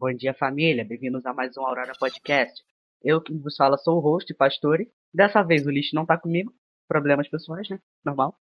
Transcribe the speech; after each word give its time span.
Bom 0.00 0.14
dia, 0.14 0.32
família. 0.32 0.82
Bem-vindos 0.82 1.26
a 1.26 1.34
mais 1.34 1.54
um 1.58 1.60
Aurora 1.60 1.92
Podcast. 2.00 2.62
Eu 3.04 3.20
que 3.20 3.34
vos 3.34 3.54
falo 3.54 3.76
sou 3.76 3.98
o 3.98 4.00
host, 4.00 4.32
Pastore. 4.32 4.90
Dessa 5.12 5.42
vez 5.42 5.66
o 5.66 5.70
lixo 5.70 5.94
não 5.94 6.06
tá 6.06 6.16
comigo. 6.16 6.54
Problemas 6.88 7.28
pessoais, 7.28 7.68
né? 7.68 7.78
Normal. 8.02 8.34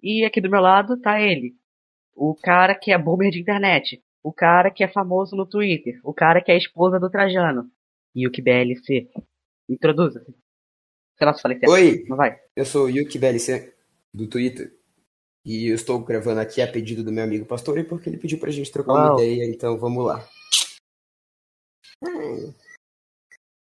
E 0.00 0.24
aqui 0.24 0.40
do 0.40 0.48
meu 0.48 0.60
lado 0.60 0.96
tá 1.00 1.20
ele. 1.20 1.56
O 2.14 2.32
cara 2.36 2.76
que 2.76 2.92
é 2.92 2.96
boomer 2.96 3.32
de 3.32 3.40
internet. 3.40 4.00
O 4.22 4.32
cara 4.32 4.70
que 4.70 4.84
é 4.84 4.88
famoso 4.88 5.34
no 5.34 5.44
Twitter. 5.44 5.98
O 6.04 6.14
cara 6.14 6.40
que 6.40 6.52
é 6.52 6.54
a 6.54 6.58
esposa 6.58 7.00
do 7.00 7.10
Trajano. 7.10 7.68
E 8.14 8.24
o 8.28 8.30
que 8.30 8.40
BLC. 8.40 9.10
Introduza-se. 9.68 10.32
Sei 11.18 11.26
lá 11.26 11.34
se 11.34 11.42
falei 11.42 11.58
certo. 11.58 11.72
Oi, 11.72 12.04
Não 12.08 12.16
vai. 12.16 12.38
eu 12.54 12.64
sou 12.64 12.84
o 12.84 12.88
Yuki 12.88 13.18
BLC 13.18 13.74
do 14.12 14.28
Twitter. 14.28 14.72
E 15.44 15.66
eu 15.70 15.74
estou 15.74 15.98
gravando 15.98 16.38
aqui 16.38 16.62
a 16.62 16.70
pedido 16.70 17.02
do 17.02 17.10
meu 17.10 17.24
amigo 17.24 17.44
Pastor 17.44 17.84
porque 17.84 18.08
ele 18.08 18.16
pediu 18.16 18.38
pra 18.38 18.52
gente 18.52 18.70
trocar 18.72 18.92
Uau. 18.92 19.16
uma 19.16 19.22
ideia, 19.22 19.44
então 19.50 19.76
vamos 19.76 20.06
lá. 20.06 20.24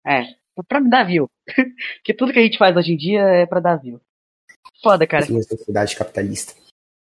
É. 0.06 0.24
Pra 0.66 0.80
me 0.80 0.90
dar 0.90 1.04
view. 1.04 1.28
que 2.04 2.14
tudo 2.14 2.32
que 2.32 2.38
a 2.38 2.42
gente 2.42 2.58
faz 2.58 2.76
hoje 2.76 2.92
em 2.92 2.96
dia 2.96 3.20
é 3.20 3.46
pra 3.46 3.60
dar 3.60 3.76
view. 3.76 4.00
Foda, 4.82 5.06
cara. 5.06 5.24
É 5.24 5.30
uma 5.30 5.42
sociedade 5.42 5.96
capitalista. 5.96 6.54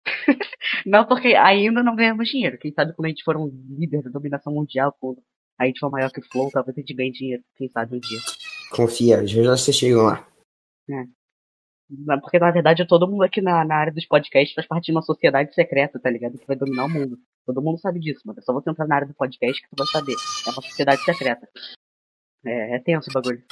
Não, 0.86 1.05
porque 1.05 1.30
ainda 1.36 1.84
não 1.84 1.96
ganhamos 1.96 2.27
dinheiro. 2.27 2.58
Quem 2.58 2.72
sabe 2.72 2.94
quando 2.94 3.05
a 3.05 3.10
gente 3.10 3.24
for 3.24 3.38
um 3.38 3.48
líder 3.70 4.02
da 4.02 4.10
dominação 4.10 4.54
mundial, 4.54 4.96
quando 5.00 5.22
a 5.60 5.66
gente 5.66 5.80
for 5.80 5.91
maior 5.91 6.12
que 6.12 6.20
o 6.20 6.24
Flow, 6.24 6.50
talvez 6.52 6.76
a 6.76 6.82
gente 6.82 6.94
ganhe 6.94 7.12
dinheiro. 7.12 7.44
Quem 7.55 7.70
sabe 7.70 7.98
um 7.98 7.99
dia. 7.99 8.20
Confia, 8.72 9.27
já 9.27 9.44
já 9.44 9.52
vocês 9.52 9.77
chegam 9.77 10.04
lá. 10.04 10.27
Não, 10.88 11.08
Porque 12.22 12.40
na 12.40 12.52
verdade 12.52 12.88
todo 12.88 13.08
mundo 13.08 13.23
aqui 13.23 13.41
na, 13.41 13.66
na 13.66 13.76
área 13.76 13.91
dos 13.91 14.05
podcasts 14.05 14.54
faz 14.54 14.68
parte 14.68 14.86
de 14.86 14.91
uma 14.91 15.02
sociedade 15.02 15.54
secreta, 15.54 15.99
tá 15.99 16.09
ligado? 16.09 16.38
Que 16.38 16.48
vai 16.48 16.55
dominar 16.55 16.86
o 16.86 16.90
mundo. 16.90 17.18
Todo 17.45 17.62
mundo 17.62 17.80
sabe 17.80 17.99
disso, 17.99 18.22
mano. 18.26 18.40
É 18.40 18.41
só 18.41 18.54
você 18.54 18.70
entrar 18.70 18.88
na 18.88 18.95
área 18.95 19.08
do 19.08 19.13
podcast 19.13 19.62
que 19.62 19.68
tu 19.70 19.76
vai 19.77 19.88
saber. 19.88 20.13
É 20.13 20.49
uma 20.49 20.62
sociedade 20.62 21.04
secreta. 21.04 21.48
É, 22.46 22.76
é 22.76 22.79
tenso 22.79 23.10
o 23.10 23.13
bagulho. 23.13 23.43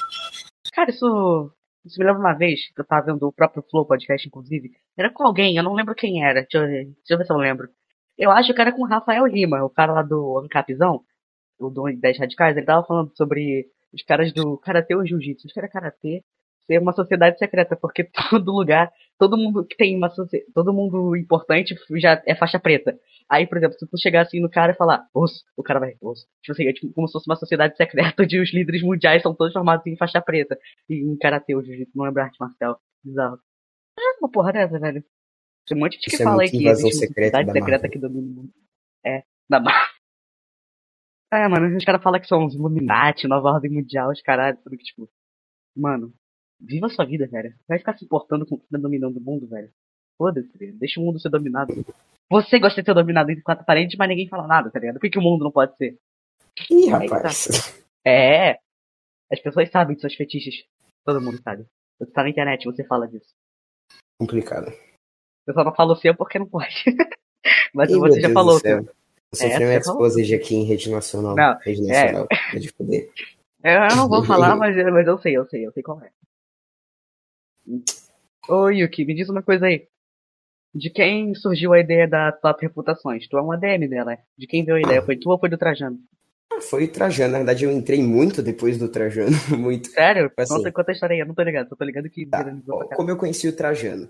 Cara, 0.72 0.90
isso. 0.90 1.52
Isso 1.84 1.98
me 1.98 2.04
lembra 2.04 2.20
uma 2.20 2.34
vez 2.34 2.68
que 2.74 2.80
eu 2.80 2.84
tava 2.84 3.06
vendo 3.06 3.26
o 3.26 3.32
próprio 3.32 3.64
Flow 3.70 3.86
podcast, 3.86 4.26
inclusive. 4.26 4.70
Era 4.96 5.10
com 5.10 5.24
alguém, 5.26 5.56
eu 5.56 5.62
não 5.62 5.72
lembro 5.72 5.94
quem 5.94 6.22
era. 6.22 6.42
Deixa 6.42 6.58
eu, 6.58 6.66
deixa 6.66 7.14
eu 7.14 7.18
ver 7.18 7.24
se 7.24 7.32
eu 7.32 7.38
lembro. 7.38 7.70
Eu 8.18 8.30
acho 8.30 8.52
que 8.52 8.60
era 8.60 8.70
com 8.70 8.82
o 8.82 8.86
Rafael 8.86 9.24
Lima, 9.26 9.64
o 9.64 9.70
cara 9.70 9.92
lá 9.92 10.02
do 10.02 10.38
Ancapzão, 10.38 11.02
o 11.58 11.70
do 11.70 11.84
10 11.84 12.18
Radicais. 12.18 12.56
Ele 12.56 12.66
tava 12.66 12.86
falando 12.86 13.16
sobre 13.16 13.66
os 13.94 14.02
caras 14.02 14.30
do 14.32 14.58
Karatê 14.58 14.94
ou 14.94 15.06
Jiu-Jitsu. 15.06 15.46
Acho 15.46 15.54
que 15.54 15.60
era 15.60 15.68
Karatê 15.68 16.22
ser 16.70 16.78
uma 16.80 16.92
sociedade 16.92 17.36
secreta, 17.38 17.76
porque 17.76 18.04
todo 18.30 18.52
lugar, 18.52 18.92
todo 19.18 19.36
mundo 19.36 19.66
que 19.66 19.76
tem 19.76 19.96
uma 19.96 20.08
socie- 20.10 20.44
todo 20.54 20.72
mundo 20.72 21.16
importante 21.16 21.74
já 21.96 22.22
é 22.26 22.34
faixa 22.36 22.60
preta. 22.60 22.96
Aí, 23.28 23.46
por 23.46 23.58
exemplo, 23.58 23.76
se 23.78 23.86
tu 23.88 23.98
chegar 23.98 24.22
assim 24.22 24.40
no 24.40 24.48
cara 24.50 24.72
e 24.72 24.76
falar, 24.76 25.06
osso, 25.14 25.44
o 25.56 25.62
cara 25.62 25.80
vai, 25.80 25.94
osso. 26.00 26.26
Tipo 26.42 26.52
assim, 26.52 26.68
é 26.68 26.72
tipo 26.72 26.92
como 26.92 27.08
se 27.08 27.12
fosse 27.12 27.28
uma 27.28 27.36
sociedade 27.36 27.76
secreta 27.76 28.14
onde 28.22 28.40
os 28.40 28.52
líderes 28.52 28.82
mundiais 28.82 29.22
são 29.22 29.34
todos 29.34 29.52
formados 29.52 29.84
em 29.86 29.96
faixa 29.96 30.20
preta. 30.20 30.56
E 30.88 30.94
em 30.94 31.16
karatê 31.16 31.52
jiu-jitsu, 31.52 31.92
não 31.96 32.04
lembro 32.04 32.22
arte 32.22 32.36
marcial. 32.38 32.80
Bizarro. 33.04 33.38
É 33.98 34.02
uma 34.20 34.30
porra 34.30 34.52
dessa, 34.52 34.78
velho. 34.78 35.02
Tem 35.66 35.76
um 35.76 35.80
monte 35.80 35.92
de 35.92 36.04
gente 36.04 36.16
que 36.16 36.22
é 36.22 36.24
fala 36.24 36.42
aí 36.42 36.50
que 36.50 36.66
existe 36.68 37.04
uma 37.04 37.08
sociedade 37.08 37.46
da 37.46 37.52
secreta 37.52 37.88
que 37.88 37.98
domina 37.98 38.26
o 38.26 38.30
mundo. 38.30 38.52
É, 39.04 39.22
da 39.48 39.60
Marvel. 39.60 39.90
É, 41.32 41.46
mano, 41.46 41.76
os 41.76 41.84
caras 41.84 42.02
falam 42.02 42.20
que 42.20 42.26
são 42.26 42.44
os 42.44 42.56
Illuminati, 42.56 43.28
nova 43.28 43.50
ordem 43.52 43.70
mundial, 43.70 44.10
os 44.10 44.20
caralho, 44.20 44.58
tudo 44.64 44.76
que, 44.76 44.82
tipo, 44.82 45.08
mano, 45.76 46.12
viva 46.60 46.88
sua 46.88 47.04
vida, 47.04 47.26
velho. 47.26 47.54
Vai 47.68 47.78
ficar 47.78 47.96
se 47.96 48.04
importando 48.04 48.46
com 48.46 48.56
quem 48.58 48.66
tá 48.70 48.78
dominando 48.78 49.16
o 49.16 49.20
mundo, 49.20 49.46
velho. 49.46 49.70
Foda-se, 50.18 50.56
velho. 50.58 50.74
deixa 50.78 51.00
o 51.00 51.04
mundo 51.04 51.18
ser 51.20 51.30
dominado. 51.30 51.72
Você 52.30 52.58
gosta 52.58 52.80
de 52.80 52.86
ser 52.86 52.94
dominado 52.94 53.30
entre 53.30 53.42
quatro 53.42 53.64
paredes, 53.64 53.96
mas 53.98 54.08
ninguém 54.08 54.28
fala 54.28 54.46
nada, 54.46 54.70
tá 54.70 54.78
ligado? 54.78 54.94
Por 54.96 55.00
que, 55.02 55.10
que 55.10 55.18
o 55.18 55.22
mundo 55.22 55.42
não 55.44 55.50
pode 55.50 55.76
ser? 55.76 55.98
Ih, 56.70 56.88
rapaz. 56.88 57.82
É, 58.06 58.58
as 59.30 59.40
pessoas 59.42 59.70
sabem 59.70 59.94
de 59.96 60.00
seus 60.02 60.14
fetiches. 60.14 60.64
Todo 61.04 61.20
mundo 61.20 61.40
sabe. 61.42 61.64
Você 61.98 62.10
tá 62.12 62.22
na 62.22 62.30
internet, 62.30 62.64
você 62.64 62.84
fala 62.84 63.08
disso. 63.08 63.30
Complicado. 64.18 64.72
Eu 65.46 65.54
só 65.54 65.64
não 65.64 65.74
falo 65.74 65.96
seu 65.96 66.14
porque 66.14 66.38
não 66.38 66.46
pode. 66.46 66.84
mas 67.74 67.90
Ih, 67.90 67.98
você 67.98 68.20
já 68.20 68.28
Deus 68.28 68.34
falou 68.34 68.58
seu. 68.58 68.78
Eu 68.78 68.94
sofri 69.34 69.62
É, 69.62 69.66
uma 69.66 69.78
você 69.80 69.84
falou. 69.84 70.06
exposed 70.06 70.34
aqui 70.34 70.54
em 70.56 70.64
rede 70.64 70.90
nacional. 70.90 71.34
Não, 71.36 71.58
Rede 71.58 71.82
nacional. 71.82 72.26
É 72.54 72.58
de 72.58 72.68
foder. 72.70 73.10
Eu 73.64 73.96
não 73.96 74.08
vou 74.08 74.24
falar, 74.26 74.56
mas, 74.56 74.76
mas 74.76 75.06
eu 75.06 75.18
sei, 75.18 75.36
eu 75.36 75.46
sei, 75.48 75.66
eu 75.66 75.72
sei 75.72 75.82
qual 75.82 76.00
é. 76.02 76.10
Ô 78.48 78.68
Yuki, 78.68 79.04
me 79.04 79.14
diz 79.14 79.28
uma 79.28 79.42
coisa 79.42 79.66
aí. 79.66 79.86
De 80.74 80.88
quem 80.88 81.34
surgiu 81.34 81.72
a 81.72 81.80
ideia 81.80 82.06
da 82.06 82.30
Top 82.30 82.62
Reputações? 82.62 83.26
Tu 83.28 83.36
é 83.36 83.42
um 83.42 83.50
ADM 83.52 83.88
dela, 83.88 84.12
é? 84.12 84.18
De 84.38 84.46
quem 84.46 84.64
veio 84.64 84.76
a 84.76 84.80
ideia? 84.80 85.02
Foi 85.02 85.16
tu 85.16 85.30
ou 85.30 85.38
foi 85.38 85.48
do 85.48 85.58
Trajano? 85.58 85.98
Ah, 86.52 86.60
Foi 86.60 86.84
o 86.84 86.92
Trajano. 86.92 87.32
Na 87.32 87.38
verdade, 87.38 87.64
eu 87.64 87.72
entrei 87.72 88.02
muito 88.02 88.42
depois 88.42 88.78
do 88.78 88.88
Trajano. 88.88 89.36
Muito. 89.56 89.88
Sério? 89.88 90.30
Assim. 90.36 90.54
Conta, 90.54 90.72
conta 90.72 90.90
a 90.92 90.94
história 90.94 91.14
aí, 91.14 91.20
eu 91.20 91.26
não 91.26 91.34
tô 91.34 91.42
ligado, 91.42 91.68
só 91.68 91.76
tô 91.76 91.84
ligado 91.84 92.08
que 92.08 92.26
Tá. 92.26 92.44
Como 92.94 93.10
eu 93.10 93.16
conheci 93.16 93.48
o 93.48 93.56
Trajano? 93.56 94.08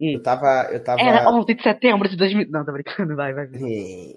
Hum. 0.00 0.14
Eu 0.14 0.22
tava. 0.22 0.68
Eu 0.72 0.82
tava. 0.82 1.00
Era 1.00 1.30
11 1.30 1.54
de 1.54 1.62
setembro 1.62 2.08
de 2.08 2.16
2000... 2.16 2.48
Não, 2.50 2.64
tô 2.64 2.72
brincando, 2.72 3.14
vai, 3.14 3.32
vai. 3.32 3.46
vai. 3.46 3.60
É, 3.62 4.16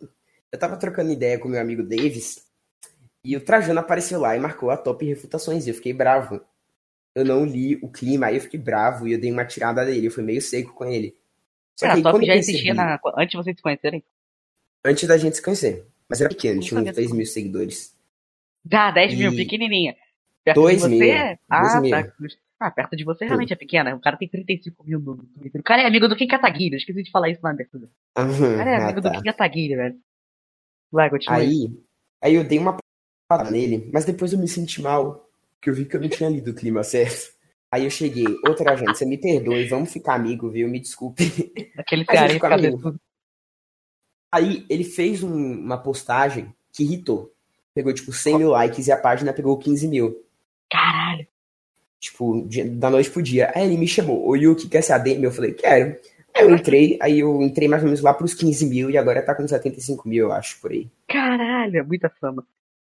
Eu 0.52 0.60
tava 0.60 0.78
trocando 0.78 1.12
ideia 1.12 1.38
com 1.40 1.48
meu 1.48 1.62
amigo 1.62 1.84
Davis 1.84 2.48
e 3.24 3.36
o 3.36 3.42
Trajano 3.42 3.80
apareceu 3.80 4.20
lá 4.20 4.36
e 4.36 4.40
marcou 4.40 4.70
a 4.70 4.78
top 4.78 5.06
refutações 5.06 5.68
e 5.68 5.70
eu 5.70 5.76
fiquei 5.76 5.94
bravo. 5.94 6.42
Eu 7.18 7.26
não 7.26 7.44
li 7.46 7.78
o 7.82 7.90
clima, 7.90 8.28
aí 8.28 8.36
eu 8.36 8.42
fiquei 8.42 8.60
bravo 8.60 9.08
e 9.08 9.14
eu 9.14 9.20
dei 9.20 9.32
uma 9.32 9.44
tirada 9.46 9.84
dele, 9.86 10.06
eu 10.08 10.12
fui 10.12 10.24
meio 10.24 10.40
seco 10.42 10.74
com 10.74 10.86
ele. 10.86 11.16
Só 11.80 11.88
Cara, 11.88 12.02
que 12.02 12.08
aí, 12.08 12.14
Top 12.14 12.26
já 12.26 12.36
existia 12.36 12.74
na... 12.74 13.00
antes 13.18 13.32
de 13.32 13.38
vocês 13.38 13.56
se 13.56 13.62
conhecerem. 13.64 14.04
antes 14.86 15.08
da 15.08 15.18
gente 15.18 15.36
se 15.36 15.42
conhecer. 15.42 15.86
Mas 16.10 16.22
era 16.22 16.30
pequeno, 16.30 16.62
tinha 16.62 16.78
uns 16.80 16.86
sabia 16.86 16.94
3 16.94 17.08
disso. 17.08 17.18
mil 17.18 17.26
seguidores. 17.26 17.96
Já, 18.72 18.92
10 18.92 19.18
mil, 19.18 19.34
E- 19.34 19.36
pequenininha. 19.36 19.96
Perto 20.44 20.62
Dois 20.62 20.76
de 20.78 20.82
você 20.84 20.88
mil, 20.90 21.00
dois 21.00 21.38
Ah, 21.50 21.82
mil. 21.82 21.92
tá. 21.92 22.14
Ah, 22.60 22.72
perto 22.72 22.96
de 22.96 23.04
você 23.04 23.26
realmente 23.26 23.52
é 23.52 23.56
pequena. 23.56 23.96
O 23.96 24.00
cara 24.00 24.16
tem 24.18 24.28
35 24.30 24.84
mil 24.84 25.00
no 25.00 25.18
Twitter. 25.18 25.60
O 25.60 25.64
cara 25.64 25.82
é 25.82 25.86
amigo 25.86 26.08
do 26.08 26.16
Kim 26.16 26.28
Kataguiri. 26.28 26.74
Eu 26.76 26.78
esqueci 26.78 27.04
de 27.04 27.12
falar 27.12 27.30
isso 27.30 27.42
na 27.44 27.50
abertura. 27.52 27.86
O 28.16 28.20
Aham, 28.22 28.58
cara 28.58 28.70
é 28.70 28.76
ah, 28.76 28.84
amigo 28.86 29.02
tá. 29.02 29.10
do 29.10 29.16
Kim 29.18 29.24
Kataguiri, 29.24 29.76
velho. 29.76 30.00
Vai, 30.92 31.10
continua. 31.10 31.38
aí. 31.38 31.48
Aí, 31.48 31.84
aí 32.24 32.36
eu 32.36 32.44
dei 32.44 32.58
uma 32.60 32.78
parada 33.30 33.52
nele, 33.52 33.90
mas 33.94 34.06
depois 34.06 34.32
eu 34.34 34.40
me 34.40 34.48
senti 34.48 34.82
mal, 34.82 35.27
porque 35.68 35.70
eu 35.70 35.74
vi 35.74 35.86
que 35.86 35.96
eu 35.98 36.02
não 36.02 36.10
tinha 36.10 36.30
lido 36.30 36.52
o 36.52 36.54
clima 36.54 36.84
certo. 36.84 37.36
Aí 37.70 37.84
eu 37.84 37.90
cheguei, 37.90 38.26
ô 38.48 38.54
Trajano, 38.54 38.96
você 38.96 39.06
me 39.06 39.18
perdoe, 39.18 39.68
vamos 39.68 39.92
ficar 39.92 40.16
amigo, 40.16 40.50
viu? 40.50 40.70
Me 40.70 40.80
desculpe. 40.80 41.24
Aquele 41.78 42.04
a 42.04 42.06
gente 42.06 42.12
cearense 42.12 42.34
fica 42.36 42.54
amigo. 42.54 42.96
Aí 44.34 44.66
ele 44.70 44.84
fez 44.86 45.22
um- 45.24 45.60
uma 45.60 45.78
postagem 45.78 46.54
que 46.72 46.84
irritou. 46.84 47.34
Pegou, 47.74 47.94
tipo, 47.94 48.14
100 48.14 48.38
mil 48.38 48.50
likes 48.50 48.88
e 48.88 48.92
a 48.92 48.98
página 48.98 49.34
pegou 49.34 49.58
15 49.58 49.88
mil. 49.88 50.24
Caralho. 50.72 51.28
Tipo, 52.00 52.48
da 52.76 52.90
noite 52.90 53.10
pro 53.12 53.22
dia. 53.22 53.52
Aí 53.54 53.66
ele 53.66 53.78
me 53.78 53.88
chamou, 53.88 54.26
ô 54.28 54.36
Yuki, 54.36 54.70
quer 54.70 54.82
ser 54.82 54.94
ADM? 54.94 55.24
Eu 55.24 55.32
falei, 55.32 55.54
quero. 55.54 55.98
Aí 56.34 56.44
eu 56.44 56.54
entrei, 56.56 56.98
aí 57.02 57.20
eu 57.20 57.42
entrei 57.42 57.68
mais 57.68 57.82
ou 57.82 57.88
menos 57.88 58.02
lá 58.02 58.14
pros 58.14 58.34
15 58.34 58.66
mil 58.66 58.90
e 58.90 58.98
agora 58.98 59.22
tá 59.22 59.34
com 59.36 59.48
75 59.48 60.08
mil, 60.08 60.28
eu 60.28 60.32
acho, 60.32 60.62
por 60.62 60.72
aí. 60.72 60.90
Caralho, 61.08 61.78
é 61.78 61.84
muita 61.84 62.10
fama. 62.10 62.46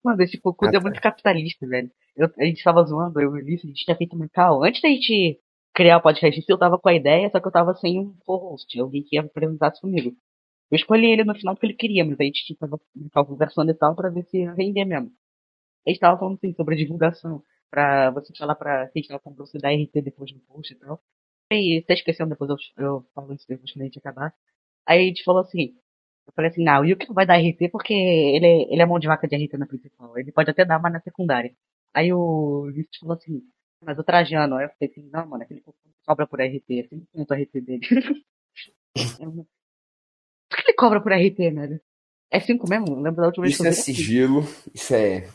Mano, 0.04 0.22
esse 0.22 0.38
Focudo 0.40 0.68
Ah, 0.70 0.76
é 0.76 0.78
tá. 0.78 0.80
muito 0.80 1.00
capitalista, 1.00 1.66
velho. 1.66 1.90
Eu- 2.16 2.30
a 2.38 2.44
gente 2.44 2.62
tava 2.62 2.82
zoando, 2.84 3.20
eu 3.20 3.36
e 3.36 3.54
a 3.54 3.56
gente 3.56 3.84
tinha 3.84 3.96
feito 3.96 4.16
um 4.16 4.28
cal. 4.28 4.62
Antes 4.64 4.80
da 4.82 4.88
gente 4.88 5.40
criar 5.74 5.98
o 5.98 6.02
podcast, 6.02 6.44
eu 6.48 6.58
tava 6.58 6.78
com 6.78 6.88
a 6.88 6.94
ideia, 6.94 7.30
só 7.30 7.40
que 7.40 7.46
eu 7.46 7.52
tava 7.52 7.74
sem 7.74 7.98
um 8.00 8.14
co-host, 8.24 8.78
alguém 8.80 9.02
que 9.02 9.16
ia 9.16 9.22
apresentasse 9.22 9.80
comigo. 9.80 10.16
Eu 10.70 10.76
escolhi 10.76 11.06
ele 11.06 11.24
no 11.24 11.34
final 11.34 11.54
porque 11.54 11.66
ele 11.66 11.74
queria, 11.74 12.04
mas 12.04 12.18
a 12.20 12.24
gente 12.24 12.56
tava 12.56 12.78
conversando 13.26 13.70
e 13.70 13.74
tal 13.74 13.94
pra 13.94 14.10
ver 14.10 14.24
se 14.24 14.38
ia 14.38 14.52
render 14.54 14.84
mesmo. 14.84 15.10
A 15.86 15.90
gente 15.90 16.00
tava 16.00 16.18
falando 16.18 16.36
assim 16.36 16.52
sobre 16.54 16.74
a 16.74 16.78
divulgação, 16.78 17.42
pra 17.70 18.10
você 18.10 18.32
falar 18.36 18.54
pra 18.54 18.88
quem 18.88 19.02
tava 19.02 19.20
pra 19.20 19.32
você 19.32 19.58
dar 19.58 19.72
RT 19.72 20.02
depois 20.02 20.32
do 20.32 20.40
post 20.40 20.72
e 20.72 20.76
tal. 20.76 21.00
E 21.52 21.82
você 21.86 21.94
esqueceu, 21.94 22.26
depois 22.26 22.50
eu, 22.50 22.56
eu 22.76 23.06
falo 23.14 23.32
isso 23.34 23.46
depois 23.48 23.72
quando 23.72 23.82
a 23.82 23.84
gente 23.86 23.98
acabar. 23.98 24.34
Aí 24.86 25.00
a 25.00 25.08
gente 25.08 25.24
falou 25.24 25.42
assim, 25.42 25.74
eu 26.28 26.32
falei 26.34 26.50
assim, 26.50 26.62
não, 26.62 26.82
o 26.82 26.84
Yuki 26.84 27.08
não 27.08 27.14
vai 27.14 27.26
dar 27.26 27.38
RT 27.40 27.68
porque 27.72 27.92
ele 27.92 28.46
é, 28.46 28.72
ele 28.72 28.82
é 28.82 28.86
mão 28.86 28.98
de 29.00 29.08
vaca 29.08 29.26
de 29.26 29.34
RT 29.36 29.54
na 29.58 29.66
principal. 29.66 30.16
Ele 30.16 30.30
pode 30.30 30.50
até 30.50 30.64
dar, 30.64 30.78
mas 30.80 30.92
na 30.92 31.00
secundária. 31.00 31.52
Aí 31.92 32.12
o 32.12 32.60
Ulisses 32.66 32.96
falou 33.00 33.16
assim, 33.16 33.42
mas 33.84 33.98
o 33.98 34.04
Trajano, 34.04 34.56
aí 34.56 34.66
eu 34.66 34.70
falei 34.78 34.90
assim, 34.92 35.08
não, 35.10 35.26
mano, 35.26 35.42
aquele 35.42 35.62
cobra 36.06 36.26
por 36.26 36.40
RT, 36.40 36.64
é 36.70 36.82
5% 36.84 37.32
RT 37.34 37.60
dele. 37.60 37.80
Por 40.50 40.56
que 40.56 40.62
ele 40.70 40.76
cobra 40.76 41.00
por 41.00 41.12
RT, 41.12 41.36
velho? 41.50 41.80
É 42.30 42.40
5 42.40 42.68
mesmo? 42.68 42.86
Eu 42.88 43.00
lembro 43.00 43.20
da 43.20 43.26
última 43.26 43.42
vez 43.44 43.54
Isso 43.54 43.62
que 43.62 43.68
eu 43.68 43.70
é 43.70 43.74
cinco. 43.74 43.96
sigilo, 43.96 44.40
isso 44.74 44.94
é 44.94 45.28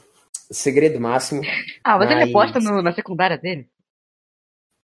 segredo 0.51 0.99
máximo. 0.99 1.41
Ah, 1.83 1.97
mas, 1.97 2.09
ele 2.11 2.21
mas- 2.21 2.29
aposta 2.29 2.59
no- 2.59 2.81
na 2.81 2.91
secundária 2.93 3.37
dele? 3.37 3.69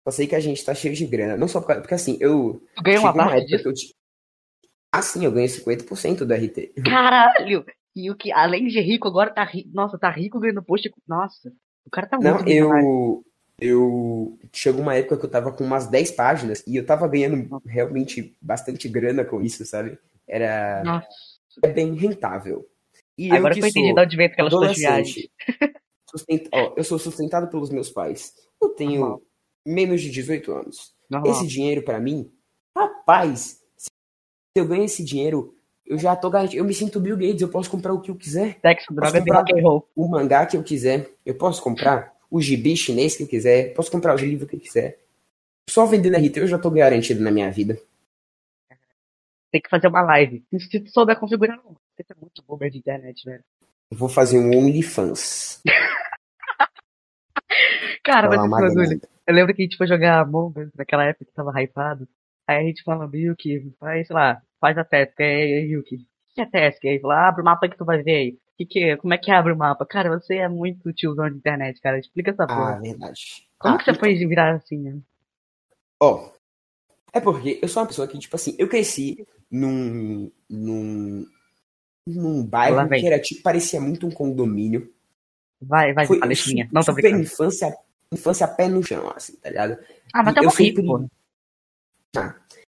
Só 0.05 0.11
sei 0.13 0.27
que 0.27 0.35
a 0.35 0.41
gente 0.41 0.65
tá 0.65 0.75
cheio 0.75 0.95
de 0.95 1.07
grana. 1.07 1.37
Não 1.37 1.47
só 1.49 1.61
por 1.61 1.67
causa, 1.69 1.83
porque 1.83 1.95
assim, 1.95 2.17
eu. 2.21 2.63
Tu 2.77 2.83
ganhou 2.83 3.03
uma 3.03 3.13
parte 3.15 3.37
época 3.39 3.47
disso? 3.47 3.63
que 3.63 3.69
eu 3.69 3.73
Ah, 4.93 5.03
sim, 5.03 5.25
eu 5.25 5.33
ganhei 5.33 5.49
50% 5.49 6.25
do 6.25 6.35
RT. 6.35 6.73
Caralho! 6.85 7.65
E 7.95 8.11
o 8.11 8.17
que, 8.17 8.33
além 8.33 8.67
de 8.69 8.81
rico, 8.81 9.09
agora 9.09 9.31
tá 9.31 9.45
rico. 9.45 9.71
Nossa, 9.73 9.99
tá 9.99 10.11
rico 10.11 10.39
ganhando 10.39 10.63
post. 10.63 10.91
Nossa, 11.07 11.53
o 11.85 11.91
cara 11.91 12.07
tá 12.07 12.17
muito 12.17 12.29
Não, 12.45 12.49
eu. 12.49 13.25
Eu. 13.61 14.39
Chegou 14.53 14.83
uma 14.83 14.95
época 14.95 15.17
que 15.19 15.27
eu 15.27 15.31
tava 15.31 15.53
com 15.53 15.65
umas 15.65 15.89
10 15.89 16.13
páginas 16.13 16.63
e 16.67 16.77
eu 16.77 16.87
tava 16.87 17.09
ganhando 17.09 17.61
realmente 17.67 18.37
bastante 18.41 18.89
grana 18.89 19.25
com 19.25 19.43
isso, 19.43 19.65
sabe? 19.67 19.99
Era 20.29 20.83
Nossa. 20.85 21.09
é 21.65 21.69
bem 21.69 21.93
rentável. 21.95 22.65
E 23.17 23.33
Agora 23.33 23.53
eu 23.53 23.55
que 23.57 23.61
que 23.61 23.67
eu 23.67 23.71
entendi 23.83 23.95
de 23.95 24.01
onde 24.01 24.17
vem 24.17 24.27
aquelas 24.27 24.53
suas 24.53 24.77
viagens. 24.77 25.29
sustenta- 26.09 26.49
ó, 26.53 26.75
eu 26.77 26.85
sou 26.85 26.99
sustentado 27.01 27.51
pelos 27.51 27.69
meus 27.71 27.91
pais. 27.91 28.33
Eu 28.63 28.69
tenho 28.71 29.01
Normal. 29.01 29.23
menos 29.67 30.01
de 30.01 30.11
18 30.13 30.53
anos. 30.53 30.95
Normal. 31.11 31.33
Esse 31.33 31.47
dinheiro 31.49 31.83
pra 31.83 31.99
mim, 31.99 32.31
rapaz, 32.77 33.58
eu 34.59 34.67
ganho 34.67 34.85
esse 34.85 35.05
dinheiro, 35.05 35.55
eu 35.87 35.99
já 35.99 36.15
tô 36.15 36.29
garantido. 36.29 36.61
Eu 36.61 36.65
me 36.65 36.75
sinto 36.75 37.01
Bill 37.01 37.17
Gates, 37.17 37.41
eu 37.41 37.49
posso 37.49 37.71
comprar 37.71 37.93
o 37.93 38.01
que 38.01 38.11
eu 38.11 38.15
quiser. 38.15 38.59
Sexo, 38.61 38.93
droga 38.93 39.19
rock 39.19 39.59
and 39.59 39.63
roll. 39.63 39.89
O 39.97 40.09
mangá 40.09 40.47
que 40.47 40.57
eu 40.57 40.63
quiser, 40.63 41.09
eu 41.25 41.35
posso 41.35 41.63
comprar. 41.63 42.17
O 42.31 42.43
gibi 42.43 42.77
chinês 42.77 43.17
que 43.17 43.23
eu 43.23 43.29
quiser, 43.29 43.73
posso 43.75 43.91
comprar 43.91 44.15
os 44.15 44.21
livros 44.21 44.49
que 44.49 44.57
eu 44.57 44.61
quiser. 44.61 44.99
Só 45.71 45.87
vendendo 45.87 46.17
RT 46.17 46.37
eu 46.37 46.47
já 46.47 46.59
tô 46.59 46.71
garantido 46.71 47.23
na 47.23 47.31
minha 47.31 47.51
vida. 47.51 47.79
Tem 49.51 49.63
que 49.63 49.71
fazer 49.71 49.89
uma 49.89 50.03
live. 50.03 50.45
Se 50.61 50.81
tu 50.81 50.91
souber 50.91 51.19
configurar, 51.19 51.57
não. 51.57 51.75
Você 51.97 52.05
é 52.11 52.15
muito 52.21 52.71
de 52.71 52.79
internet, 52.79 53.25
velho. 53.25 53.43
Eu 53.91 53.97
vou 53.97 54.09
fazer 54.09 54.39
um 54.39 54.57
OnlyFans. 54.57 55.63
Cara, 58.05 58.29
bagulho. 58.29 58.75
grana. 58.75 59.01
Eu 59.27 59.35
lembro 59.35 59.55
que 59.55 59.63
a 59.63 59.65
gente 59.65 59.77
foi 59.77 59.87
jogar 59.87 60.21
Among 60.21 60.61
Us 60.61 60.71
naquela 60.75 61.05
época 61.05 61.25
que 61.25 61.33
tava 61.33 61.53
hypado. 61.61 62.09
Aí 62.47 62.59
a 62.59 62.63
gente 62.63 62.83
falando, 62.83 63.15
Yuki, 63.15 63.75
faz, 63.79 64.07
sei 64.07 64.17
lá, 64.17 64.43
faz 64.61 64.77
a 64.79 64.85
task. 64.85 65.21
Aí, 65.21 65.69
Yuki, 65.71 65.97
o 65.97 66.35
que 66.35 66.41
é 66.41 66.47
task? 66.47 66.85
Aí 66.85 67.01
fala, 67.01 67.29
abre 67.29 67.43
o 67.43 67.45
mapa 67.45 67.69
que 67.69 67.77
tu 67.77 67.85
vai 67.85 68.03
ver 68.03 68.17
aí. 68.17 68.39
Que 68.57 68.67
que, 68.67 68.97
como 68.97 69.15
é 69.15 69.19
que 69.19 69.31
abre 69.31 69.53
o 69.53 69.57
mapa? 69.57 69.87
Cara, 69.87 70.11
você 70.11 70.37
é 70.39 70.49
muito 70.49 70.93
tiozão 70.93 71.31
de 71.31 71.37
internet, 71.37 71.81
cara. 71.81 71.99
Explica 71.99 72.31
essa 72.33 72.45
Ah, 72.45 72.47
porra. 72.49 72.81
verdade. 72.81 73.47
como 73.59 73.75
Ah, 73.75 73.79
que 73.79 73.85
você 73.85 73.91
então, 73.93 74.01
foi 74.01 74.15
virar 74.15 74.55
assim, 74.55 74.79
né? 74.79 74.99
Ó, 76.01 76.31
é 77.13 77.21
porque 77.21 77.59
eu 77.63 77.69
sou 77.69 77.83
uma 77.83 77.89
pessoa 77.89 78.07
que, 78.09 78.19
tipo 78.19 78.35
assim, 78.37 78.55
eu 78.59 78.69
cresci 78.69 79.25
num. 79.51 80.31
num. 80.51 81.25
num 82.07 82.45
bairro 82.45 82.89
que 82.89 83.07
era 83.07 83.21
tipo, 83.21 83.43
parecia 83.43 83.81
muito 83.81 84.07
um 84.07 84.11
condomínio. 84.11 84.93
Vai, 85.61 85.93
vai, 85.93 86.07
Foi 86.07 86.19
palestrinha. 86.21 86.69
Não 86.73 86.83
tô 86.83 86.93
super 86.93 87.03
brincando. 87.03 87.23
infância, 87.25 87.77
infância 88.13 88.47
pé 88.49 88.69
no 88.69 88.83
chão, 88.83 89.11
assim, 89.15 89.37
tá 89.37 89.49
ligado? 89.51 89.77
Ah, 90.15 90.23
mas 90.23 90.33
E 90.33 90.35
tá 90.41 90.51
sempre- 90.51 90.85
pô. 90.85 91.09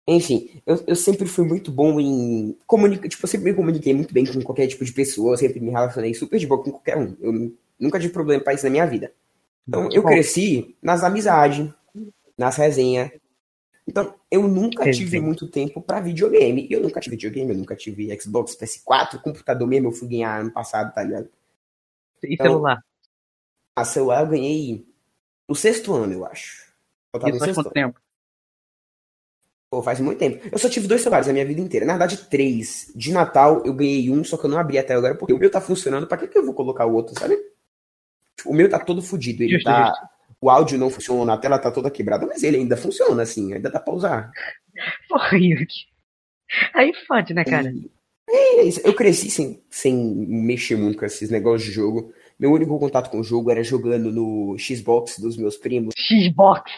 Enfim, 0.09 0.63
eu, 0.65 0.83
eu 0.87 0.95
sempre 0.97 1.27
fui 1.27 1.45
muito 1.47 1.71
bom 1.73 1.99
em 2.01 2.57
comunicar, 2.67 3.09
tipo, 3.09 3.25
eu 3.25 3.29
sempre 3.29 3.51
me 3.51 3.57
comuniquei 3.57 3.93
muito 3.93 4.15
bem 4.15 4.25
com 4.25 4.41
qualquer 4.43 4.69
tipo 4.69 4.85
de 4.85 4.93
pessoa, 4.93 5.33
eu 5.33 5.37
sempre 5.39 5.59
me 5.61 5.71
relacionei 5.71 6.15
super 6.15 6.39
de 6.39 6.47
boa 6.47 6.63
com 6.63 6.71
qualquer 6.71 6.97
um. 6.97 7.17
Eu 7.21 7.33
nu- 7.33 7.57
nunca 7.79 7.99
tive 7.99 8.13
problema 8.13 8.43
pra 8.43 8.55
isso 8.55 8.65
na 8.65 8.71
minha 8.71 8.87
vida. 8.87 9.13
Então, 9.67 9.89
eu 9.93 10.03
cresci 10.05 10.77
nas 10.81 11.03
amizades, 11.03 11.69
nas 12.39 12.57
resenhas. 12.57 13.11
Então, 13.89 14.15
eu 14.31 14.47
nunca 14.49 14.85
Resenha. 14.85 15.07
tive 15.07 15.21
muito 15.21 15.49
tempo 15.49 15.81
pra 15.83 16.01
videogame. 16.01 16.67
E 16.71 16.73
eu 16.73 16.81
nunca 16.83 17.01
tive 17.01 17.17
videogame, 17.17 17.53
eu 17.53 17.59
nunca 17.59 17.77
tive 17.77 18.17
Xbox, 18.21 18.55
PS4, 18.57 19.21
computador 19.23 19.67
mesmo, 19.67 19.89
eu 19.89 19.93
fui 19.93 20.09
ganhar 20.09 20.41
ano 20.41 20.53
passado, 20.53 20.95
tá 20.95 21.03
ligado? 21.03 21.29
E 22.23 22.35
Então, 22.35 22.47
celular? 22.47 22.81
A 23.77 23.85
celular 23.85 24.23
eu 24.23 24.29
ganhei 24.31 24.87
no 25.49 25.55
sexto 25.55 25.93
ano, 25.95 26.13
eu 26.13 26.25
acho. 26.25 26.67
Eu 27.15 27.29
Isso 27.29 27.39
faz 27.39 27.55
quanto 27.55 27.71
tempo? 27.71 28.01
Pô, 29.71 29.83
faz 29.83 29.99
muito 30.01 30.19
tempo. 30.19 30.47
Eu 30.51 30.59
só 30.59 30.69
tive 30.69 30.87
dois 30.87 31.01
celulares 31.01 31.29
a 31.29 31.33
minha 31.33 31.45
vida 31.45 31.61
inteira. 31.61 31.85
Na 31.85 31.95
verdade, 31.95 32.29
três. 32.29 32.93
De 32.95 33.13
Natal, 33.13 33.63
eu 33.65 33.75
ganhei 33.75 34.09
um, 34.11 34.23
só 34.23 34.37
que 34.37 34.45
eu 34.47 34.51
não 34.51 34.59
abri 34.59 34.79
até 34.79 34.95
agora, 34.95 35.15
porque 35.17 35.33
o 35.33 35.39
meu 35.39 35.51
tá 35.51 35.61
funcionando. 35.61 36.07
Pra 36.07 36.17
que, 36.17 36.29
que 36.29 36.39
eu 36.39 36.45
vou 36.45 36.55
colocar 36.55 36.87
o 36.87 36.95
outro, 36.95 37.19
sabe? 37.19 37.37
Tipo, 38.37 38.51
o 38.51 38.55
meu 38.55 38.69
tá 38.69 38.79
todo 38.79 39.03
fudido. 39.03 39.43
Ele 39.43 39.55
Justo, 39.55 39.65
tá. 39.65 39.89
justo. 39.89 40.07
O 40.41 40.51
áudio 40.51 40.79
não 40.79 40.91
funciona, 40.91 41.33
a 41.33 41.39
tela 41.39 41.59
tá 41.59 41.71
toda 41.71 41.91
quebrada, 41.91 42.27
mas 42.27 42.43
ele 42.43 42.59
ainda 42.59 42.77
funciona, 42.77 43.23
assim, 43.23 43.55
ainda 43.55 43.71
dá 43.71 43.81
pra 43.81 43.95
usar. 43.95 44.31
Porra, 45.09 45.37
Yuki. 45.39 45.87
Aí 46.75 46.93
fode, 47.09 47.33
né, 47.35 47.43
cara? 47.45 47.71
E- 47.71 47.91
É 48.29 48.63
isso. 48.63 48.81
Eu 48.85 48.95
cresci 48.95 49.31
sem, 49.31 49.63
sem 49.71 49.97
mexer 49.97 50.77
muito 50.77 50.99
com 50.99 51.07
esses 51.07 51.31
negócios 51.31 51.65
de 51.65 51.73
jogo. 51.75 52.13
Meu 52.39 52.53
único 52.53 52.79
contato 52.79 53.11
com 53.11 53.19
o 53.21 53.25
jogo 53.25 53.51
era 53.51 53.65
jogando 53.65 54.13
no 54.13 54.57
Xbox 54.59 55.19
dos 55.19 55.37
meus 55.37 55.57
primos. 55.57 55.95
Xbox. 55.99 56.71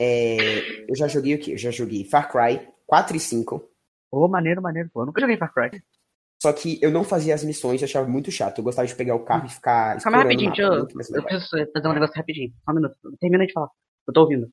É, 0.00 0.90
eu 0.90 0.94
já 0.96 1.08
joguei 1.08 1.34
o 1.34 1.38
quê? 1.38 1.52
Eu 1.52 1.58
já 1.58 1.70
joguei 1.70 2.04
Far 2.04 2.30
Cry 2.30 2.66
4 2.86 3.16
e 3.16 3.20
5. 3.20 3.70
Ô, 4.10 4.28
maneiro, 4.28 4.62
maneiro, 4.62 4.90
pô. 4.92 5.02
Eu 5.02 5.06
nunca 5.06 5.20
joguei 5.20 5.36
Far 5.36 5.52
Cry. 5.52 5.82
Só 6.42 6.52
que 6.52 6.78
eu 6.82 6.90
não 6.90 7.02
fazia 7.02 7.34
as 7.34 7.42
missões, 7.42 7.80
eu 7.80 7.86
achava 7.86 8.06
muito 8.06 8.30
chato. 8.30 8.58
Eu 8.58 8.64
gostava 8.64 8.86
de 8.86 8.94
pegar 8.94 9.14
o 9.14 9.24
carro 9.24 9.46
e 9.46 9.50
ficar 9.50 10.00
Calma 10.02 10.18
rapidinho, 10.18 10.50
deixa 10.50 10.62
eu, 10.62 10.78
muito 10.78 11.16
eu 11.16 11.22
preciso 11.24 11.72
fazer 11.72 11.88
um 11.88 11.92
negócio 11.92 12.14
rapidinho. 12.14 12.52
Só 12.64 12.72
um 12.72 12.74
minuto. 12.74 12.96
Termina 13.18 13.46
de 13.46 13.52
falar. 13.52 13.70
Eu 14.06 14.12
tô 14.12 14.20
ouvindo. 14.20 14.50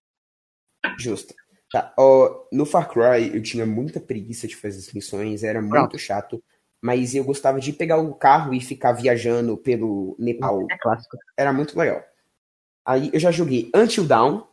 Justo. 0.97 1.33
Tá, 1.71 1.93
ó, 1.97 2.45
no 2.51 2.65
Far 2.65 2.87
Cry 2.87 3.35
eu 3.35 3.41
tinha 3.41 3.65
muita 3.65 3.99
preguiça 3.99 4.47
de 4.47 4.55
fazer 4.55 4.77
as 4.77 4.93
missões, 4.93 5.43
era 5.43 5.59
muito 5.61 5.71
Pronto. 5.71 5.99
chato. 5.99 6.43
Mas 6.81 7.15
eu 7.15 7.23
gostava 7.23 7.59
de 7.59 7.73
pegar 7.73 7.97
o 7.97 8.13
carro 8.13 8.53
e 8.53 8.61
ficar 8.61 8.91
viajando 8.91 9.57
pelo 9.57 10.15
Nepal. 10.19 10.67
É 10.69 10.77
clássico. 10.77 11.17
Era 11.37 11.51
muito 11.51 11.77
legal. 11.77 12.03
Aí 12.85 13.09
eu 13.13 13.19
já 13.19 13.31
joguei 13.31 13.71
Until 13.73 14.05
Dawn. 14.05 14.43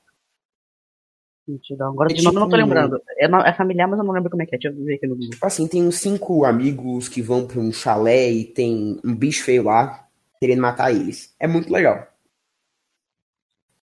Agora 1.81 2.13
É 2.13 2.15
de 2.15 2.23
nome 2.23 2.37
eu 2.37 2.41
não 2.41 2.49
tô 2.49 2.57
tipo- 2.57 2.67
lembrando. 2.69 3.03
É, 3.19 3.25
é 3.49 3.53
familiar, 3.53 3.89
mas 3.89 3.99
eu 3.99 4.05
não 4.05 4.13
lembro 4.13 4.31
como 4.31 4.43
é 4.43 4.47
que 4.47 4.55
é. 4.55 4.59
Deixa 4.59 4.77
eu 4.77 4.85
ver 4.85 4.95
aqui 4.95 5.07
no 5.07 5.15
Google. 5.17 5.31
Tipo 5.31 5.47
assim, 5.47 5.67
tem 5.67 5.83
uns 5.83 5.99
cinco 5.99 6.45
amigos 6.45 7.09
que 7.09 7.21
vão 7.21 7.47
pra 7.47 7.59
um 7.59 7.73
chalé 7.73 8.31
e 8.31 8.45
tem 8.45 9.01
um 9.05 9.15
bicho 9.15 9.43
feio 9.45 9.65
lá 9.65 10.07
querendo 10.39 10.63
matar 10.63 10.93
eles. 10.93 11.35
É 11.41 11.47
muito 11.49 11.73
legal. 11.73 12.07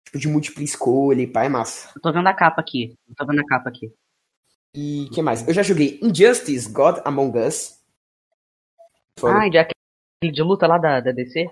Tipo 0.05 0.19
de 0.19 0.27
múltipla 0.27 0.63
escolha 0.63 1.21
e 1.21 1.27
pá, 1.27 1.43
é 1.45 1.49
massa. 1.49 1.91
Eu 1.95 2.01
tô 2.01 2.11
vendo 2.13 2.27
a 2.27 2.33
capa 2.33 2.61
aqui. 2.61 2.95
Eu 3.09 3.15
tô 3.15 3.25
vendo 3.25 3.39
a 3.41 3.45
capa 3.45 3.69
aqui. 3.69 3.91
E 4.73 5.09
que 5.13 5.21
mais? 5.21 5.47
Eu 5.47 5.53
já 5.53 5.63
joguei 5.63 5.99
Injustice 6.03 6.69
God 6.71 6.99
Among 7.05 7.37
Us. 7.39 7.79
Foda. 9.17 9.39
Ah, 9.39 9.47
e 9.47 9.57
aquele 9.57 10.31
de 10.33 10.41
luta 10.43 10.67
lá 10.67 10.77
da, 10.77 10.99
da 10.99 11.11
DC? 11.11 11.49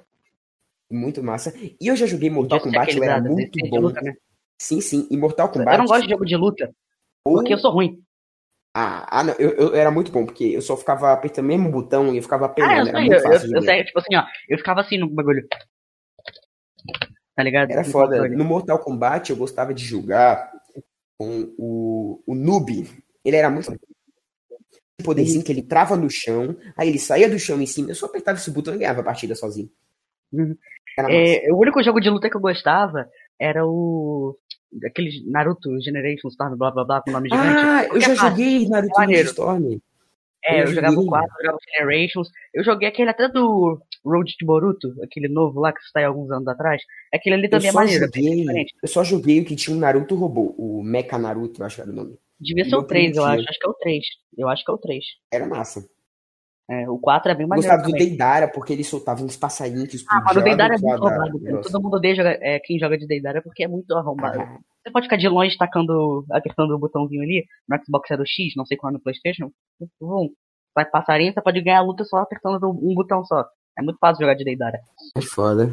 Muito 0.92 1.24
massa. 1.24 1.54
E 1.58 1.88
eu 1.88 1.96
já 1.96 2.06
joguei 2.06 2.30
Mortal 2.30 2.60
Kombat, 2.60 2.96
eu 2.96 3.04
era 3.04 3.16
da- 3.20 3.28
da 3.28 3.30
muito 3.34 3.52
DC 3.52 3.70
bom. 3.70 3.80
luta, 3.80 4.02
né? 4.02 4.14
Sim, 4.64 4.80
sim. 4.80 5.06
E 5.12 5.18
Mortal 5.18 5.50
Kombat. 5.50 5.74
Eu 5.74 5.78
não 5.80 5.86
gosto 5.86 6.04
de 6.06 6.12
jogo 6.12 6.26
de 6.26 6.38
luta, 6.38 6.74
porque 7.22 7.54
eu 7.54 7.58
sou 7.58 7.70
ruim. 7.70 8.02
Ah, 8.74 9.06
ah, 9.20 9.24
não, 9.26 9.34
eu, 9.34 9.52
eu 9.52 9.76
era 9.76 9.92
muito 9.92 10.10
bom, 10.10 10.26
porque 10.26 10.46
eu 10.46 10.62
só 10.62 10.78
ficava 10.78 11.12
apertando 11.12 11.44
o 11.44 11.48
mesmo 11.50 11.70
botão 11.70 12.14
e 12.14 12.18
eu 12.18 12.24
ficava 12.24 12.46
Ah, 12.46 12.48
eu 12.48 12.52
apertando. 12.52 12.86
sei, 12.86 13.02
muito 13.02 13.14
eu, 13.14 13.22
fácil 13.22 13.50
eu, 13.50 13.56
eu 13.58 13.62
sei, 13.62 13.84
tipo 13.84 14.00
assim, 14.00 14.16
ó, 14.16 14.24
eu 14.48 14.58
ficava 14.58 14.80
assim 14.80 14.98
no 14.98 15.10
bagulho. 15.10 15.46
Tá 17.36 17.44
ligado? 17.44 17.72
Era 17.72 17.84
foda. 17.84 18.26
No 18.30 18.46
Mortal 18.46 18.80
Kombat 18.80 19.30
eu 19.30 19.36
gostava 19.36 19.74
de 19.74 19.84
jogar 19.84 20.50
com 21.18 21.54
o, 21.58 22.24
o 22.26 22.34
Noob. 22.34 22.90
Ele 23.26 23.36
era 23.36 23.50
muito. 23.50 23.70
Um 23.70 25.04
poderzinho 25.04 25.44
que 25.44 25.52
ele 25.52 25.62
trava 25.62 25.98
no 25.98 26.10
chão, 26.10 26.56
aí 26.78 26.88
ele 26.88 27.00
saía 27.00 27.28
do 27.28 27.38
chão 27.38 27.62
em 27.62 27.66
cima, 27.66 27.90
eu 27.90 27.96
só 27.96 28.06
apertava 28.06 28.38
esse 28.38 28.50
botão 28.50 28.74
e 28.74 28.78
ganhava 28.78 29.02
a 29.02 29.04
partida 29.04 29.36
sozinho. 29.36 29.70
Uhum. 30.32 30.56
É, 30.98 31.52
o 31.52 31.58
único 31.58 31.84
jogo 31.84 32.00
de 32.00 32.10
luta 32.10 32.30
que 32.30 32.38
eu 32.38 32.42
gostava 32.42 33.10
era 33.40 33.66
o. 33.66 34.38
Aquele 34.86 35.24
Naruto 35.30 35.70
Generation 35.82 36.28
Storm, 36.30 36.56
blá 36.58 36.72
blá 36.72 36.84
blá, 36.84 37.02
com 37.02 37.12
nome 37.12 37.30
gigante. 37.30 37.48
Ah, 37.48 37.86
eu 37.86 38.02
já 38.02 38.14
é 38.14 38.16
joguei 38.16 38.68
Naruto 38.68 38.94
É 38.96 39.00
maneiro. 39.00 39.22
Ninja 39.22 39.32
Storm. 39.32 39.80
É, 40.46 40.60
eu 40.62 40.66
eu 40.66 40.68
jogava 40.74 40.92
o 40.92 40.96
joguei. 40.96 41.10
4, 41.10 41.28
eu 41.28 41.46
jogava 41.46 41.60
Generations. 41.78 42.30
Eu 42.54 42.64
joguei 42.64 42.88
aquele 42.90 43.10
até 43.10 43.30
do 43.30 43.80
Road 44.04 44.36
to 44.38 44.46
Boruto, 44.46 44.94
aquele 45.02 45.30
novo 45.30 45.60
lá 45.60 45.72
que 45.72 45.80
saiu 45.92 46.10
alguns 46.10 46.30
anos 46.32 46.48
atrás. 46.48 46.82
Aquele 47.14 47.36
ali 47.36 47.46
Eu 47.46 47.52
também 47.52 47.70
é 47.70 47.72
só, 47.72 47.80
maneiro, 47.80 48.04
é 48.04 48.08
joguei, 48.08 48.66
eu 48.82 48.88
só 48.90 49.04
joguei 49.04 49.40
o 49.40 49.46
que 49.46 49.56
tinha 49.56 49.76
um 49.76 49.80
Naruto 49.80 50.16
robô, 50.16 50.54
o 50.58 50.84
Mecha 50.84 51.18
Naruto, 51.18 51.62
eu 51.62 51.66
acho 51.66 51.76
que 51.78 51.82
era 51.82 51.92
o 51.92 51.96
nome. 51.96 52.18
Devia 52.40 52.66
ser 52.66 52.76
o 52.76 52.84
3, 52.84 53.16
eu 53.16 53.24
acho. 53.24 53.46
Acho 53.48 53.60
que 53.60 53.66
é 53.66 53.70
o 53.70 53.74
3. 53.74 54.06
Eu 54.38 54.50
acho 54.50 54.66
que 54.66 54.72
é 54.72 54.74
o 54.74 54.78
3. 54.78 55.06
Era 55.32 55.48
massa. 55.48 55.88
É, 56.70 56.90
o 56.90 56.98
4 56.98 57.32
é 57.32 57.36
bem 57.36 57.46
maneiro. 57.46 57.68
gostava 57.68 57.84
do 57.84 57.92
também. 57.92 58.08
Deidara, 58.08 58.48
porque 58.48 58.72
ele 58.72 58.84
soltava 58.86 59.22
uns 59.24 59.36
passarinhos 59.36 59.90
que 59.90 59.98
Ah, 60.10 60.22
mano, 60.24 60.40
o 60.40 60.44
Deidara 60.44 60.76
é 60.76 60.78
muito 60.78 60.86
lado 60.90 61.02
da- 61.02 61.10
roubado. 61.10 61.32
do 61.32 61.40
cara. 61.40 61.52
negócio. 61.52 61.72
Todo 61.72 61.84
mundo 61.84 61.96
odeia 61.98 62.22
é, 62.42 62.60
quem 62.60 62.80
joga 62.80 62.98
de 62.98 63.06
Deidara 63.06 63.42
porque 63.42 63.64
é 63.64 63.68
muito 63.68 63.92
arrombado. 63.96 64.40
Ah, 64.42 64.58
Você 64.84 64.92
pode 64.92 65.06
ficar 65.06 65.18
de 65.18 65.28
longe 65.28 65.58
tacando, 65.58 66.26
apertando 66.32 66.72
o 66.72 66.80
botãozinho 66.80 67.22
ali. 67.22 67.46
No 67.68 67.78
Xbox 67.86 68.10
era 68.12 68.22
o 68.22 68.26
X, 68.26 68.54
não 68.56 68.66
sei 68.66 68.78
qual 68.78 68.92
é 68.92 68.94
no 68.94 69.02
Playstation. 69.02 69.52
Vum, 70.00 70.30
vai 70.74 70.86
passarinho, 70.90 71.34
você 71.34 71.42
pode 71.42 71.62
ganhar 71.62 71.80
a 71.80 71.84
luta 71.84 72.04
só 72.06 72.18
apertando 72.18 72.70
um 72.70 72.94
botão 72.96 73.24
só. 73.26 73.46
É 73.78 73.82
muito 73.82 73.98
fácil 74.00 74.22
jogar 74.22 74.36
de 74.36 74.44
Deidara. 74.46 74.80
é 75.18 75.22
foda. 75.22 75.70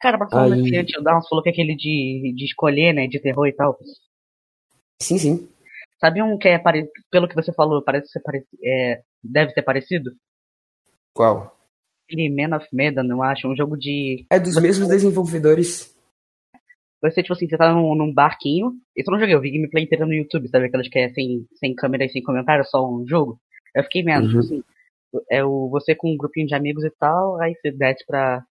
Cara, 0.00 0.16
mas 0.18 0.30
falando 0.30 0.54
Aí- 0.64 0.80
Until 0.80 1.02
Dawn, 1.02 1.20
você 1.20 1.28
falou 1.28 1.42
que 1.42 1.48
é 1.48 1.52
aquele 1.52 1.74
de, 1.76 2.32
de 2.36 2.44
escolher, 2.44 2.92
né, 2.92 3.06
de 3.06 3.20
terror 3.20 3.46
e 3.46 3.52
tal. 3.52 3.78
Sim, 5.00 5.18
sim. 5.18 5.48
Sabe 6.00 6.22
um 6.22 6.36
que 6.36 6.48
é 6.48 6.58
parecido, 6.58 6.90
pelo 7.10 7.28
que 7.28 7.34
você 7.36 7.52
falou, 7.52 7.82
parece 7.82 8.08
ser 8.08 8.20
parecido, 8.20 8.48
é, 8.64 9.00
deve 9.22 9.52
ser 9.52 9.62
parecido? 9.62 10.12
Qual? 11.14 11.56
Aquele 12.08 12.28
Man 12.30 12.56
of 12.56 12.66
Medan, 12.72 13.06
eu 13.08 13.22
acho, 13.22 13.48
um 13.48 13.56
jogo 13.56 13.76
de 13.76 14.26
É 14.30 14.38
dos 14.38 14.60
mesmos 14.60 14.88
desenvolvedores. 14.88 15.92
Você, 17.02 17.20
tipo 17.22 17.32
assim, 17.32 17.48
você 17.48 17.56
tá 17.56 17.72
num, 17.72 17.94
num 17.94 18.12
barquinho. 18.12 18.72
Isso 18.96 19.10
eu 19.10 19.12
não 19.12 19.18
joguei, 19.20 19.34
eu 19.34 19.40
vi 19.40 19.50
gameplay 19.50 19.84
inteira 19.84 20.06
no 20.06 20.14
YouTube, 20.14 20.48
sabe? 20.48 20.66
Aquelas 20.66 20.88
que 20.88 20.98
é 20.98 21.08
sem, 21.12 21.46
sem 21.54 21.74
câmera 21.74 22.04
e 22.04 22.08
sem 22.08 22.22
comentário, 22.22 22.64
só 22.64 22.88
um 22.88 23.06
jogo. 23.06 23.40
Eu 23.74 23.82
fiquei 23.84 24.02
vendo, 24.02 24.26
tipo 24.26 24.34
Uhum. 24.34 24.40
assim, 24.40 24.62
é 25.30 25.44
o, 25.44 25.68
você 25.68 25.94
com 25.94 26.12
um 26.12 26.16
grupinho 26.16 26.46
de 26.46 26.54
amigos 26.54 26.84
e 26.84 26.90
tal, 26.90 27.40
aí 27.40 27.54
você 27.56 27.70
desce 27.72 28.04
pra. 28.06 28.44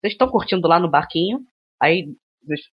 Vocês 0.00 0.12
estão 0.14 0.28
curtindo 0.28 0.66
lá 0.66 0.78
no 0.80 0.90
barquinho, 0.90 1.40
aí 1.80 2.14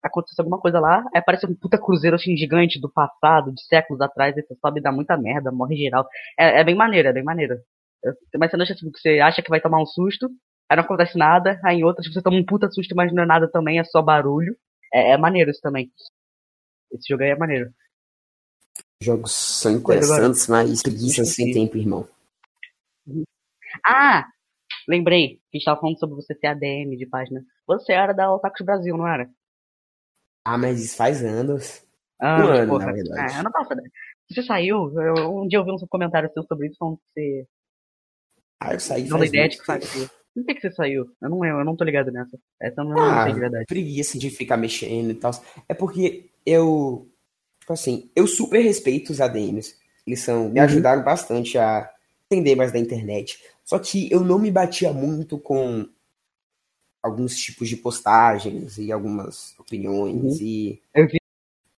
acontece 0.02 0.40
alguma 0.40 0.58
coisa 0.58 0.80
lá, 0.80 1.00
aí 1.14 1.20
aparece 1.20 1.46
um 1.46 1.54
puta 1.54 1.78
cruzeiro 1.78 2.16
assim 2.16 2.36
gigante 2.36 2.80
do 2.80 2.90
passado, 2.90 3.52
de 3.52 3.62
séculos 3.64 4.00
atrás, 4.00 4.36
e 4.36 4.42
você 4.42 4.54
sobe 4.56 4.80
e 4.80 4.82
dá 4.82 4.92
muita 4.92 5.16
merda, 5.16 5.50
morre 5.50 5.76
geral. 5.76 6.06
É, 6.38 6.60
é 6.60 6.64
bem 6.64 6.74
maneiro, 6.74 7.08
é 7.08 7.12
bem 7.12 7.24
maneiro. 7.24 7.56
Tem 8.30 8.38
mais 8.38 8.50
cenas 8.50 8.68
tipo, 8.68 8.90
que 8.90 8.98
você 8.98 9.20
acha 9.20 9.42
que 9.42 9.50
vai 9.50 9.60
tomar 9.60 9.80
um 9.80 9.86
susto, 9.86 10.28
aí 10.68 10.76
não 10.76 10.84
acontece 10.84 11.16
nada, 11.16 11.60
aí 11.64 11.78
em 11.78 11.84
outras 11.84 12.12
você 12.12 12.20
toma 12.22 12.36
um 12.36 12.44
puta 12.44 12.70
susto, 12.70 12.94
mas 12.94 13.12
não 13.12 13.22
é 13.22 13.26
nada 13.26 13.50
também, 13.50 13.78
é 13.78 13.84
só 13.84 14.02
barulho. 14.02 14.56
É, 14.92 15.12
é 15.12 15.16
maneiro 15.16 15.50
isso 15.50 15.60
também. 15.60 15.90
Esse 16.92 17.08
jogo 17.08 17.22
aí 17.22 17.30
é 17.30 17.36
maneiro. 17.36 17.70
Jogos 19.02 19.32
são 19.32 19.72
interessantes, 19.72 20.46
mas 20.46 20.82
preguiça 20.82 21.24
sem 21.24 21.52
tempo, 21.52 21.76
irmão. 21.76 22.06
Ah! 23.84 24.26
Lembrei 24.88 25.40
que 25.50 25.56
a 25.56 25.58
gente 25.58 25.64
tava 25.64 25.80
falando 25.80 25.98
sobre 25.98 26.16
você 26.16 26.34
ter 26.34 26.48
ADM 26.48 26.96
de 26.96 27.06
página. 27.06 27.42
Você 27.66 27.92
era 27.92 28.12
da 28.12 28.32
Otakus 28.32 28.64
Brasil, 28.64 28.96
não 28.96 29.06
era? 29.06 29.28
Ah, 30.44 30.58
mas 30.58 30.82
isso 30.84 30.96
faz 30.96 31.22
anos. 31.22 31.82
Ah, 32.20 32.38
um 32.38 32.46
ano, 32.48 32.68
porra. 32.72 32.86
na 32.86 32.92
verdade. 32.92 33.32
É, 33.34 33.36
ano 33.40 33.52
passado. 33.52 33.80
Você 34.30 34.42
saiu? 34.42 34.92
Eu, 35.00 35.40
um 35.42 35.46
dia 35.48 35.58
eu 35.58 35.64
vi 35.64 35.70
um 35.72 35.86
comentário 35.88 36.30
seu 36.32 36.42
sobre 36.44 36.68
isso, 36.68 36.76
falando 36.78 36.96
que 36.96 37.02
você. 37.14 37.46
Ah, 38.60 38.72
eu 38.74 38.80
saí 38.80 39.08
faz 39.08 39.28
ideia 39.28 39.48
de 39.48 39.58
que 39.58 39.64
saiu. 39.66 40.08
Não 40.34 40.44
sei 40.44 40.54
que 40.54 40.60
você 40.60 40.72
saiu. 40.72 41.06
Eu 41.20 41.28
não 41.28 41.40
lembro, 41.40 41.60
eu 41.60 41.64
não 41.64 41.76
tô 41.76 41.84
ligado 41.84 42.10
nessa. 42.10 42.38
Essa 42.60 42.80
eu 42.80 42.84
não, 42.84 42.94
não 42.94 43.18
Ah, 43.18 43.24
sei 43.24 43.32
de 43.34 43.40
verdade. 43.40 43.66
preguiça 43.66 44.18
de 44.18 44.30
ficar 44.30 44.56
mexendo 44.56 45.10
e 45.10 45.14
tal. 45.14 45.32
É 45.68 45.74
porque 45.74 46.30
eu, 46.46 47.08
tipo 47.60 47.72
assim, 47.72 48.10
eu 48.16 48.26
super 48.26 48.60
respeito 48.62 49.10
os 49.10 49.20
ADMs. 49.20 49.76
Eles 50.06 50.20
são, 50.20 50.48
me 50.48 50.58
Uhum. 50.58 50.64
ajudaram 50.64 51.02
bastante 51.04 51.58
a 51.58 51.90
entender 52.30 52.54
mais 52.56 52.72
da 52.72 52.78
internet. 52.78 53.38
Só 53.64 53.78
que 53.78 54.10
eu 54.10 54.20
não 54.20 54.38
me 54.38 54.50
batia 54.50 54.92
muito 54.92 55.38
com 55.38 55.86
alguns 57.02 57.36
tipos 57.36 57.68
de 57.68 57.76
postagens 57.76 58.78
e 58.78 58.92
algumas 58.92 59.58
opiniões 59.58 60.40
e 60.40 60.80
Eu 60.94 61.08
vi 61.08 61.18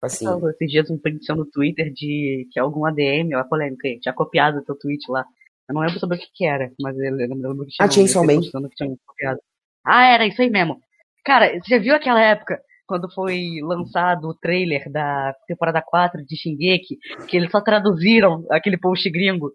assim, 0.02 0.26
Falou 0.26 0.50
esses 0.50 0.70
dias 0.70 0.90
um 0.90 0.98
print 0.98 1.26
no 1.30 1.46
Twitter 1.46 1.90
de 1.92 2.46
que 2.52 2.60
algum 2.60 2.84
ADM, 2.84 3.34
uma 3.34 3.44
polêmica 3.48 3.88
tinha 4.00 4.12
copiado 4.12 4.58
o 4.58 4.62
teu 4.64 4.74
tweet 4.76 5.00
lá. 5.10 5.24
Eu 5.68 5.74
não 5.74 5.80
lembro 5.80 5.98
sobre 5.98 6.16
o 6.18 6.20
que, 6.20 6.26
que 6.34 6.44
era, 6.44 6.70
mas 6.78 6.94
eu 6.98 7.14
lembro 7.16 7.64
que 7.64 7.70
tinha 7.72 7.86
Ah, 7.86 7.90
Chainsaw 7.90 8.22
Man. 8.24 8.40
que 8.42 8.50
tinha 8.76 8.96
copiado. 9.06 9.40
Ah, 9.82 10.04
era 10.06 10.26
isso 10.26 10.42
aí 10.42 10.50
mesmo. 10.50 10.78
Cara, 11.24 11.52
você 11.58 11.70
já 11.70 11.78
viu 11.78 11.94
aquela 11.94 12.20
época 12.20 12.60
quando 12.86 13.10
foi 13.14 13.60
lançado 13.62 14.28
o 14.28 14.34
trailer 14.34 14.90
da 14.92 15.34
temporada 15.48 15.80
4 15.80 16.22
de 16.22 16.36
Shingeki, 16.36 16.98
que 17.26 17.34
eles 17.38 17.50
só 17.50 17.62
traduziram 17.62 18.44
aquele 18.50 18.76
post 18.76 19.08
gringo? 19.08 19.52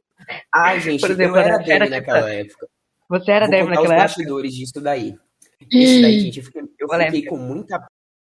ah, 0.52 0.76
gente, 0.80 1.00
Por 1.00 1.12
exemplo, 1.12 1.36
eu 1.38 1.42
era 1.42 1.54
era- 1.62 1.72
era 1.74 1.86
tipo- 1.86 1.96
naquela 1.96 2.34
época. 2.34 2.68
Você 3.08 3.32
era 3.32 3.46
Vou 3.46 3.54
contar 3.60 3.66
naquela 3.70 3.84
os 3.86 3.92
época? 3.92 4.02
bastidores 4.04 4.54
disso 4.56 4.82
daí. 4.82 5.16
Esse 5.72 6.02
daí, 6.02 6.16
Ih, 6.18 6.20
gente, 6.22 6.40
eu 6.40 6.46
fiquei, 6.46 6.62
eu 6.62 6.90
fiquei 6.90 7.26
com 7.26 7.38
muita 7.38 7.88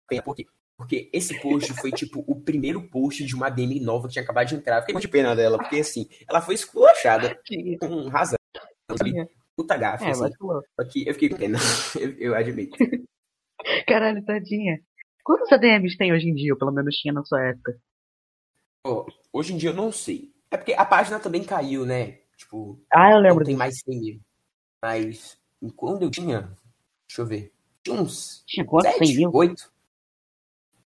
pena, 0.07 0.21
porque, 0.23 0.45
porque 0.77 1.09
esse 1.13 1.39
post 1.41 1.73
foi, 1.73 1.91
tipo, 1.91 2.23
o 2.27 2.39
primeiro 2.41 2.81
post 2.89 3.23
de 3.25 3.35
uma 3.35 3.49
DM 3.49 3.79
nova 3.79 4.07
que 4.07 4.13
tinha 4.13 4.23
acabado 4.23 4.47
de 4.47 4.55
entrar. 4.55 4.77
Eu 4.77 4.81
fiquei 4.81 4.93
com 4.93 4.99
muita 4.99 5.11
pena 5.11 5.35
dela, 5.35 5.57
porque, 5.57 5.77
assim, 5.79 6.07
ela 6.27 6.41
foi 6.41 6.55
esculachada 6.55 7.39
com 7.79 8.07
razão, 8.07 8.37
sabe? 8.97 9.27
Puta 9.55 9.77
gafe, 9.77 10.03
É, 10.05 10.09
assim. 10.11 10.31
que 10.91 11.07
eu 11.07 11.13
fiquei 11.13 11.29
com 11.29 11.37
pena, 11.37 11.57
eu, 11.99 12.11
eu 12.17 12.35
admito. 12.35 12.77
caralho, 13.87 14.23
tadinha. 14.25 14.79
Quantos 15.23 15.51
ADMs 15.51 15.97
tem 15.97 16.13
hoje 16.13 16.29
em 16.29 16.35
dia, 16.35 16.53
ou 16.53 16.59
pelo 16.59 16.71
menos 16.71 16.95
tinha 16.95 17.13
na 17.13 17.23
sua 17.23 17.41
época? 17.43 17.77
Ó, 18.85 19.07
hoje 19.33 19.53
em 19.53 19.57
dia 19.57 19.69
eu 19.71 19.73
não 19.73 19.91
sei. 19.91 20.31
É 20.51 20.57
porque 20.57 20.73
a 20.73 20.85
página 20.85 21.19
também 21.19 21.43
caiu, 21.43 21.85
né? 21.85 22.19
Tipo, 22.37 22.79
Ah, 22.93 23.09
eu 23.11 23.15
não 23.15 23.21
lembro 23.21 23.43
tem 23.45 23.53
disso. 23.55 23.57
mais 23.59 23.79
100 23.79 23.99
mil. 23.99 24.19
Mas, 24.83 25.37
quando 25.75 26.03
eu 26.03 26.11
tinha, 26.11 26.53
deixa 27.07 27.21
eu 27.21 27.25
ver, 27.25 27.51
tinha 27.83 27.95
uns 28.01 28.43
Tinha 28.47 28.65
quantos? 28.65 28.91
100 28.91 29.07
7, 29.07 29.17
mil? 29.17 29.31
8. 29.33 29.71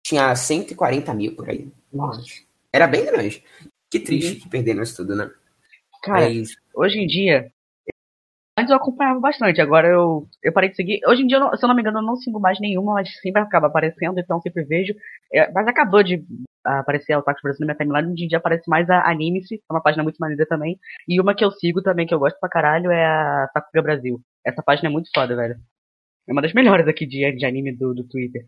Tinha 0.06 0.36
140 0.36 1.14
mil 1.14 1.36
por 1.36 1.50
aí. 1.50 1.72
Nossa. 1.92 2.22
Era 2.72 2.88
bem 2.88 3.06
grande. 3.06 3.44
Que 3.90 4.00
triste 4.00 4.36
que 4.42 4.50
perderam 4.50 4.84
isso 4.84 4.98
tudo, 4.98 5.16
né? 5.16 5.32
Cara, 6.02 6.22
Mas, 6.28 6.56
hoje 6.76 7.00
em 7.00 7.08
dia. 7.08 7.52
Antes 8.58 8.70
eu 8.70 8.78
acompanhava 8.78 9.20
bastante, 9.20 9.60
agora 9.62 9.88
eu, 9.88 10.28
eu 10.44 10.54
parei 10.54 10.70
de 10.70 10.76
seguir. 10.76 11.00
Hoje 11.08 11.24
em 11.24 11.28
dia, 11.28 11.38
eu 11.38 11.42
não- 11.42 11.58
se 11.58 11.66
eu 11.66 11.68
não 11.68 11.76
me 11.76 11.82
engano, 11.82 11.98
eu 12.00 12.04
não 12.04 12.16
sigo 12.16 12.40
mais 12.40 12.60
nenhuma, 12.60 12.94
mas 12.94 13.10
sempre 13.20 13.42
acaba 13.42 13.66
aparecendo, 13.66 14.20
então 14.20 14.40
sempre 14.42 14.64
vejo. 14.64 14.94
É, 15.34 15.52
mas 15.52 15.68
acabou 15.68 16.04
de 16.04 16.24
aparecer 16.64 17.14
a 17.14 17.20
Otaku 17.20 17.42
Brasil 17.42 17.66
na 17.66 17.74
minha 17.74 17.78
timeline, 17.78 18.14
hoje 18.14 18.26
em 18.26 18.28
dia 18.28 18.38
aparece 18.38 18.70
mais 18.70 18.88
a 18.92 19.10
Anime-se, 19.10 19.56
é 19.56 19.74
uma 19.74 19.82
página 19.82 20.04
muito 20.04 20.18
maneira 20.18 20.46
também. 20.46 20.80
E 21.08 21.20
uma 21.20 21.34
que 21.36 21.44
eu 21.44 21.52
sigo 21.52 21.82
também, 21.82 22.06
que 22.06 22.14
eu 22.14 22.20
gosto 22.20 22.40
pra 22.40 22.48
caralho, 22.50 22.92
é 22.92 23.04
a 23.04 23.50
Sakuga 23.54 23.82
Brasil. 23.82 24.22
Essa 24.46 24.62
página 24.62 24.88
é 24.88 24.92
muito 24.92 25.10
foda, 25.16 25.36
velho. 25.36 25.60
É 26.28 26.32
uma 26.32 26.42
das 26.42 26.54
melhores 26.54 26.88
aqui 26.88 27.06
de, 27.06 27.32
de 27.34 27.46
anime 27.46 27.72
do, 27.76 27.94
do 27.94 28.04
Twitter. 28.04 28.48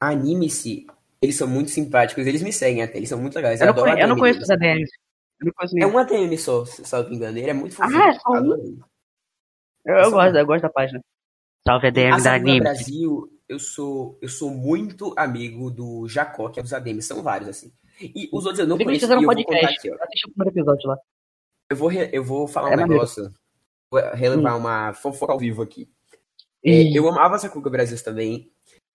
anime-se, 0.00 0.86
eles 1.20 1.36
são 1.36 1.46
muito 1.48 1.70
simpáticos, 1.70 2.26
eles 2.26 2.42
me 2.42 2.52
seguem 2.52 2.82
até, 2.82 2.96
eles 2.96 3.08
são 3.08 3.20
muito 3.20 3.34
legais. 3.36 3.60
Eu 3.60 3.66
não, 3.66 3.72
adoro 3.72 3.90
conhe- 3.90 4.02
eu 4.02 4.08
não 4.08 4.16
conheço 4.18 4.40
os 4.40 4.50
ADMs. 4.50 4.90
Eu 5.40 5.46
não 5.46 5.52
conheço 5.52 5.78
É 5.78 5.86
um 5.86 5.98
ADM 5.98 6.36
só, 6.38 6.64
se 6.64 6.94
eu 6.94 7.02
não 7.02 7.10
me 7.10 7.16
engano. 7.16 7.38
Ele 7.38 7.50
é 7.50 7.52
muito 7.52 7.74
fofinho. 7.74 8.00
Ah, 8.02 8.08
é 8.08 8.12
só 8.14 8.30
um? 8.32 8.78
Eu, 9.84 9.94
eu 9.96 10.10
gosto, 10.10 10.36
eu 10.36 10.46
gosto 10.46 10.62
da 10.62 10.68
página. 10.70 11.00
Salve 11.66 11.86
A 11.86 11.90
ADM 11.90 12.22
da 12.22 12.34
Anime. 12.34 12.60
Brasil, 12.60 13.28
eu 13.48 13.58
sou, 13.58 14.18
eu 14.22 14.28
sou 14.28 14.50
muito 14.50 15.12
amigo 15.16 15.70
do 15.70 16.06
Jacó, 16.08 16.48
que 16.50 16.60
é 16.60 16.62
dos 16.62 16.72
ADMs, 16.72 17.06
são 17.06 17.22
vários, 17.22 17.48
assim. 17.48 17.72
E 18.00 18.28
os 18.32 18.44
outros 18.46 18.60
eu 18.60 18.66
não 18.66 18.76
Eles 18.76 18.86
conheço, 18.86 19.06
um 19.06 19.12
eu 19.12 19.20
vou 19.22 19.34
podcast. 19.34 19.78
aqui, 19.78 19.90
ó. 19.90 19.94
Eu 19.94 20.02
assisti 20.04 20.26
o 20.26 20.30
primeiro 20.32 20.58
episódio 20.58 20.88
lá. 20.88 20.98
Eu 21.70 21.76
vou, 21.76 21.88
re- 21.88 22.10
eu 22.12 22.24
vou 22.24 22.48
falar 22.48 22.72
É 22.72 22.74
um 22.76 22.86
negócio, 22.86 23.30
vou 23.90 24.00
relevar 24.14 24.56
uma 24.56 24.92
fofoca 24.94 25.32
ao 25.32 25.38
vivo 25.38 25.62
aqui. 25.62 25.88
É, 26.64 26.70
E- 26.82 26.96
eu 26.96 27.08
amava 27.08 27.38
Sakura 27.38 27.70
Brasil 27.70 28.02
também. 28.02 28.50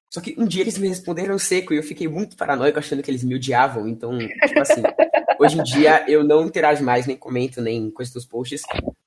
Só 0.10 0.22
que 0.22 0.36
um 0.38 0.46
dia 0.46 0.62
eles 0.62 0.78
me 0.78 0.88
responderam 0.88 1.38
seco 1.38 1.74
e 1.74 1.78
eu 1.78 1.84
fiquei 1.84 2.08
muito 2.08 2.38
paranoico 2.38 2.80
achando 2.80 3.04
que 3.04 3.12
eles 3.12 3.24
me 3.24 3.36
odiavam. 3.36 3.88
Então, 3.88 4.18
tipo 4.18 4.62
assim, 4.62 4.82
hoje 5.40 5.60
em 5.60 5.64
dia 5.64 6.06
eu 6.10 6.24
não 6.24 6.46
interajo 6.46 6.84
mais, 6.84 7.06
nem 7.06 7.18
comento, 7.18 7.62
nem 7.62 7.90
coisa 7.92 8.14
dos 8.14 8.26
posts, 8.26 8.62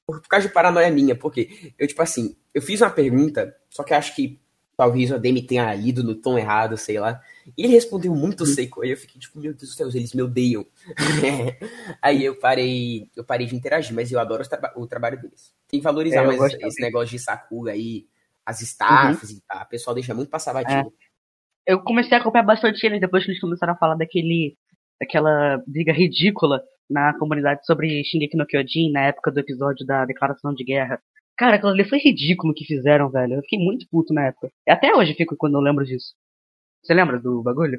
por, 0.06 0.20
por 0.20 0.28
causa 0.28 0.48
de 0.48 0.52
paranoia 0.52 0.90
minha. 0.90 1.14
Porque 1.14 1.72
eu, 1.78 1.86
tipo 1.86 2.02
assim, 2.02 2.36
eu 2.52 2.60
fiz 2.60 2.80
uma 2.82 2.90
pergunta, 2.90 3.56
só 3.70 3.82
que 3.84 3.94
acho 3.94 4.14
que 4.14 4.38
talvez 4.76 5.10
o 5.10 5.14
ADM 5.14 5.40
tenha 5.46 5.72
lido 5.74 6.04
no 6.04 6.14
tom 6.14 6.36
errado, 6.38 6.76
sei 6.76 7.00
lá. 7.00 7.22
E 7.56 7.64
ele 7.64 7.72
respondeu 7.72 8.14
muito 8.14 8.44
seco. 8.44 8.82
Aí 8.82 8.90
eu 8.90 8.96
fiquei 8.96 9.18
tipo, 9.20 9.40
meu 9.40 9.54
Deus 9.54 9.70
do 9.70 9.76
céu, 9.76 9.88
eles 9.88 10.12
me 10.12 10.20
odeiam. 10.22 10.66
aí 12.02 12.24
eu 12.24 12.34
parei, 12.36 13.08
eu 13.16 13.24
parei 13.24 13.46
de 13.46 13.56
interagir, 13.56 13.94
mas 13.94 14.10
eu 14.12 14.20
adoro 14.20 14.46
traba- 14.46 14.72
o 14.76 14.86
trabalho 14.86 15.20
deles. 15.20 15.52
Tem 15.68 15.80
que 15.80 15.84
valorizar 15.84 16.22
É, 16.22 16.26
mais 16.26 16.40
esse 16.42 16.58
também. 16.58 16.74
negócio 16.80 17.10
de 17.10 17.18
Sakura 17.18 17.72
aí, 17.72 18.06
as 18.48 18.62
staffs 18.62 19.30
e 19.30 19.42
tal. 19.46 19.62
O 19.62 19.68
pessoal 19.68 19.94
deixa 19.94 20.14
muito 20.14 20.30
passar 20.30 20.54
batido. 20.54 20.90
eu 21.66 21.80
comecei 21.82 22.16
a 22.16 22.20
acompanhar 22.20 22.44
bastante 22.44 22.84
eles 22.86 23.00
depois 23.00 23.22
que 23.24 23.30
eles 23.30 23.40
começaram 23.40 23.74
a 23.74 23.76
falar 23.76 23.94
daquele 23.94 24.56
daquela 24.98 25.62
briga 25.66 25.92
ridícula 25.92 26.62
na 26.90 27.16
comunidade 27.18 27.64
sobre 27.66 28.02
Shingeki 28.02 28.36
no 28.36 28.46
Kyojin 28.46 28.90
na 28.90 29.02
época 29.02 29.30
do 29.30 29.38
episódio 29.38 29.86
da 29.86 30.04
declaração 30.06 30.54
de 30.54 30.64
guerra. 30.64 31.00
Cara, 31.36 31.56
aquilo 31.56 31.70
ali 31.70 31.84
foi 31.88 31.98
ridículo 31.98 32.54
que 32.54 32.64
fizeram, 32.64 33.10
velho. 33.10 33.34
Eu 33.34 33.42
fiquei 33.42 33.58
muito 33.58 33.86
puto 33.88 34.12
na 34.12 34.26
época. 34.26 34.50
E 34.66 34.70
até 34.72 34.92
hoje 34.94 35.14
fico 35.14 35.36
quando 35.36 35.54
eu 35.54 35.60
lembro 35.60 35.84
disso. 35.84 36.14
Você 36.82 36.94
lembra 36.94 37.20
do 37.20 37.42
bagulho? 37.42 37.78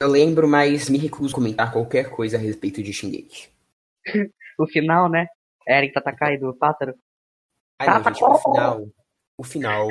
Eu 0.00 0.08
lembro, 0.08 0.48
mas 0.48 0.88
me 0.88 0.96
recuso 0.96 1.34
a 1.34 1.34
comentar 1.34 1.72
qualquer 1.72 2.08
coisa 2.08 2.36
a 2.36 2.40
respeito 2.40 2.82
de 2.82 2.92
Shingeki. 2.92 3.48
O 4.58 4.66
final, 4.66 5.08
né? 5.08 5.26
Eren 5.68 5.92
Tatakai 5.92 6.36
do 6.38 6.52
Pássaro. 6.54 6.94
Ai, 7.78 7.86
Tá, 7.86 7.94
não, 7.94 8.02
tá 8.02 8.10
gente, 8.12 8.24
o 8.24 8.34
final. 8.38 8.88
O 9.40 9.44
final. 9.44 9.86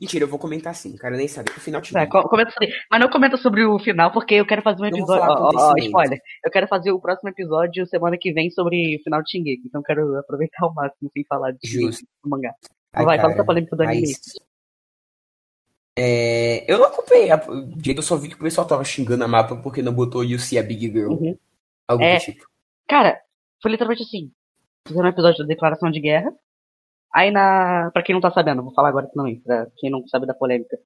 Mentira, 0.00 0.24
eu 0.24 0.28
vou 0.28 0.40
comentar 0.40 0.74
sim, 0.74 0.96
cara, 0.96 1.16
nem 1.16 1.28
sabia. 1.28 1.54
O 1.56 1.60
final 1.60 1.80
tinha. 1.80 2.02
É, 2.02 2.06
co- 2.06 2.28
comenta 2.28 2.50
sobre- 2.50 2.72
mas 2.90 3.00
não 3.00 3.08
comenta 3.08 3.36
sobre 3.36 3.64
o 3.64 3.78
final, 3.78 4.10
porque 4.12 4.34
eu 4.34 4.44
quero 4.44 4.60
fazer 4.60 4.82
um 4.82 4.86
episódio. 4.86 5.24
Ó, 5.56 5.74
spoiler. 5.78 6.18
Eu 6.44 6.50
quero 6.50 6.66
fazer 6.66 6.90
o 6.90 7.00
próximo 7.00 7.28
episódio 7.30 7.86
semana 7.86 8.18
que 8.18 8.32
vem 8.32 8.50
sobre 8.50 8.96
o 8.96 9.02
final 9.04 9.22
de 9.22 9.30
Shingeki. 9.30 9.62
Então 9.66 9.80
eu 9.80 9.84
quero 9.84 10.18
aproveitar 10.18 10.64
ao 10.64 10.74
máximo 10.74 11.08
sem 11.12 11.24
falar 11.24 11.52
de 11.52 11.58
Justo. 11.70 12.04
no 12.24 12.30
mangá. 12.30 12.52
Ai, 12.92 13.04
vai, 13.04 13.16
fala 13.18 13.28
cara, 13.28 13.38
da 13.38 13.44
polêmica 13.46 13.76
do 13.76 13.82
anime. 13.84 14.12
É, 15.96 16.70
eu 16.72 16.78
não 16.78 16.86
acompanhei. 16.86 17.30
a- 17.30 17.36
o 17.48 17.80
jeito 17.82 17.98
Eu 17.98 18.02
só 18.02 18.16
vi 18.16 18.28
que 18.28 18.34
o 18.34 18.38
pessoal 18.38 18.66
tava 18.66 18.84
xingando 18.84 19.22
a 19.24 19.28
mapa 19.28 19.56
porque 19.56 19.82
não 19.82 19.92
botou 19.92 20.24
You 20.24 20.38
See 20.38 20.58
a 20.58 20.62
Big 20.62 20.90
Girl. 20.90 21.12
Uhum. 21.12 21.36
Algo 21.86 22.02
É. 22.02 22.16
do 22.18 22.20
tipo. 22.24 22.46
Cara, 22.88 23.20
foi 23.62 23.70
literalmente 23.70 24.02
assim. 24.02 24.30
Fizeram 24.86 25.06
um 25.06 25.10
episódio 25.10 25.38
da 25.38 25.44
declaração 25.46 25.90
de 25.90 26.00
guerra. 26.00 26.32
Aí 27.14 27.30
na. 27.30 27.90
Pra 27.92 28.02
quem 28.02 28.14
não 28.14 28.20
tá 28.20 28.30
sabendo, 28.30 28.62
vou 28.62 28.72
falar 28.72 28.88
agora 28.88 29.08
também, 29.14 29.40
pra 29.40 29.66
quem 29.78 29.90
não 29.90 30.06
sabe 30.08 30.26
da 30.26 30.34
polêmica. 30.34 30.78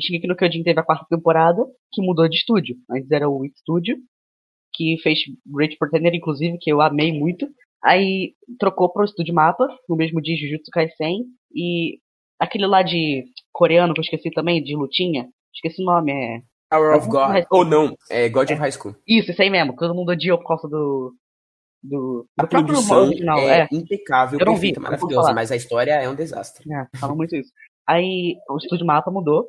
Shingeki 0.00 0.26
no 0.28 0.36
Kyojin 0.36 0.62
teve 0.62 0.78
a 0.78 0.84
quarta 0.84 1.06
temporada, 1.08 1.64
que 1.92 2.00
mudou 2.00 2.28
de 2.28 2.36
estúdio. 2.36 2.76
Antes 2.90 3.10
era 3.10 3.28
o 3.28 3.42
It 3.42 3.58
Studio, 3.58 3.96
que 4.72 4.96
fez 5.02 5.18
Great 5.46 5.76
Pretender, 5.76 6.14
inclusive, 6.14 6.58
que 6.58 6.70
eu 6.70 6.80
amei 6.80 7.12
muito. 7.12 7.48
Aí 7.82 8.34
trocou 8.58 8.92
pro 8.92 9.04
estúdio 9.04 9.34
Mapa, 9.34 9.66
no 9.88 9.96
mesmo 9.96 10.20
dia 10.20 10.36
Jujutsu 10.36 10.70
Kaisen. 10.72 11.24
E 11.54 11.98
aquele 12.38 12.66
lá 12.66 12.82
de 12.82 13.24
coreano 13.52 13.92
que 13.92 14.00
eu 14.00 14.04
esqueci 14.04 14.30
também, 14.30 14.62
de 14.62 14.76
lutinha. 14.76 15.28
Esqueci 15.54 15.82
o 15.82 15.84
nome, 15.84 16.12
é. 16.12 16.42
Power 16.70 16.96
of 16.96 17.08
God. 17.08 17.44
Ou 17.50 17.64
não, 17.64 17.96
é 18.10 18.28
God 18.28 18.50
of 18.50 18.60
High 18.60 18.72
School. 18.72 18.94
Isso, 19.06 19.30
isso 19.30 19.42
aí 19.42 19.50
mesmo, 19.50 19.74
todo 19.74 19.94
mundo 19.94 20.12
odiou 20.12 20.38
por 20.38 20.48
causa 20.48 20.68
do. 20.68 21.12
Do, 21.88 22.26
A 22.36 22.42
do 22.42 22.48
próprio 22.48 22.74
produção 22.74 23.06
original, 23.06 23.38
é, 23.38 23.60
é. 23.60 23.68
impecável, 23.72 24.38
Eu 24.38 24.46
não 24.46 24.54
vi, 24.54 24.72
perfeita, 24.72 24.80
vou 24.80 24.90
maravilhosa, 24.90 25.32
mas 25.32 25.50
a 25.50 25.56
história 25.56 25.92
é 25.92 26.08
um 26.08 26.14
desastre. 26.14 26.70
É, 26.72 26.86
falam 26.98 27.16
muito 27.16 27.34
isso. 27.34 27.52
Aí 27.88 28.36
o 28.50 28.56
estúdio 28.58 28.84
mapa 28.84 29.10
mudou. 29.10 29.46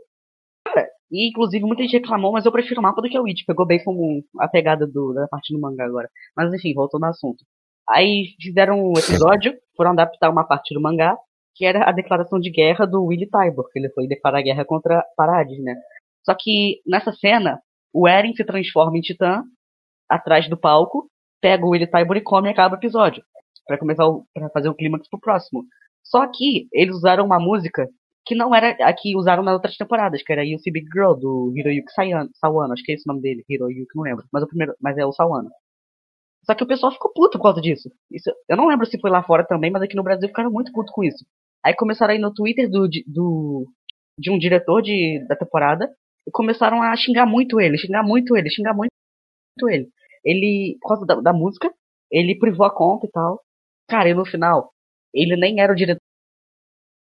Cara, 0.65 0.87
E 1.11 1.29
inclusive 1.29 1.65
muita 1.65 1.83
gente 1.83 1.97
reclamou, 1.97 2.31
mas 2.31 2.45
eu 2.45 2.51
prefiro 2.51 2.79
o 2.79 2.83
mapa 2.83 3.01
do 3.01 3.09
que 3.09 3.19
o 3.19 3.25
It. 3.25 3.43
Pegou 3.45 3.65
bem 3.65 3.83
como 3.83 4.23
a 4.39 4.47
pegada 4.47 4.87
do, 4.87 5.13
da 5.13 5.27
parte 5.27 5.53
do 5.53 5.59
mangá 5.59 5.85
agora. 5.85 6.09
Mas 6.35 6.53
enfim, 6.53 6.73
voltando 6.73 7.03
ao 7.03 7.09
assunto. 7.09 7.43
Aí 7.89 8.35
fizeram 8.39 8.79
um 8.79 8.93
episódio 8.93 9.53
foram 9.75 9.91
adaptar 9.91 10.29
uma 10.29 10.43
parte 10.43 10.73
do 10.73 10.81
mangá, 10.81 11.17
que 11.55 11.65
era 11.65 11.89
a 11.89 11.91
declaração 11.93 12.37
de 12.37 12.51
guerra 12.51 12.85
do 12.85 13.05
Willy 13.05 13.29
Tybor, 13.29 13.69
que 13.71 13.79
ele 13.79 13.89
foi 13.89 14.07
declarar 14.07 14.41
guerra 14.41 14.65
contra 14.65 15.03
Parades, 15.15 15.57
né? 15.63 15.75
Só 16.25 16.35
que 16.37 16.81
nessa 16.85 17.13
cena, 17.13 17.61
o 17.93 18.07
Eren 18.07 18.33
se 18.33 18.43
transforma 18.43 18.97
em 18.97 19.01
titã 19.01 19.41
atrás 20.09 20.49
do 20.49 20.57
palco, 20.57 21.08
pega 21.41 21.65
o 21.65 21.69
Willy 21.69 21.87
Tybor 21.87 22.17
e 22.17 22.21
come 22.21 22.49
e 22.49 22.51
acaba 22.51 22.75
o 22.75 22.77
episódio. 22.77 23.23
Pra 23.65 23.77
começar 23.77 24.05
para 24.33 24.49
fazer 24.49 24.69
o 24.69 24.75
clímax 24.75 25.07
pro 25.09 25.19
próximo. 25.19 25.63
Só 26.03 26.25
que 26.27 26.67
eles 26.73 26.95
usaram 26.95 27.25
uma 27.25 27.39
música 27.39 27.87
que 28.25 28.35
não 28.35 28.53
era 28.53 28.71
a 28.87 28.93
que 28.93 29.15
usaram 29.15 29.43
nas 29.43 29.53
outras 29.53 29.75
temporadas, 29.75 30.21
que 30.21 30.31
era 30.31 30.43
See 30.43 30.71
Big 30.71 30.87
Girl, 30.93 31.13
do 31.13 31.51
Hiroyuki 31.55 31.91
Sawano, 32.35 32.73
acho 32.73 32.83
que 32.83 32.91
é 32.91 32.95
esse 32.95 33.03
o 33.07 33.11
nome 33.11 33.21
dele, 33.21 33.43
Hiroyuki, 33.49 33.95
não 33.95 34.03
lembro, 34.03 34.23
mas, 34.31 34.43
o 34.43 34.47
primeiro, 34.47 34.75
mas 34.79 34.97
é 34.97 35.05
o 35.05 35.11
Sawano. 35.11 35.49
Só 36.43 36.53
que 36.53 36.63
o 36.63 36.67
pessoal 36.67 36.91
ficou 36.91 37.11
puto 37.11 37.37
por 37.37 37.43
causa 37.45 37.61
disso. 37.61 37.91
Isso, 38.11 38.31
eu 38.47 38.55
não 38.55 38.67
lembro 38.67 38.85
se 38.85 38.99
foi 38.99 39.09
lá 39.09 39.23
fora 39.23 39.45
também, 39.45 39.71
mas 39.71 39.81
aqui 39.81 39.95
no 39.95 40.03
Brasil 40.03 40.27
ficaram 40.27 40.51
muito 40.51 40.71
puto 40.71 40.91
com 40.91 41.03
isso. 41.03 41.25
Aí 41.63 41.75
começaram 41.75 42.13
a 42.13 42.15
ir 42.15 42.19
no 42.19 42.33
Twitter 42.33 42.69
do, 42.69 42.87
do, 43.07 43.67
de 44.17 44.31
um 44.31 44.37
diretor 44.37 44.81
de, 44.81 45.25
da 45.27 45.35
temporada 45.35 45.89
e 46.27 46.31
começaram 46.31 46.81
a 46.81 46.95
xingar 46.95 47.25
muito 47.25 47.59
ele, 47.59 47.77
xingar 47.77 48.03
muito 48.03 48.37
ele, 48.37 48.49
xingar 48.49 48.73
muito 48.73 48.91
ele. 49.67 49.89
Ele, 50.23 50.77
por 50.81 50.89
causa 50.89 51.05
da, 51.05 51.15
da 51.21 51.33
música, 51.33 51.73
ele 52.11 52.37
privou 52.37 52.65
a 52.65 52.75
conta 52.75 53.05
e 53.05 53.11
tal. 53.11 53.41
Cara, 53.89 54.09
e 54.09 54.13
no 54.13 54.25
final, 54.25 54.71
ele 55.13 55.35
nem 55.35 55.59
era 55.59 55.71
o 55.71 55.75
diretor 55.75 55.99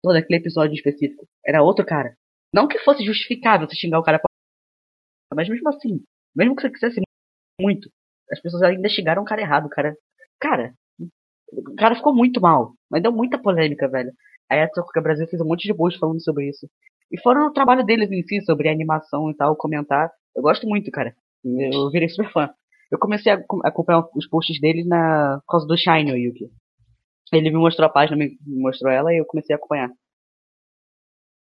daquele 0.05 0.41
episódio 0.41 0.75
específico. 0.75 1.27
Era 1.47 1.63
outro 1.63 1.85
cara. 1.85 2.17
Não 2.53 2.69
que 2.69 2.79
fosse 2.81 3.05
justificável 3.05 3.69
você 3.69 3.75
xingar 3.75 3.99
o 3.99 4.03
cara, 4.03 4.21
mas 5.35 5.49
mesmo 5.49 5.69
assim, 5.69 6.01
mesmo 6.35 6.55
que 6.55 6.63
você 6.63 6.71
quisesse 6.71 7.01
muito, 7.61 7.91
as 8.31 8.41
pessoas 8.41 8.63
ainda 8.63 8.89
xingaram 8.89 9.23
o 9.23 9.25
cara 9.25 9.41
errado, 9.41 9.67
o 9.67 9.71
cara. 9.71 9.97
Cara, 10.41 10.75
o 11.53 11.75
cara 11.77 11.97
ficou 11.97 12.15
muito 12.15 12.41
mal. 12.41 12.75
Mas 12.91 13.03
deu 13.03 13.13
muita 13.13 13.39
polêmica, 13.39 13.89
velho. 13.89 14.13
Aí 14.51 14.61
a 14.61 14.69
Troca 14.69 15.01
Brasil 15.01 15.27
fez 15.29 15.41
um 15.41 15.47
monte 15.47 15.67
de 15.67 15.75
posts 15.75 15.99
falando 15.99 16.23
sobre 16.23 16.49
isso. 16.49 16.69
E 17.11 17.21
fora 17.21 17.47
o 17.47 17.53
trabalho 17.53 17.85
deles 17.85 18.11
em 18.11 18.23
si, 18.23 18.41
sobre 18.43 18.69
animação 18.69 19.31
e 19.31 19.37
tal, 19.37 19.57
comentar. 19.57 20.11
Eu 20.35 20.43
gosto 20.43 20.67
muito, 20.67 20.91
cara. 20.91 21.15
Eu 21.45 21.91
virei 21.91 22.09
super 22.09 22.31
fã. 22.33 22.51
Eu 22.95 22.99
comecei 23.01 23.33
a 23.33 23.45
acompanhar 23.65 24.09
os 24.15 24.29
posts 24.29 24.61
deles 24.61 24.87
na 24.87 25.41
por 25.41 25.53
causa 25.53 25.67
do 25.67 25.77
Shine, 25.77 26.13
Yuki. 26.13 26.49
Ele 27.33 27.51
me 27.51 27.57
mostrou 27.57 27.89
a 27.89 27.93
página, 27.93 28.17
me 28.17 28.39
mostrou 28.47 28.93
ela 28.93 29.13
e 29.13 29.19
eu 29.19 29.27
comecei 29.27 29.53
a 29.53 29.59
acompanhar. 29.59 29.91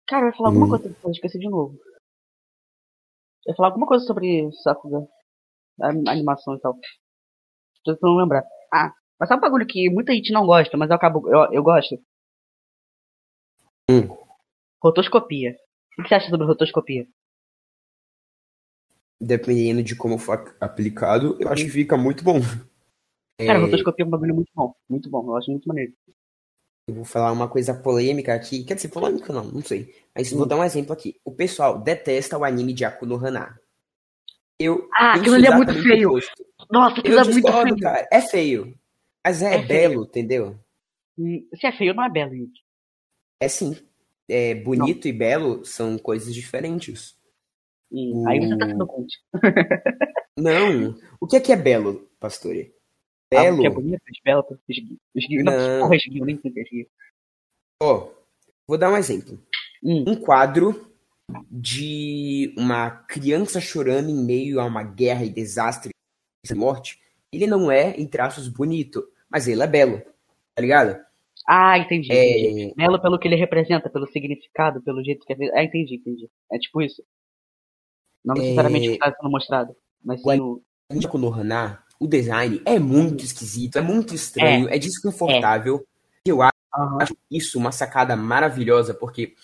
Cara, 0.07 0.27
eu 0.27 0.29
ia 0.29 0.37
falar 0.37 0.51
alguma 0.51 0.67
hum. 0.67 0.69
coisa 0.69 0.89
depois, 0.89 1.17
esqueci 1.17 1.41
de 1.41 1.51
novo. 1.51 1.77
Eu 3.45 3.51
ia 3.51 3.57
falar 3.57 3.71
alguma 3.71 3.85
coisa 3.85 4.05
sobre 4.05 4.49
Sakuga. 4.63 5.09
A 5.83 5.89
animação 5.89 6.55
e 6.55 6.61
tal. 6.61 6.75
Tô 7.85 7.95
tentando 7.95 8.17
lembrar. 8.17 8.45
Ah, 8.73 8.93
mas 9.19 9.29
sabe 9.29 9.41
um 9.41 9.43
bagulho 9.43 9.67
que 9.67 9.91
muita 9.91 10.13
gente 10.13 10.33
não 10.33 10.47
gosta, 10.47 10.77
mas 10.77 10.89
eu 10.89 10.95
acabo. 10.95 11.29
Eu, 11.29 11.53
eu 11.53 11.65
gosto? 11.65 11.97
Hum. 13.91 14.07
Rotoscopia. 14.81 15.57
O 15.99 16.03
que 16.05 16.09
você 16.09 16.15
acha 16.15 16.31
sobre 16.31 16.47
rotoscopia? 16.47 17.09
Dependendo 19.21 19.83
de 19.83 19.95
como 19.95 20.19
for 20.19 20.57
aplicado, 20.61 21.37
eu 21.41 21.49
acho 21.49 21.65
que 21.65 21.71
fica 21.71 21.97
muito 21.97 22.23
bom. 22.25 22.41
Cara, 23.39 23.59
é... 23.59 23.63
rotoscopia 23.63 24.05
é 24.05 24.07
um 24.07 24.11
bagulho 24.11 24.35
muito 24.35 24.51
bom. 24.55 24.75
Muito 24.89 25.11
bom, 25.11 25.27
eu 25.27 25.37
acho 25.37 25.51
muito 25.51 25.67
maneiro. 25.67 25.93
Eu 26.87 26.95
vou 26.95 27.05
falar 27.05 27.33
uma 27.33 27.49
coisa 27.49 27.75
polêmica 27.75 28.35
aqui. 28.35 28.63
Quer 28.63 28.75
dizer, 28.75 28.89
polêmica 28.89 29.33
não, 29.33 29.45
não 29.45 29.63
sei. 29.63 29.95
Mas 30.15 30.33
hum. 30.33 30.39
vou 30.39 30.47
dar 30.47 30.57
um 30.57 30.65
exemplo 30.65 30.93
aqui. 30.93 31.19
O 31.25 31.33
pessoal 31.33 31.79
detesta 31.79 32.37
o 32.37 32.45
anime 32.45 32.73
de 32.73 32.85
Akuno 32.85 33.17
Hana. 33.17 33.59
Eu 34.59 34.89
ah, 34.93 35.15
aquilo 35.15 35.35
ali 35.35 35.47
é 35.47 35.57
muito 35.57 35.73
feio. 35.83 36.11
Nossa, 36.71 37.01
aquilo 37.01 37.15
eu 37.15 37.21
é 37.21 37.25
muito 37.25 37.53
feio. 37.53 37.79
Cara. 37.79 38.09
É 38.13 38.21
feio. 38.21 38.79
Mas 39.25 39.43
é, 39.43 39.55
é 39.55 39.63
belo, 39.63 39.95
feio. 39.95 40.05
entendeu? 40.05 40.59
Hum, 41.19 41.47
se 41.55 41.67
é 41.67 41.73
feio, 41.73 41.95
não 41.95 42.05
é 42.05 42.11
belo, 42.11 42.35
gente. 42.35 42.63
É 43.41 43.49
sim. 43.49 43.77
É, 44.29 44.55
bonito 44.55 45.05
não. 45.05 45.11
e 45.11 45.13
belo 45.13 45.65
são 45.65 45.99
coisas 45.99 46.35
diferentes. 46.35 47.17
O... 47.91 48.29
Aí 48.29 48.41
você 48.41 48.59
tá 48.59 48.67
sendo 48.67 48.87
conte. 48.87 49.19
não. 50.39 50.95
O 51.21 51.27
que 51.27 51.37
é 51.37 51.41
que 51.41 51.53
é 51.53 51.57
belo, 51.57 52.09
Pastore? 52.19 52.75
Belo. 53.31 53.59
Ah, 53.59 53.61
que 53.61 53.67
é 53.67 53.71
bonito, 53.71 54.03
belo, 54.25 54.45
esguio. 54.69 55.45
Não, 55.45 55.53
não. 55.53 55.81
porra, 55.81 55.97
esguio, 55.97 56.25
nem 56.25 56.39
sei 56.41 56.51
o 56.51 56.55
que 56.55 56.61
é 56.61 56.63
esguio. 56.63 56.87
Ó, 57.83 58.11
vou 58.67 58.79
dar 58.79 58.93
um 58.93 58.97
exemplo. 58.97 59.41
Hum. 59.83 60.05
Um 60.07 60.17
quadro 60.17 60.95
de 61.51 62.55
uma 62.57 62.91
criança 62.91 63.61
chorando 63.61 64.11
em 64.11 64.25
meio 64.25 64.61
a 64.61 64.65
uma 64.65 64.83
guerra 64.83 65.25
e 65.25 65.31
desastre 65.31 65.91
e 66.49 66.55
morte, 66.55 66.99
ele 67.33 67.47
não 67.47 67.71
é, 67.71 67.91
em 67.97 68.07
traços, 68.07 68.49
bonito, 68.49 69.03
mas 69.31 69.49
ele 69.49 69.63
é 69.63 69.67
belo, 69.67 70.01
tá 70.55 70.61
ligado? 70.61 71.03
Ah, 71.47 71.79
entendi, 71.79 72.13
é... 72.13 72.51
entendi. 72.51 72.75
Belo 72.77 73.01
pelo 73.01 73.19
que 73.19 73.29
ele 73.29 73.37
representa, 73.37 73.91
pelo 73.91 74.07
significado, 74.07 74.83
pelo 74.83 75.03
jeito 75.03 75.27
que 75.27 75.33
é. 75.33 75.37
Ah, 75.59 75.65
entendi, 75.65 75.97
entendi. 75.97 76.29
É 76.51 76.59
tipo 76.59 76.81
isso. 76.81 77.03
Não 78.25 78.35
necessariamente 78.35 78.87
é... 78.87 78.91
o 78.91 78.93
que 78.95 78.99
tá 78.99 79.15
sendo 79.15 79.31
mostrado, 79.31 79.77
mas 80.03 80.21
sim 80.21 80.41
o. 80.41 80.63
O 80.93 80.99
o 81.99 82.07
design 82.07 82.61
é 82.65 82.79
muito 82.79 83.25
esquisito, 83.25 83.79
é 83.79 83.81
muito 83.81 84.15
estranho, 84.15 84.69
é, 84.69 84.77
é 84.77 84.79
desconfortável. 84.79 85.87
É. 86.27 86.31
Eu 86.31 86.43
acho 86.43 86.53
uhum. 86.77 87.19
isso 87.31 87.59
uma 87.59 87.73
sacada 87.73 88.17
maravilhosa, 88.17 88.95
porque 88.95 89.35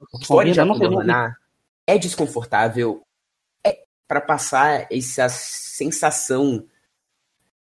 a 0.00 0.18
história 0.20 0.52
de 0.52 0.60
Akuno 0.60 1.00
é 1.86 1.98
desconfortável 1.98 3.02
é 3.64 3.84
para 4.08 4.20
passar 4.20 4.86
essa 4.90 5.28
sensação 5.28 6.66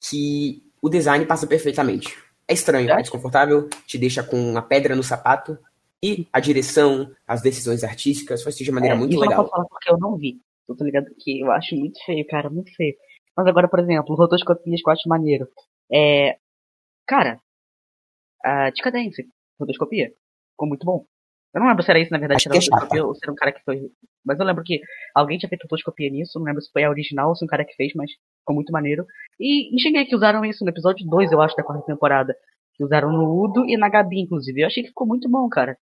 que 0.00 0.62
o 0.81 0.88
design 0.88 1.24
passa 1.26 1.46
perfeitamente. 1.46 2.16
É 2.46 2.54
estranho, 2.54 2.90
é 2.90 3.02
desconfortável, 3.02 3.68
te 3.87 3.98
deixa 3.98 4.22
com 4.22 4.50
uma 4.50 4.62
pedra 4.62 4.94
no 4.96 5.02
sapato 5.02 5.59
e 6.02 6.26
a 6.33 6.40
direção, 6.40 7.11
as 7.26 7.42
decisões 7.42 7.83
artísticas 7.83 8.42
foi 8.42 8.52
de 8.52 8.70
maneira 8.70 8.94
é, 8.94 8.98
muito 8.98 9.18
legal. 9.18 9.33
Eu 9.33 9.37
não 9.37 9.44
posso 9.44 9.50
falar 9.50 9.68
porque 9.68 9.90
eu 9.90 9.98
não 9.98 10.16
vi. 10.16 10.40
Eu 10.68 10.76
tô 10.76 10.85
ligado 10.85 11.07
que 11.18 11.40
eu 11.40 11.50
acho 11.50 11.74
muito 11.74 11.98
feio, 12.04 12.26
cara, 12.26 12.50
muito 12.50 12.74
feio. 12.74 12.94
Mas 13.37 13.46
agora, 13.46 13.68
por 13.68 13.81
exemplo, 13.81 14.14
rotoscopias 14.14 14.83
que 14.83 14.88
eu 14.88 14.92
acho 14.92 15.09
maneiro. 15.09 15.48
É. 15.90 16.38
Cara, 17.07 17.40
a 18.44 18.70
Decadência, 18.70 19.24
rotoscopia, 19.59 20.12
ficou 20.52 20.68
muito 20.68 20.85
bom. 20.85 21.07
Eu 21.54 21.61
não 21.61 21.68
lembro 21.68 21.83
se 21.83 21.90
era 21.90 21.98
isso, 21.98 22.12
na 22.12 22.18
verdade, 22.18 22.42
se 22.42 22.48
era, 22.48 22.59
rotoscopia, 22.59 23.04
ou 23.04 23.14
se 23.14 23.20
era 23.24 23.33
um 23.33 23.35
cara 23.35 23.52
que 23.52 23.64
foi. 23.64 23.90
Mas 24.24 24.38
eu 24.38 24.44
lembro 24.44 24.62
que 24.62 24.81
alguém 25.14 25.38
tinha 25.38 25.48
feito 25.48 25.62
rotoscopia 25.62 26.11
nisso, 26.11 26.38
não 26.38 26.44
lembro 26.44 26.61
se 26.61 26.70
foi 26.70 26.85
a 26.85 26.90
original 26.90 27.31
ou 27.31 27.37
se 27.37 27.44
um 27.44 27.48
cara 27.48 27.64
que 27.64 27.74
fez, 27.74 27.92
mas 27.94 28.11
ficou 28.40 28.54
muito 28.54 28.70
maneiro. 28.70 29.07
E 29.40 29.74
enxerguei 29.74 30.04
que 30.04 30.14
usaram 30.14 30.44
isso 30.44 30.64
no 30.64 30.70
episódio 30.70 31.07
2, 31.07 31.33
eu 31.33 31.40
acho, 31.40 31.57
da 31.57 31.64
quarta 31.64 31.87
temporada. 31.87 32.37
Que 32.74 32.85
usaram 32.85 33.11
no 33.11 33.42
Udo 33.42 33.64
e 33.64 33.76
na 33.76 33.88
Gabi, 33.88 34.20
inclusive. 34.20 34.61
Eu 34.61 34.66
achei 34.66 34.83
que 34.83 34.90
ficou 34.90 35.07
muito 35.07 35.28
bom, 35.28 35.48
cara. 35.48 35.76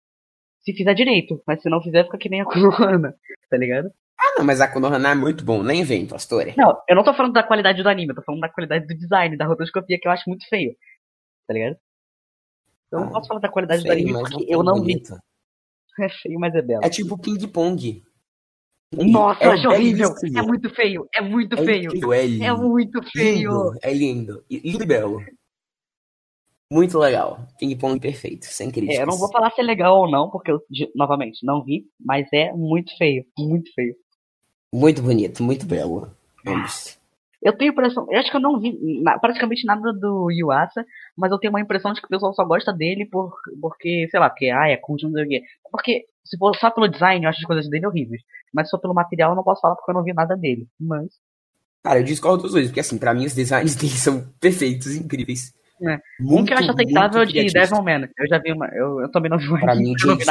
Se 0.62 0.72
fizer 0.72 0.94
direito, 0.94 1.42
mas 1.46 1.60
se 1.60 1.68
não 1.68 1.82
fizer, 1.82 2.04
fica 2.04 2.18
que 2.18 2.28
nem 2.28 2.40
a 2.40 2.44
Konohana, 2.46 3.14
tá 3.50 3.56
ligado? 3.56 3.90
Ah, 4.18 4.38
não, 4.38 4.44
mas 4.44 4.60
a 4.60 4.68
Konohana 4.68 5.10
é 5.10 5.14
muito 5.14 5.44
bom, 5.44 5.62
nem 5.62 5.84
vem, 5.84 6.06
Pastor. 6.06 6.46
Não, 6.56 6.76
eu 6.88 6.96
não 6.96 7.04
tô 7.04 7.12
falando 7.14 7.34
da 7.34 7.42
qualidade 7.42 7.82
do 7.82 7.88
anime, 7.88 8.10
eu 8.10 8.16
tô 8.16 8.22
falando 8.22 8.40
da 8.40 8.48
qualidade 8.48 8.86
do 8.86 8.96
design, 8.96 9.36
da 9.36 9.46
rotoscopia, 9.46 9.98
que 10.00 10.08
eu 10.08 10.12
acho 10.12 10.28
muito 10.28 10.48
feio. 10.48 10.74
Tá 11.46 11.54
ligado? 11.54 11.76
Eu 12.90 12.98
ah, 12.98 13.04
não 13.04 13.12
posso 13.12 13.28
falar 13.28 13.40
da 13.40 13.48
qualidade 13.48 13.84
do 13.84 13.92
anime 13.92 14.12
porque 14.12 14.46
eu 14.48 14.62
não 14.62 14.78
bonito. 14.78 15.14
vi. 15.14 15.20
É 15.98 16.10
feio, 16.10 16.38
mas 16.38 16.54
é 16.54 16.60
belo. 16.60 16.84
É 16.84 16.90
tipo 16.90 17.16
ping-pong. 17.16 18.02
Nossa, 18.92 19.42
é, 19.42 19.46
eu 19.46 19.52
acho 19.52 19.68
horrível. 19.68 20.14
É 20.36 20.42
muito 20.42 20.68
feio. 20.68 21.08
É 21.14 21.20
muito 21.22 21.58
é 21.58 21.64
feio. 21.64 22.12
É, 22.12 22.26
lindo. 22.26 22.44
é 22.44 22.52
muito 22.52 23.02
feio. 23.10 23.50
Lindo, 23.50 23.78
é 23.82 23.94
lindo. 23.94 24.44
Lindo 24.50 24.82
e 24.82 24.86
belo. 24.86 25.24
Muito 26.70 26.98
legal. 26.98 27.46
Ping-pong 27.58 27.98
perfeito, 27.98 28.44
sem 28.44 28.70
críticas. 28.70 28.98
É, 28.98 29.02
eu 29.02 29.06
não 29.06 29.16
vou 29.16 29.30
falar 29.30 29.50
se 29.52 29.60
é 29.60 29.64
legal 29.64 30.00
ou 30.00 30.10
não, 30.10 30.28
porque 30.30 30.50
eu, 30.50 30.60
novamente, 30.94 31.44
não 31.44 31.64
vi, 31.64 31.86
mas 31.98 32.26
é 32.32 32.52
muito 32.52 32.96
feio. 32.98 33.24
Muito 33.38 33.72
feio. 33.72 33.94
Muito 34.72 35.02
bonito, 35.02 35.42
muito 35.42 35.66
belo. 35.66 36.10
Eu 37.42 37.56
tenho 37.56 37.70
impressão, 37.70 38.06
eu 38.10 38.18
acho 38.18 38.30
que 38.30 38.36
eu 38.36 38.40
não 38.40 38.58
vi 38.58 38.76
praticamente 39.20 39.64
nada 39.64 39.92
do 39.92 40.30
Yuasa, 40.30 40.84
mas 41.16 41.30
eu 41.30 41.38
tenho 41.38 41.52
uma 41.52 41.60
impressão 41.60 41.92
de 41.92 42.00
que 42.00 42.06
o 42.06 42.10
pessoal 42.10 42.34
só 42.34 42.44
gosta 42.44 42.72
dele 42.72 43.06
por, 43.06 43.32
porque, 43.60 44.08
sei 44.10 44.18
lá, 44.18 44.28
porque, 44.28 44.50
ah, 44.50 44.68
é 44.68 44.76
cult, 44.76 45.04
não 45.04 45.12
sei 45.12 45.24
o 45.24 45.28
quê. 45.28 45.42
Porque, 45.70 46.06
se 46.24 46.36
for 46.38 46.56
só 46.56 46.70
pelo 46.70 46.88
design, 46.88 47.24
eu 47.24 47.30
acho 47.30 47.38
as 47.38 47.46
coisas 47.46 47.68
dele 47.68 47.86
horríveis. 47.86 48.22
Mas 48.52 48.68
só 48.68 48.78
pelo 48.78 48.94
material 48.94 49.30
eu 49.30 49.36
não 49.36 49.44
posso 49.44 49.60
falar 49.60 49.76
porque 49.76 49.90
eu 49.90 49.94
não 49.94 50.02
vi 50.02 50.12
nada 50.12 50.36
dele. 50.36 50.66
Mas. 50.80 51.06
Cara, 51.84 52.00
eu 52.00 52.04
discordo 52.04 52.42
dos 52.42 52.52
dois, 52.52 52.66
porque 52.66 52.80
assim, 52.80 52.98
pra 52.98 53.14
mim 53.14 53.26
os 53.26 53.34
designs 53.34 53.76
dele 53.76 53.92
são 53.92 54.26
perfeitos, 54.40 54.96
incríveis. 54.96 55.54
É. 55.82 56.00
Muito, 56.18 56.42
um 56.42 56.44
que 56.44 56.52
eu 56.52 56.58
acho 56.58 56.70
aceitável 56.72 57.22
é 57.22 57.26
de 57.26 57.52
Devilman. 57.52 58.08
Eu 58.18 58.28
já 58.28 58.38
vi 58.38 58.52
uma. 58.52 58.66
Eu, 58.68 59.02
eu 59.02 59.10
também 59.10 59.30
não 59.30 59.38
vi 59.38 59.46
uma. 59.46 59.60
Pra 59.60 59.74
mim, 59.76 59.94
o 59.94 59.98
James 59.98 60.26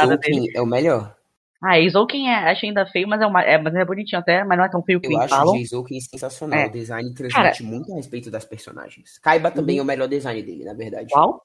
é 0.54 0.60
o 0.60 0.66
melhor. 0.66 1.15
Ah, 1.62 1.78
Eizouken 1.78 2.30
é, 2.30 2.50
acho 2.50 2.66
ainda 2.66 2.86
feio, 2.86 3.08
mas 3.08 3.20
é, 3.20 3.26
uma, 3.26 3.42
é, 3.42 3.58
mas 3.58 3.74
é 3.74 3.84
bonitinho 3.84 4.20
até, 4.20 4.44
mas 4.44 4.58
não 4.58 4.64
é 4.64 4.68
tão 4.68 4.82
feio 4.82 5.00
que 5.00 5.12
Eu 5.12 5.18
acho 5.18 5.34
falam. 5.34 5.54
o 5.54 5.56
Eizouken 5.56 6.00
sensacional. 6.00 6.58
É. 6.58 6.66
O 6.66 6.70
design 6.70 7.14
transmite 7.14 7.62
Cara, 7.62 7.70
muito 7.70 7.92
a 7.92 7.96
respeito 7.96 8.30
das 8.30 8.44
personagens. 8.44 9.18
Kaiba 9.18 9.50
também 9.50 9.76
uhum. 9.76 9.80
é 9.80 9.84
o 9.84 9.86
melhor 9.86 10.08
design 10.08 10.42
dele, 10.42 10.64
na 10.64 10.74
verdade. 10.74 11.08
Qual? 11.10 11.42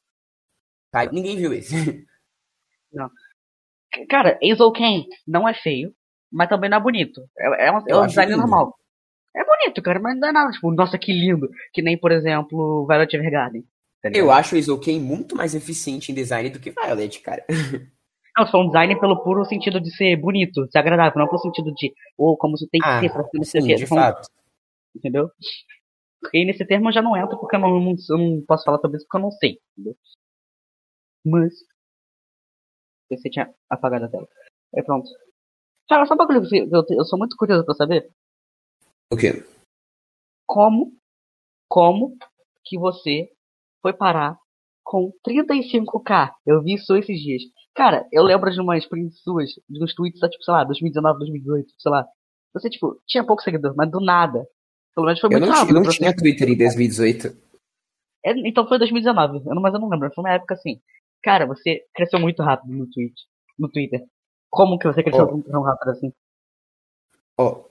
Kaiba, 0.91 1.13
ninguém 1.13 1.38
viu 1.38 1.54
esse. 1.54 1.74
Não. 2.91 3.10
Cara, 4.10 4.38
Eizouken 4.41 5.06
não 5.28 5.47
é 5.47 5.54
feio, 5.54 5.93
mas 6.32 6.50
também 6.50 6.69
não 6.69 6.78
é 6.78 6.82
bonito. 6.82 7.21
É, 7.38 7.67
é, 7.67 7.71
um, 7.71 7.84
é 7.88 7.97
um 7.97 8.08
design 8.08 8.32
lindo. 8.32 8.41
normal. 8.41 8.76
É 9.36 9.43
bonito, 9.45 9.82
cara, 9.82 10.00
mas 10.00 10.17
não 10.19 10.28
é 10.28 10.32
nada, 10.32 10.52
tipo, 10.52 10.71
nossa, 10.71 10.97
que 10.97 11.12
lindo. 11.13 11.50
Que 11.74 11.82
nem, 11.82 11.97
por 11.97 12.12
exemplo, 12.12 12.86
Violet 12.86 13.15
Evergarden. 13.15 13.63
Tá? 14.02 14.10
Eu 14.13 14.32
acho 14.32 14.56
o 14.56 14.58
Isoken 14.58 15.00
muito 15.00 15.36
mais 15.36 15.56
eficiente 15.56 16.12
em 16.12 16.15
design 16.15 16.50
do 16.50 16.60
que 16.60 16.71
Violet, 16.71 17.19
cara. 17.21 17.45
Não, 18.38 18.48
só 18.48 18.62
um 18.62 18.67
design 18.67 18.98
pelo 19.00 19.24
puro 19.24 19.44
sentido 19.46 19.80
de 19.82 19.94
ser 19.96 20.15
bonito, 20.15 20.65
ser 20.72 20.80
agradável, 20.80 21.20
não 21.20 21.28
pelo 21.28 21.41
sentido 21.41 21.74
de, 21.74 21.94
ou 22.17 22.38
como 22.38 22.56
isso 22.56 22.67
tem 22.72 22.80
que 22.80 22.88
Ah, 22.88 23.00
ser 23.00 23.12
pra 23.12 23.24
ser 23.44 23.62
Sim, 23.62 23.76
de 23.76 23.86
fato. 23.88 24.30
Entendeu? 24.96 25.30
E 26.34 26.46
nesse 26.46 26.65
termo 26.65 26.89
eu 26.89 26.94
já 26.94 27.02
não 27.02 27.17
entro 27.17 27.38
porque 27.39 27.56
eu 27.56 27.60
não, 27.60 27.96
eu 28.10 28.17
não 28.17 28.46
posso 28.46 28.63
falar 28.63 28.80
sobre 28.80 28.98
isso 28.98 29.06
porque 29.06 29.17
eu 29.17 29.22
não 29.22 29.32
sei, 29.32 29.60
entendeu? 29.74 29.98
Mas. 31.26 31.54
Você 33.10 33.30
tinha 33.30 33.54
apagado 33.70 34.06
a 34.06 34.10
tela. 34.10 34.28
Aí 34.76 34.84
pronto. 34.84 35.10
Cara, 35.89 36.06
só 36.06 36.13
um 36.13 36.17
bagulho 36.17 36.48
que 36.48 36.58
eu, 36.58 36.86
eu 36.89 37.04
sou 37.04 37.20
muito 37.20 37.36
curioso 37.36 37.65
pra 37.65 37.76
saber. 37.76 38.10
O 39.12 39.17
quê? 39.17 39.46
Como. 40.48 40.96
Como 41.70 42.17
que 42.65 42.78
você 42.78 43.30
foi 43.82 43.94
parar 43.94 44.38
com 44.84 45.12
35k? 45.28 46.34
Eu 46.46 46.62
vi 46.62 46.76
isso 46.76 46.96
esses 46.96 47.20
dias. 47.20 47.41
Cara, 47.75 48.05
eu 48.12 48.23
lembro 48.23 48.51
de 48.51 48.60
umas 48.60 48.86
prints 48.86 49.19
suas, 49.21 49.49
de 49.69 49.84
uns 49.84 49.93
tweets, 49.95 50.19
tipo, 50.19 50.43
sei 50.43 50.53
lá, 50.53 50.63
2019, 50.63 51.19
2018, 51.19 51.71
sei 51.77 51.91
lá. 51.91 52.05
Você, 52.53 52.69
tipo, 52.69 53.01
tinha 53.07 53.25
pouco 53.25 53.41
seguidor, 53.41 53.73
mas 53.75 53.89
do 53.89 53.99
nada. 54.01 54.45
Pelo 54.93 55.05
menos 55.05 55.21
foi 55.21 55.29
Eu 55.29 55.39
muito 55.39 55.47
não, 55.49 55.55
rápido. 55.55 55.75
não 55.75 55.81
pra 55.84 55.91
você- 55.91 55.97
tinha 55.99 56.15
Twitter 56.15 56.49
em 56.49 56.57
2018. 56.57 57.27
É, 58.25 58.31
então 58.47 58.67
foi 58.67 58.77
2019, 58.77 59.38
eu 59.47 59.55
não, 59.55 59.62
mas 59.62 59.73
eu 59.73 59.79
não 59.79 59.89
lembro. 59.89 60.12
Foi 60.13 60.21
uma 60.23 60.34
época 60.34 60.53
assim. 60.53 60.79
Cara, 61.23 61.45
você 61.45 61.81
cresceu 61.93 62.19
muito 62.19 62.43
rápido 62.43 62.73
no 62.73 62.88
Twitch, 62.89 63.19
no 63.57 63.69
Twitter. 63.69 64.03
Como 64.49 64.77
que 64.77 64.86
você 64.88 65.01
cresceu 65.01 65.23
Ó. 65.25 65.41
tão 65.49 65.62
rápido 65.62 65.89
assim? 65.91 66.13
Ó, 67.38 67.63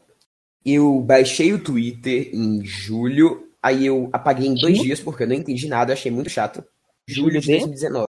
eu 0.64 1.00
baixei 1.02 1.52
o 1.52 1.62
Twitter 1.62 2.30
em 2.34 2.64
julho, 2.64 3.50
aí 3.62 3.84
eu 3.86 4.08
apaguei 4.12 4.46
em 4.46 4.54
dois 4.54 4.76
Julho? 4.76 4.86
dias 4.86 5.00
porque 5.00 5.24
eu 5.24 5.28
não 5.28 5.34
entendi 5.36 5.68
nada, 5.68 5.90
eu 5.90 5.94
achei 5.94 6.10
muito 6.10 6.30
chato. 6.30 6.64
Julho 7.06 7.38
de? 7.40 7.46
2019. 7.48 8.06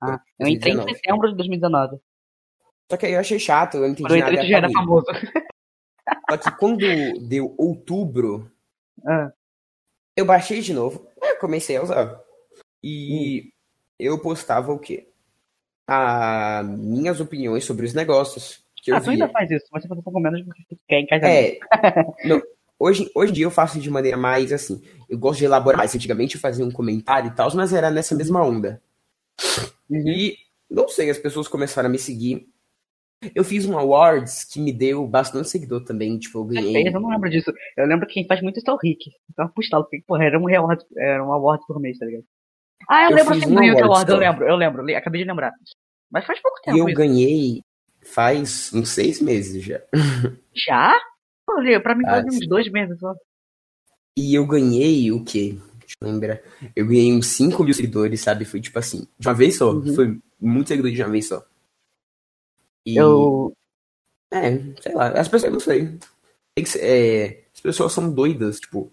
Ah, 0.00 0.20
eu 0.38 0.46
entrei 0.48 0.72
em 0.72 0.76
2019. 0.76 0.94
setembro 0.94 1.28
de 1.30 1.36
2019. 1.36 1.96
Só 2.90 2.96
que 2.96 3.06
aí 3.06 3.12
eu 3.14 3.20
achei 3.20 3.38
chato, 3.38 3.74
eu 3.74 3.80
não 3.80 3.88
entendi 3.88 4.02
Quando 4.02 4.12
eu 4.12 4.18
entrei, 4.18 4.36
nada. 4.36 4.46
tu 4.46 4.50
já 4.50 4.56
era 4.58 4.70
famoso. 4.70 5.06
Só 6.30 6.36
que 6.36 6.56
quando 6.58 7.28
deu 7.28 7.54
outubro, 7.58 8.50
Ah, 9.06 9.32
eu 10.16 10.24
baixei 10.24 10.60
de 10.60 10.72
novo, 10.72 11.06
eu 11.22 11.38
comecei 11.38 11.76
a 11.76 11.82
usar. 11.82 12.20
E 12.82 13.52
eu 13.98 14.18
postava 14.20 14.72
o 14.72 14.78
quê? 14.78 15.08
Ah, 15.88 16.62
minhas 16.64 17.20
opiniões 17.20 17.64
sobre 17.64 17.86
os 17.86 17.94
negócios 17.94 18.64
que 18.82 18.90
eu 18.92 18.96
ah 18.96 19.00
tu 19.00 19.10
ainda 19.10 19.26
via. 19.26 19.32
faz 19.32 19.50
isso, 19.50 19.66
mas 19.72 19.82
você 19.82 19.88
faz 19.88 19.98
um 19.98 20.02
pouco 20.02 20.20
menos 20.20 20.42
porque 20.42 20.62
tu 20.68 20.78
quer 20.86 21.00
em 21.00 21.06
casa. 21.06 21.26
É, 21.26 21.58
não, 22.24 22.40
hoje, 22.78 23.10
hoje 23.14 23.32
em 23.32 23.34
dia 23.34 23.44
eu 23.46 23.50
faço 23.50 23.80
de 23.80 23.90
maneira 23.90 24.16
mais 24.16 24.52
assim. 24.52 24.80
Eu 25.08 25.18
gosto 25.18 25.38
de 25.38 25.44
elaborar 25.44 25.78
mais. 25.78 25.94
Antigamente 25.94 26.36
eu 26.36 26.40
fazia 26.40 26.64
um 26.64 26.70
comentário 26.70 27.30
e 27.30 27.34
tal, 27.34 27.52
mas 27.54 27.72
era 27.72 27.90
nessa 27.90 28.14
mesma 28.14 28.42
onda. 28.44 28.80
Uhum. 29.88 30.08
E 30.08 30.36
não 30.70 30.88
sei, 30.88 31.10
as 31.10 31.18
pessoas 31.18 31.48
começaram 31.48 31.88
a 31.88 31.92
me 31.92 31.98
seguir. 31.98 32.48
Eu 33.34 33.44
fiz 33.44 33.64
um 33.64 33.78
awards 33.78 34.44
que 34.44 34.60
me 34.60 34.72
deu 34.72 35.06
bastante 35.06 35.48
seguidor 35.48 35.84
também. 35.84 36.18
Tipo, 36.18 36.40
eu 36.40 36.44
ganhei. 36.44 36.88
eu 36.88 36.92
não 36.92 37.08
lembro 37.08 37.30
disso. 37.30 37.52
Eu 37.76 37.86
lembro 37.86 38.06
que 38.06 38.14
quem 38.14 38.26
faz 38.26 38.42
muito 38.42 38.58
isso 38.58 38.68
é 38.70 38.72
o 38.72 38.76
Rick. 38.76 39.10
Então, 39.30 39.48
postado, 39.48 39.86
porra, 40.06 40.24
era 40.24 40.38
um 40.38 40.48
award, 40.54 40.84
era 40.96 41.24
um 41.24 41.32
award 41.32 41.64
por 41.66 41.80
mês, 41.80 41.98
tá 41.98 42.06
ligado? 42.06 42.24
Ah, 42.88 43.04
eu, 43.04 43.10
Eu 43.10 43.16
lembro 43.16 43.34
um 43.34 43.54
ganhei 43.54 43.70
outro 43.70 43.84
award 43.86 44.10
eu 44.10 44.16
lembro, 44.18 44.48
eu 44.48 44.56
lembro, 44.56 44.82
le- 44.84 44.94
acabei 44.94 45.22
de 45.22 45.28
lembrar. 45.28 45.52
Mas 46.10 46.26
faz 46.26 46.40
pouco 46.40 46.58
E 46.60 46.64
tempo 46.66 46.78
eu 46.78 46.88
isso. 46.88 46.96
ganhei 46.96 47.62
faz 48.04 48.70
uns 48.72 48.90
seis 48.90 49.20
meses 49.20 49.64
já. 49.64 49.80
Já? 50.54 50.92
Olha, 51.48 51.80
pra 51.80 51.94
mim 51.94 52.04
Ah, 52.06 52.20
foi 52.20 52.24
uns 52.30 52.38
sim. 52.38 52.48
dois 52.48 52.70
meses 52.70 52.98
só. 52.98 53.14
E 54.16 54.34
eu 54.34 54.46
ganhei 54.46 55.10
o 55.12 55.24
quê? 55.24 55.56
Deixa 56.02 56.42
eu 56.74 56.86
ganhei 56.86 57.12
uns 57.14 57.26
5 57.28 57.64
mil 57.64 57.72
seguidores, 57.72 58.20
sabe? 58.20 58.44
Foi 58.44 58.60
tipo 58.60 58.78
assim, 58.78 59.06
de 59.18 59.26
uma 59.28 59.34
vez 59.34 59.56
só. 59.56 59.72
Uhum. 59.72 59.94
Foi 59.94 60.18
muito 60.40 60.68
seguidor 60.68 60.90
de 60.90 61.02
uma 61.02 61.10
vez 61.10 61.28
só. 61.28 61.42
E, 62.84 62.96
Eu. 62.96 63.52
É, 64.30 64.58
sei 64.80 64.94
lá. 64.94 65.08
As 65.08 65.28
pessoas, 65.28 65.44
eu 65.44 65.52
não 65.52 65.60
sei. 65.60 65.98
Tem 66.54 66.64
que 66.64 66.68
ser- 66.68 66.82
é, 66.84 67.44
as 67.54 67.60
pessoas 67.60 67.92
são 67.92 68.12
doidas, 68.12 68.60
tipo. 68.60 68.92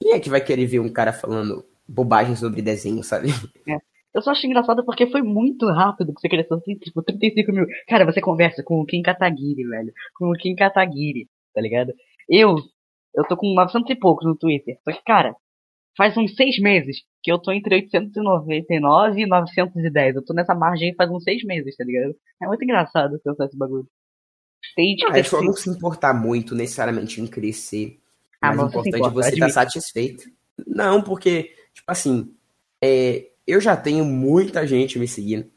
Quem 0.00 0.12
é 0.12 0.20
que 0.20 0.30
vai 0.30 0.40
querer 0.42 0.66
ver 0.66 0.80
um 0.80 0.92
cara 0.92 1.12
falando 1.12 1.64
bobagem 1.86 2.36
sobre 2.36 2.62
desenho, 2.62 3.02
sabe? 3.02 3.28
Eu 4.12 4.22
só 4.22 4.30
acho 4.32 4.46
engraçado 4.46 4.84
porque 4.84 5.06
foi 5.10 5.22
muito 5.22 5.66
rápido 5.66 6.12
que 6.14 6.20
você 6.20 6.28
cresceu 6.28 6.56
assim, 6.56 6.74
tipo, 6.76 7.02
35 7.02 7.52
mil. 7.52 7.66
Cara, 7.88 8.04
você 8.04 8.20
conversa 8.20 8.62
com 8.62 8.80
o 8.80 8.86
Kim 8.86 9.02
Kataguiri, 9.02 9.62
velho. 9.64 9.92
Com 10.14 10.30
o 10.30 10.34
Kim 10.34 10.54
Kataguiri, 10.56 11.28
tá 11.54 11.60
ligado? 11.60 11.92
Eu, 12.28 12.56
eu 13.14 13.24
tô 13.28 13.36
com 13.36 13.54
900 13.54 13.88
e 13.90 13.94
poucos 13.94 14.26
no 14.26 14.36
Twitter. 14.36 14.78
Só 14.84 14.92
que, 14.92 15.02
cara, 15.04 15.34
faz 15.96 16.16
uns 16.16 16.34
seis 16.36 16.58
meses 16.58 16.98
que 17.22 17.30
eu 17.30 17.38
tô 17.38 17.52
entre 17.52 17.74
899 17.74 19.20
e 19.22 19.26
910. 19.26 20.16
Eu 20.16 20.24
tô 20.24 20.32
nessa 20.32 20.54
margem 20.54 20.94
faz 20.94 21.10
uns 21.10 21.22
seis 21.22 21.42
meses, 21.44 21.76
tá 21.76 21.84
ligado? 21.84 22.14
É 22.42 22.46
muito 22.46 22.62
engraçado 22.64 23.18
pensar 23.22 23.46
esse 23.46 23.56
bagulho. 23.56 23.86
Tem 24.76 24.96
Ah, 25.10 25.18
é 25.18 25.22
só 25.22 25.38
tipo, 25.38 25.50
não 25.50 25.56
se 25.56 25.68
importar 25.70 26.14
muito 26.14 26.54
necessariamente 26.54 27.20
em 27.20 27.26
crescer. 27.26 27.98
Ah, 28.40 28.52
O 28.52 28.56
mais 28.56 28.62
mas 28.62 28.72
se 28.72 28.88
importante 28.88 29.06
é 29.06 29.10
você 29.10 29.28
estar 29.30 29.46
admite. 29.46 29.52
satisfeito. 29.52 30.30
Não, 30.66 31.02
porque, 31.02 31.54
tipo 31.74 31.90
assim, 31.90 32.34
é, 32.82 33.28
eu 33.46 33.60
já 33.60 33.76
tenho 33.76 34.04
muita 34.04 34.66
gente 34.66 34.98
me 34.98 35.08
seguindo. 35.08 35.50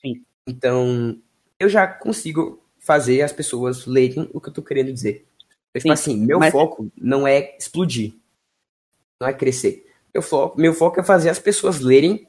Sim. 0.00 0.22
Então, 0.46 1.18
eu 1.58 1.68
já 1.68 1.86
consigo 1.86 2.62
fazer 2.78 3.22
as 3.22 3.32
pessoas 3.32 3.86
lerem 3.86 4.28
o 4.32 4.40
que 4.40 4.48
eu 4.48 4.52
tô 4.52 4.62
querendo 4.62 4.92
dizer. 4.92 5.26
Então, 5.70 5.80
tipo 5.82 5.82
Sim, 5.82 5.90
assim, 6.12 6.26
meu 6.26 6.38
mas- 6.38 6.52
foco 6.52 6.90
não 6.96 7.26
é 7.26 7.56
explodir. 7.58 8.14
Não 9.20 9.28
é 9.28 9.32
crescer. 9.32 9.86
Meu 10.14 10.22
foco, 10.22 10.60
meu 10.60 10.72
foco 10.72 11.00
é 11.00 11.04
fazer 11.04 11.30
as 11.30 11.38
pessoas 11.38 11.80
lerem 11.80 12.26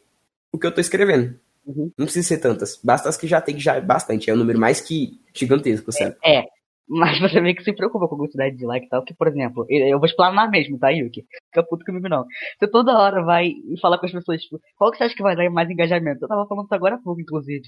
o 0.52 0.58
que 0.58 0.68
eu 0.68 0.74
tô 0.74 0.82
escrevendo. 0.82 1.40
Uhum. 1.66 1.92
Não 1.98 2.06
precisa 2.06 2.28
ser 2.28 2.38
tantas. 2.40 2.80
Basta 2.84 3.08
as 3.08 3.18
que 3.18 3.28
já 3.28 3.40
tem, 3.40 3.56
que 3.56 3.62
já 3.62 3.76
é 3.76 3.82
bastante. 3.82 4.30
É 4.30 4.34
um 4.34 4.38
número 4.38 4.60
mais 4.60 4.82
que 4.82 5.20
gigantesco, 5.34 5.92
sabe? 5.92 6.16
É, 6.24 6.44
mas 6.88 7.20
você 7.20 7.40
meio 7.40 7.56
que 7.56 7.64
se 7.64 7.74
preocupa 7.74 8.08
com 8.08 8.16
a 8.16 8.18
quantidade 8.18 8.58
de 8.58 8.66
like 8.66 8.86
e 8.86 8.90
tal, 8.90 9.04
que, 9.04 9.14
por 9.14 9.28
exemplo, 9.28 9.66
eu 9.70 9.98
vou 9.98 10.06
explanar 10.06 10.50
mesmo, 10.50 10.78
tá, 10.78 10.90
Yuki? 10.90 11.26
Fica 11.48 11.64
puto 11.64 11.86
comigo 11.86 12.10
não. 12.10 12.26
Você 12.60 12.68
toda 12.68 12.98
hora 12.98 13.24
vai 13.24 13.48
e 13.48 13.80
falar 13.80 13.98
com 13.98 14.06
as 14.06 14.12
pessoas, 14.12 14.42
tipo, 14.42 14.60
qual 14.78 14.92
que 14.92 14.98
você 14.98 15.06
acha 15.06 15.16
que 15.16 15.24
vai 15.24 15.36
dar 15.36 15.50
mais 15.50 15.70
engajamento? 15.70 16.26
Eu 16.26 16.28
tava 16.28 16.46
falando 16.48 16.66
isso 16.66 16.76
agora 16.76 16.96
há 16.96 16.98
pouco, 16.98 17.22
inclusive. 17.22 17.64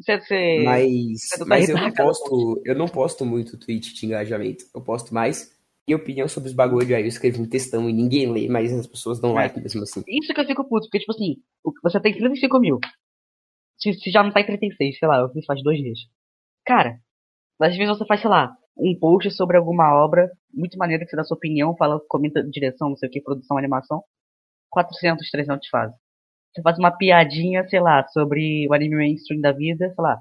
Você, 0.00 0.20
você... 0.20 0.62
Mas, 0.64 0.88
você 1.28 1.38
tá 1.38 1.44
mas 1.44 1.68
eu 1.68 1.76
não 1.76 1.92
posto, 1.92 2.62
eu 2.64 2.74
não 2.74 2.86
posto 2.86 3.24
muito 3.26 3.58
tweet 3.58 3.94
de 3.94 4.06
engajamento. 4.06 4.64
Eu 4.74 4.80
posto 4.80 5.12
mais 5.12 5.50
minha 5.86 5.96
opinião 5.96 6.28
sobre 6.28 6.48
os 6.48 6.54
bagulho. 6.54 6.94
Aí 6.94 7.02
eu 7.02 7.08
escrevo 7.08 7.42
um 7.42 7.48
textão 7.48 7.88
e 7.88 7.92
ninguém 7.92 8.30
lê, 8.30 8.48
mas 8.48 8.72
as 8.72 8.86
pessoas 8.86 9.20
dão 9.20 9.32
like 9.32 9.60
mesmo 9.60 9.82
assim. 9.82 10.02
Isso 10.06 10.32
que 10.32 10.40
eu 10.40 10.46
fico 10.46 10.64
puto, 10.68 10.86
porque, 10.86 11.00
tipo 11.00 11.12
assim, 11.12 11.36
você 11.82 12.00
tem 12.00 12.14
35 12.14 12.58
mil. 12.60 12.78
Se, 13.78 13.92
se 13.94 14.10
já 14.10 14.22
não 14.22 14.32
tá 14.32 14.40
em 14.40 14.46
36, 14.46 14.98
sei 14.98 15.08
lá, 15.08 15.18
eu 15.18 15.30
fiz 15.30 15.44
faz 15.44 15.62
dois 15.62 15.78
dias. 15.78 15.98
Cara, 16.64 16.98
às 17.60 17.76
vezes 17.76 17.96
você 17.96 18.06
faz, 18.06 18.20
sei 18.20 18.30
lá, 18.30 18.56
um 18.76 18.96
post 18.98 19.30
sobre 19.32 19.56
alguma 19.56 19.94
obra, 19.94 20.30
muito 20.52 20.78
maneiro 20.78 21.04
que 21.04 21.10
você 21.10 21.16
dá 21.16 21.24
sua 21.24 21.36
opinião, 21.36 21.76
fala, 21.76 22.00
comenta 22.08 22.42
direção, 22.42 22.90
não 22.90 22.96
sei 22.96 23.08
o 23.08 23.12
que, 23.12 23.20
produção, 23.20 23.58
animação. 23.58 24.02
400, 24.70 25.30
300 25.30 25.68
fazem. 25.68 25.96
Você 26.54 26.62
faz 26.62 26.78
uma 26.78 26.90
piadinha, 26.90 27.66
sei 27.68 27.80
lá, 27.80 28.06
sobre 28.08 28.66
o 28.68 28.74
anime 28.74 28.96
mainstream 28.96 29.40
da 29.40 29.52
vida, 29.52 29.86
sei 29.94 30.02
lá. 30.02 30.20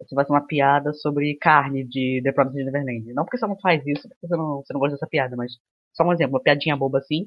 Você 0.00 0.14
faz 0.14 0.28
uma 0.30 0.40
piada 0.46 0.92
sobre 0.94 1.36
carne 1.36 1.84
de 1.84 2.20
The 2.24 2.32
Promised 2.32 2.64
Neverland. 2.64 3.12
Não 3.12 3.24
porque 3.24 3.38
você 3.38 3.46
não 3.46 3.58
faz 3.58 3.86
isso, 3.86 4.08
porque 4.08 4.26
você 4.26 4.36
não, 4.36 4.62
você 4.64 4.72
não 4.72 4.80
gosta 4.80 4.94
dessa 4.96 5.06
piada, 5.06 5.36
mas 5.36 5.52
só 5.92 6.04
um 6.04 6.12
exemplo, 6.12 6.34
uma 6.36 6.42
piadinha 6.42 6.76
boba 6.76 6.98
assim, 6.98 7.26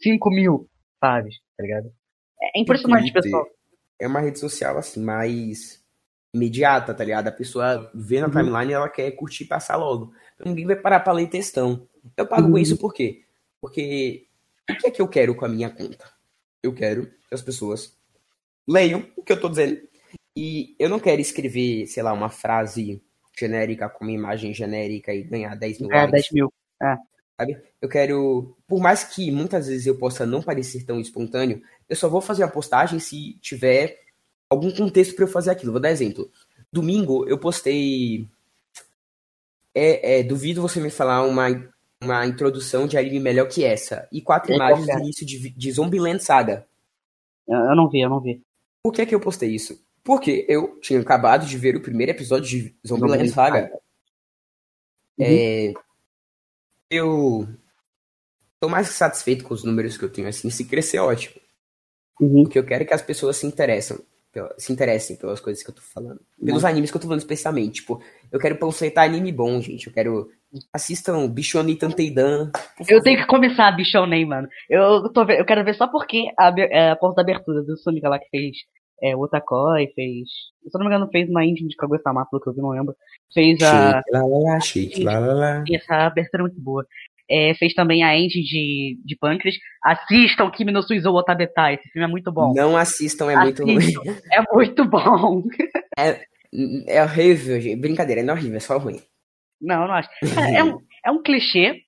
5 0.00 0.30
mil 0.30 0.68
faz, 1.00 1.34
tá 1.56 1.62
ligado? 1.62 1.92
É 2.54 2.60
impressionante, 2.60 3.12
Twitter 3.12 3.22
pessoal. 3.22 3.46
É 4.00 4.06
uma 4.06 4.20
rede 4.20 4.38
social 4.38 4.78
assim, 4.78 5.02
mais 5.02 5.82
imediata, 6.34 6.94
tá 6.94 7.04
ligado? 7.04 7.28
A 7.28 7.32
pessoa 7.32 7.90
vê 7.94 8.20
na 8.20 8.26
Uhum. 8.26 8.32
timeline 8.32 8.70
e 8.70 8.74
ela 8.74 8.88
quer 8.88 9.10
curtir 9.12 9.44
e 9.44 9.48
passar 9.48 9.76
logo. 9.76 10.12
Então, 10.34 10.46
ninguém 10.48 10.66
vai 10.66 10.76
parar 10.76 11.00
pra 11.00 11.12
ler 11.12 11.28
textão. 11.28 11.86
Eu 12.16 12.26
pago 12.26 12.46
com 12.48 12.52
Uhum. 12.54 12.58
isso 12.58 12.78
por 12.78 12.92
quê? 12.92 13.24
Porque 13.60 14.26
o 14.70 14.76
que 14.76 14.86
é 14.86 14.90
que 14.90 15.02
eu 15.02 15.08
quero 15.08 15.34
com 15.34 15.44
a 15.44 15.48
minha 15.48 15.70
conta? 15.70 16.04
Eu 16.62 16.74
quero 16.74 17.06
que 17.06 17.34
as 17.34 17.42
pessoas 17.42 17.96
leiam 18.68 19.06
o 19.16 19.22
que 19.22 19.32
eu 19.32 19.40
tô 19.40 19.48
dizendo. 19.48 19.80
E 20.36 20.74
eu 20.78 20.88
não 20.88 21.00
quero 21.00 21.20
escrever, 21.20 21.86
sei 21.86 22.02
lá, 22.02 22.12
uma 22.12 22.28
frase 22.28 23.02
genérica 23.38 23.88
com 23.88 24.04
uma 24.04 24.12
imagem 24.12 24.52
genérica 24.54 25.12
e 25.14 25.22
ganhar 25.24 25.54
10 25.56 25.80
mil 25.80 25.92
É, 25.92 26.06
likes. 26.06 26.12
10 26.12 26.30
mil. 26.32 26.52
sabe? 27.38 27.56
Eu 27.80 27.88
quero, 27.88 28.56
por 28.66 28.80
mais 28.80 29.04
que 29.04 29.30
muitas 29.30 29.66
vezes 29.68 29.86
eu 29.86 29.98
possa 29.98 30.26
não 30.26 30.42
parecer 30.42 30.84
tão 30.84 31.00
espontâneo, 31.00 31.62
eu 31.88 31.96
só 31.96 32.08
vou 32.08 32.20
fazer 32.20 32.42
a 32.42 32.48
postagem 32.48 32.98
se 32.98 33.34
tiver 33.40 33.98
algum 34.50 34.70
contexto 34.70 35.14
para 35.14 35.24
eu 35.24 35.28
fazer 35.28 35.50
aquilo. 35.50 35.72
Vou 35.72 35.80
dar 35.80 35.90
exemplo. 35.90 36.30
Domingo 36.72 37.26
eu 37.28 37.38
postei. 37.38 38.28
É, 39.74 40.20
é, 40.20 40.22
duvido 40.22 40.62
você 40.62 40.80
me 40.80 40.90
falar 40.90 41.22
uma, 41.24 41.46
uma 42.02 42.26
introdução 42.26 42.86
de 42.86 42.96
anime 42.96 43.20
melhor 43.20 43.46
que 43.48 43.62
essa. 43.64 44.08
E 44.10 44.22
quatro 44.22 44.52
É, 44.52 44.56
imagens 44.56 44.86
qual 44.86 44.98
do 44.98 45.02
início 45.02 45.26
de, 45.26 45.50
de 45.50 45.72
Zombieland 45.72 46.22
Saga. 46.22 46.66
Eu 47.46 47.76
não 47.76 47.88
vi, 47.88 48.00
eu 48.00 48.08
não 48.10 48.20
vi. 48.20 48.42
Por 48.82 48.92
que, 48.92 49.04
que 49.06 49.14
eu 49.14 49.20
postei 49.20 49.50
isso? 49.54 49.85
Porque 50.06 50.46
eu 50.48 50.78
tinha 50.80 51.00
acabado 51.00 51.44
de 51.44 51.58
ver 51.58 51.74
o 51.74 51.82
primeiro 51.82 52.12
episódio 52.12 52.48
de 52.48 52.76
Zombieland 52.86 53.28
Saga. 53.28 53.72
Uhum. 55.18 55.26
É, 55.26 55.72
eu 56.88 57.48
tô 58.60 58.68
mais 58.68 58.88
que 58.88 58.94
satisfeito 58.94 59.44
com 59.44 59.52
os 59.52 59.64
números 59.64 59.98
que 59.98 60.04
eu 60.04 60.08
tenho, 60.08 60.28
assim, 60.28 60.48
se 60.48 60.64
crescer, 60.64 61.00
ótimo. 61.00 61.34
Uhum. 62.20 62.42
O 62.42 62.48
que 62.48 62.56
eu 62.56 62.64
quero 62.64 62.84
é 62.84 62.86
que 62.86 62.94
as 62.94 63.02
pessoas 63.02 63.36
se 63.36 63.48
interessem, 63.48 63.98
se 64.56 64.72
interessem 64.72 65.16
pelas 65.16 65.40
coisas 65.40 65.64
que 65.64 65.70
eu 65.70 65.74
tô 65.74 65.82
falando. 65.82 66.20
Pelos 66.38 66.62
uhum. 66.62 66.68
animes 66.68 66.92
que 66.92 66.96
eu 66.96 67.00
tô 67.00 67.08
falando 67.08 67.22
especialmente. 67.22 67.80
Tipo, 67.80 68.00
eu 68.30 68.38
quero 68.38 68.58
panfletar 68.58 69.06
anime 69.06 69.32
bom, 69.32 69.60
gente. 69.60 69.88
Eu 69.88 69.92
quero. 69.92 70.30
Assistam 70.72 71.28
Bichoni 71.28 71.74
Tanteidan. 71.74 72.52
Eu 72.88 73.02
tenho 73.02 73.18
que 73.18 73.26
começar 73.26 73.66
a 73.66 73.72
Bichonei, 73.72 74.24
mano. 74.24 74.46
Eu, 74.70 75.12
tô, 75.12 75.24
eu 75.24 75.44
quero 75.44 75.64
ver 75.64 75.74
só 75.74 75.88
porque 75.88 76.28
a, 76.38 76.54
é, 76.56 76.90
a 76.92 76.96
porta 76.96 77.16
da 77.16 77.22
abertura 77.22 77.64
do 77.64 77.76
Sonic 77.76 78.06
lá 78.06 78.20
que 78.20 78.28
fez 78.30 78.56
é, 79.02 79.14
o 79.14 79.20
Otakoi, 79.20 79.88
fez. 79.94 80.28
Se 80.62 80.74
eu 80.74 80.78
não 80.78 80.88
me 80.88 80.94
engano, 80.94 81.10
fez 81.10 81.28
uma 81.28 81.44
indie 81.44 81.66
de 81.66 81.76
Kaguya-sama, 81.76 82.26
pelo 82.30 82.42
que 82.42 82.48
eu 82.48 82.54
vi, 82.54 82.60
não 82.60 82.70
lembro. 82.70 82.94
Fez 83.32 83.60
a. 83.62 83.92
Shake, 83.92 84.10
lá, 84.12 84.20
lá, 84.20 84.38
lá, 84.38 84.60
shake, 84.60 85.04
lá, 85.04 85.18
lá, 85.18 85.34
lá. 85.34 85.64
Essa 85.70 86.06
abertura 86.06 86.42
é 86.42 86.46
muito 86.46 86.60
boa. 86.60 86.84
É, 87.28 87.54
fez 87.54 87.74
também 87.74 88.04
a 88.04 88.16
End 88.16 88.32
de, 88.40 88.98
de 89.04 89.16
Pâncreas. 89.18 89.56
Assistam 89.84 90.50
Kimi 90.50 90.72
no 90.72 90.82
Suizou 90.82 91.14
Otabetai, 91.16 91.74
esse 91.74 91.88
filme 91.90 92.06
é 92.06 92.10
muito 92.10 92.30
bom. 92.30 92.52
Não 92.54 92.76
assistam, 92.76 93.30
é 93.30 93.34
assistam. 93.34 93.64
muito 93.64 93.80
ruim. 93.80 94.14
É 94.32 94.42
muito 94.52 94.84
bom. 94.84 95.42
É, 95.98 96.26
é 96.88 97.02
horrível, 97.02 97.58
gente. 97.58 97.80
Brincadeira, 97.80 98.22
não 98.22 98.34
é 98.34 98.36
horrível, 98.36 98.58
é 98.58 98.60
só 98.60 98.76
ruim. 98.76 99.00
Não, 99.58 99.88
não 99.88 99.94
acho. 99.94 100.10
É, 100.38 100.58
é, 100.58 100.64
um, 100.64 100.78
é 101.06 101.10
um 101.10 101.22
clichê, 101.22 101.80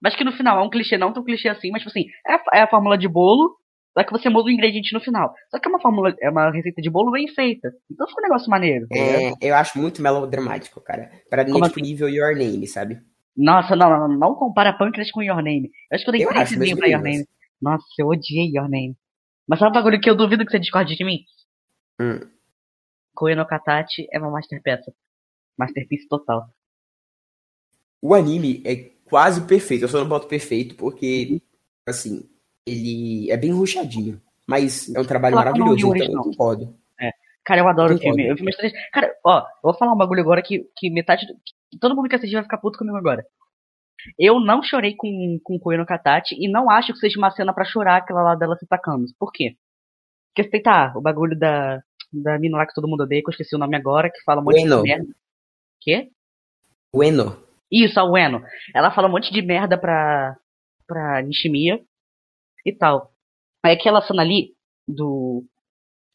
mas 0.00 0.14
que 0.14 0.22
no 0.22 0.30
final 0.32 0.60
é 0.60 0.62
um 0.62 0.70
clichê, 0.70 0.96
não 0.96 1.12
tão 1.12 1.24
clichê 1.24 1.48
assim, 1.48 1.70
mas 1.72 1.82
tipo 1.82 1.90
assim, 1.90 2.06
é 2.26 2.58
é 2.58 2.62
a 2.62 2.68
fórmula 2.68 2.96
de 2.96 3.08
bolo, 3.08 3.56
só 3.92 4.04
que 4.04 4.12
você 4.12 4.28
muda 4.28 4.48
o 4.48 4.50
ingrediente 4.50 4.92
no 4.92 5.00
final. 5.00 5.34
Só 5.50 5.58
que 5.58 5.66
é 5.66 5.70
uma 5.70 5.80
fórmula, 5.80 6.14
é 6.20 6.30
uma 6.30 6.50
receita 6.50 6.80
de 6.80 6.88
bolo 6.88 7.10
bem 7.10 7.26
feita. 7.28 7.72
Então 7.90 8.06
fica 8.06 8.20
um 8.20 8.24
negócio 8.24 8.50
maneiro. 8.50 8.86
É, 8.92 9.32
eu 9.40 9.54
acho 9.54 9.78
muito 9.78 10.00
melodramático, 10.00 10.80
cara. 10.80 11.10
Pra 11.28 11.44
mim 11.44 11.50
é 11.50 11.54
tipo 11.54 11.66
assim? 11.66 11.80
nível 11.82 12.08
Your 12.08 12.36
Name, 12.36 12.66
sabe? 12.66 13.00
Nossa, 13.36 13.74
não, 13.74 13.90
não, 13.90 14.08
não 14.08 14.34
compara 14.34 14.72
Pâncreas 14.72 15.10
com 15.10 15.22
Your 15.22 15.42
Name. 15.42 15.70
Eu 15.90 15.96
acho 15.96 16.04
que 16.04 16.10
eu 16.10 16.12
dei 16.12 16.26
três 16.26 16.74
pra 16.76 16.88
Your 16.88 17.02
Name. 17.02 17.26
Nossa, 17.60 17.84
eu 17.98 18.06
odiei 18.06 18.50
Your 18.54 18.68
Name. 18.68 18.96
Mas 19.46 19.58
sabe 19.58 19.70
um 19.70 19.74
bagulho 19.74 20.00
que 20.00 20.08
eu 20.08 20.14
duvido 20.14 20.44
que 20.44 20.52
você 20.52 20.60
discorde 20.60 20.96
de 20.96 21.04
mim? 21.04 21.24
Hum. 22.00 22.20
Koe 23.14 23.34
no 23.34 23.46
Katachi 23.46 24.06
é 24.12 24.18
uma 24.18 24.30
masterpiece. 24.30 24.92
Masterpiece 25.58 26.08
total. 26.08 26.48
O 28.00 28.14
anime 28.14 28.62
é 28.64 28.76
quase 29.04 29.42
perfeito. 29.42 29.84
Eu 29.84 29.88
só 29.88 29.98
não 29.98 30.08
boto 30.08 30.28
perfeito 30.28 30.74
porque, 30.76 31.42
assim, 31.86 32.30
ele 32.70 33.30
é 33.30 33.36
bem 33.36 33.52
ruchadinho. 33.52 34.20
Mas 34.46 34.92
é 34.94 35.00
um 35.00 35.04
trabalho 35.04 35.36
maravilhoso, 35.36 35.94
então 35.94 36.12
eu 36.12 36.22
concordo. 36.22 36.74
É. 37.00 37.12
Cara, 37.44 37.60
eu 37.60 37.68
adoro 37.68 37.94
o 37.94 37.98
filme. 37.98 38.26
Eu 38.26 38.36
filme 38.36 38.52
Cara, 38.92 39.14
ó, 39.24 39.38
eu 39.38 39.44
vou 39.62 39.74
falar 39.74 39.92
um 39.92 39.96
bagulho 39.96 40.20
agora 40.20 40.42
que, 40.42 40.66
que 40.76 40.90
metade. 40.90 41.26
Do... 41.26 41.34
Todo 41.78 41.94
mundo 41.94 42.08
que 42.08 42.16
assistir 42.16 42.34
vai 42.34 42.42
ficar 42.42 42.58
puto 42.58 42.78
comigo 42.78 42.96
agora. 42.96 43.24
Eu 44.18 44.40
não 44.40 44.62
chorei 44.62 44.96
com, 44.96 45.38
com 45.44 45.58
Koe 45.58 45.76
no 45.76 45.86
Katachi 45.86 46.34
e 46.36 46.50
não 46.50 46.68
acho 46.68 46.92
que 46.92 46.98
seja 46.98 47.18
uma 47.18 47.30
cena 47.30 47.52
para 47.52 47.64
chorar 47.64 47.98
aquela 47.98 48.22
lá 48.22 48.34
dela 48.34 48.56
se 48.56 48.66
tacando. 48.66 49.04
Por 49.18 49.30
quê? 49.30 49.54
Porque, 50.34 50.60
tá, 50.60 50.92
o 50.96 51.00
bagulho 51.00 51.38
da, 51.38 51.80
da 52.12 52.38
mina 52.38 52.56
lá 52.56 52.66
que 52.66 52.74
todo 52.74 52.88
mundo 52.88 53.02
odeia, 53.02 53.22
que 53.22 53.28
eu 53.28 53.32
esqueci 53.32 53.54
o 53.54 53.58
nome 53.58 53.76
agora, 53.76 54.10
que 54.10 54.22
fala 54.24 54.40
um 54.40 54.44
monte 54.44 54.62
Ueno. 54.62 54.76
de 54.78 54.82
merda. 54.82 55.14
Quê? 55.80 56.10
Ueno. 56.94 57.36
Isso, 57.70 58.00
a 58.00 58.04
Ueno. 58.04 58.42
Ela 58.74 58.90
fala 58.90 59.06
um 59.06 59.12
monte 59.12 59.32
de 59.32 59.42
merda 59.42 59.78
pra, 59.78 60.36
pra 60.86 61.22
Nishimiya 61.22 61.80
e 62.64 62.72
tal. 62.72 63.12
Aí 63.64 63.74
aquela 63.74 64.02
cena 64.02 64.22
ali 64.22 64.54
do, 64.86 65.44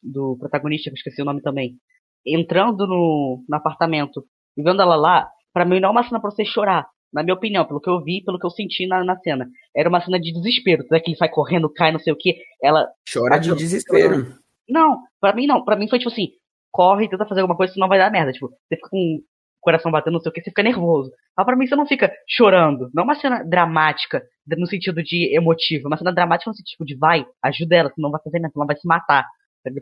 do 0.02 0.36
protagonista, 0.38 0.90
que 0.90 0.94
eu 0.94 0.98
esqueci 0.98 1.22
o 1.22 1.24
nome 1.24 1.42
também, 1.42 1.76
entrando 2.24 2.86
no, 2.86 3.44
no 3.48 3.56
apartamento 3.56 4.24
e 4.56 4.62
vendo 4.62 4.82
ela 4.82 4.96
lá, 4.96 5.28
pra 5.52 5.64
mim 5.64 5.80
não 5.80 5.90
é 5.90 5.92
uma 5.92 6.04
cena 6.04 6.20
pra 6.20 6.30
você 6.30 6.44
chorar. 6.44 6.88
Na 7.12 7.22
minha 7.22 7.34
opinião, 7.34 7.64
pelo 7.64 7.80
que 7.80 7.88
eu 7.88 8.02
vi, 8.02 8.22
pelo 8.24 8.38
que 8.38 8.44
eu 8.44 8.50
senti 8.50 8.86
na, 8.86 9.02
na 9.04 9.16
cena. 9.20 9.48
Era 9.74 9.88
uma 9.88 10.00
cena 10.00 10.18
de 10.20 10.32
desespero. 10.32 10.82
Tudo 10.82 10.96
é 10.96 11.00
que 11.00 11.10
ele 11.10 11.16
sai 11.16 11.28
correndo, 11.28 11.72
cai, 11.72 11.92
não 11.92 12.00
sei 12.00 12.12
o 12.12 12.16
que. 12.16 12.36
Ela. 12.62 12.88
Chora 13.10 13.38
de 13.38 13.54
desespero. 13.54 14.34
Não, 14.68 15.02
pra 15.20 15.32
mim 15.32 15.46
não. 15.46 15.64
Pra 15.64 15.76
mim 15.76 15.88
foi 15.88 15.98
tipo 15.98 16.10
assim: 16.10 16.30
corre 16.72 17.04
e 17.04 17.08
tenta 17.08 17.24
fazer 17.24 17.40
alguma 17.40 17.56
coisa, 17.56 17.72
senão 17.72 17.88
vai 17.88 17.98
dar 17.98 18.10
merda. 18.10 18.32
Tipo, 18.32 18.48
você 18.48 18.76
fica 18.76 18.88
com 18.90 19.20
coração 19.66 19.90
batendo, 19.90 20.14
não 20.14 20.20
sei 20.20 20.30
o 20.30 20.32
que, 20.32 20.40
você 20.40 20.50
fica 20.50 20.62
nervoso. 20.62 21.10
Mas 21.36 21.44
pra 21.44 21.56
mim 21.56 21.66
você 21.66 21.74
não 21.74 21.86
fica 21.86 22.12
chorando. 22.28 22.88
Não 22.94 23.02
é 23.02 23.04
uma 23.04 23.14
cena 23.16 23.42
dramática, 23.42 24.22
no 24.46 24.66
sentido 24.66 25.02
de 25.02 25.34
emotivo. 25.36 25.86
É 25.86 25.88
uma 25.88 25.96
cena 25.96 26.14
dramática 26.14 26.48
no 26.48 26.56
sentido 26.56 26.84
de 26.84 26.96
vai, 26.96 27.26
ajuda 27.42 27.74
ela, 27.74 27.90
senão 27.92 28.12
vai 28.12 28.20
fazer 28.22 28.38
nada, 28.38 28.52
senão 28.52 28.66
vai 28.66 28.76
se 28.76 28.86
matar. 28.86 29.26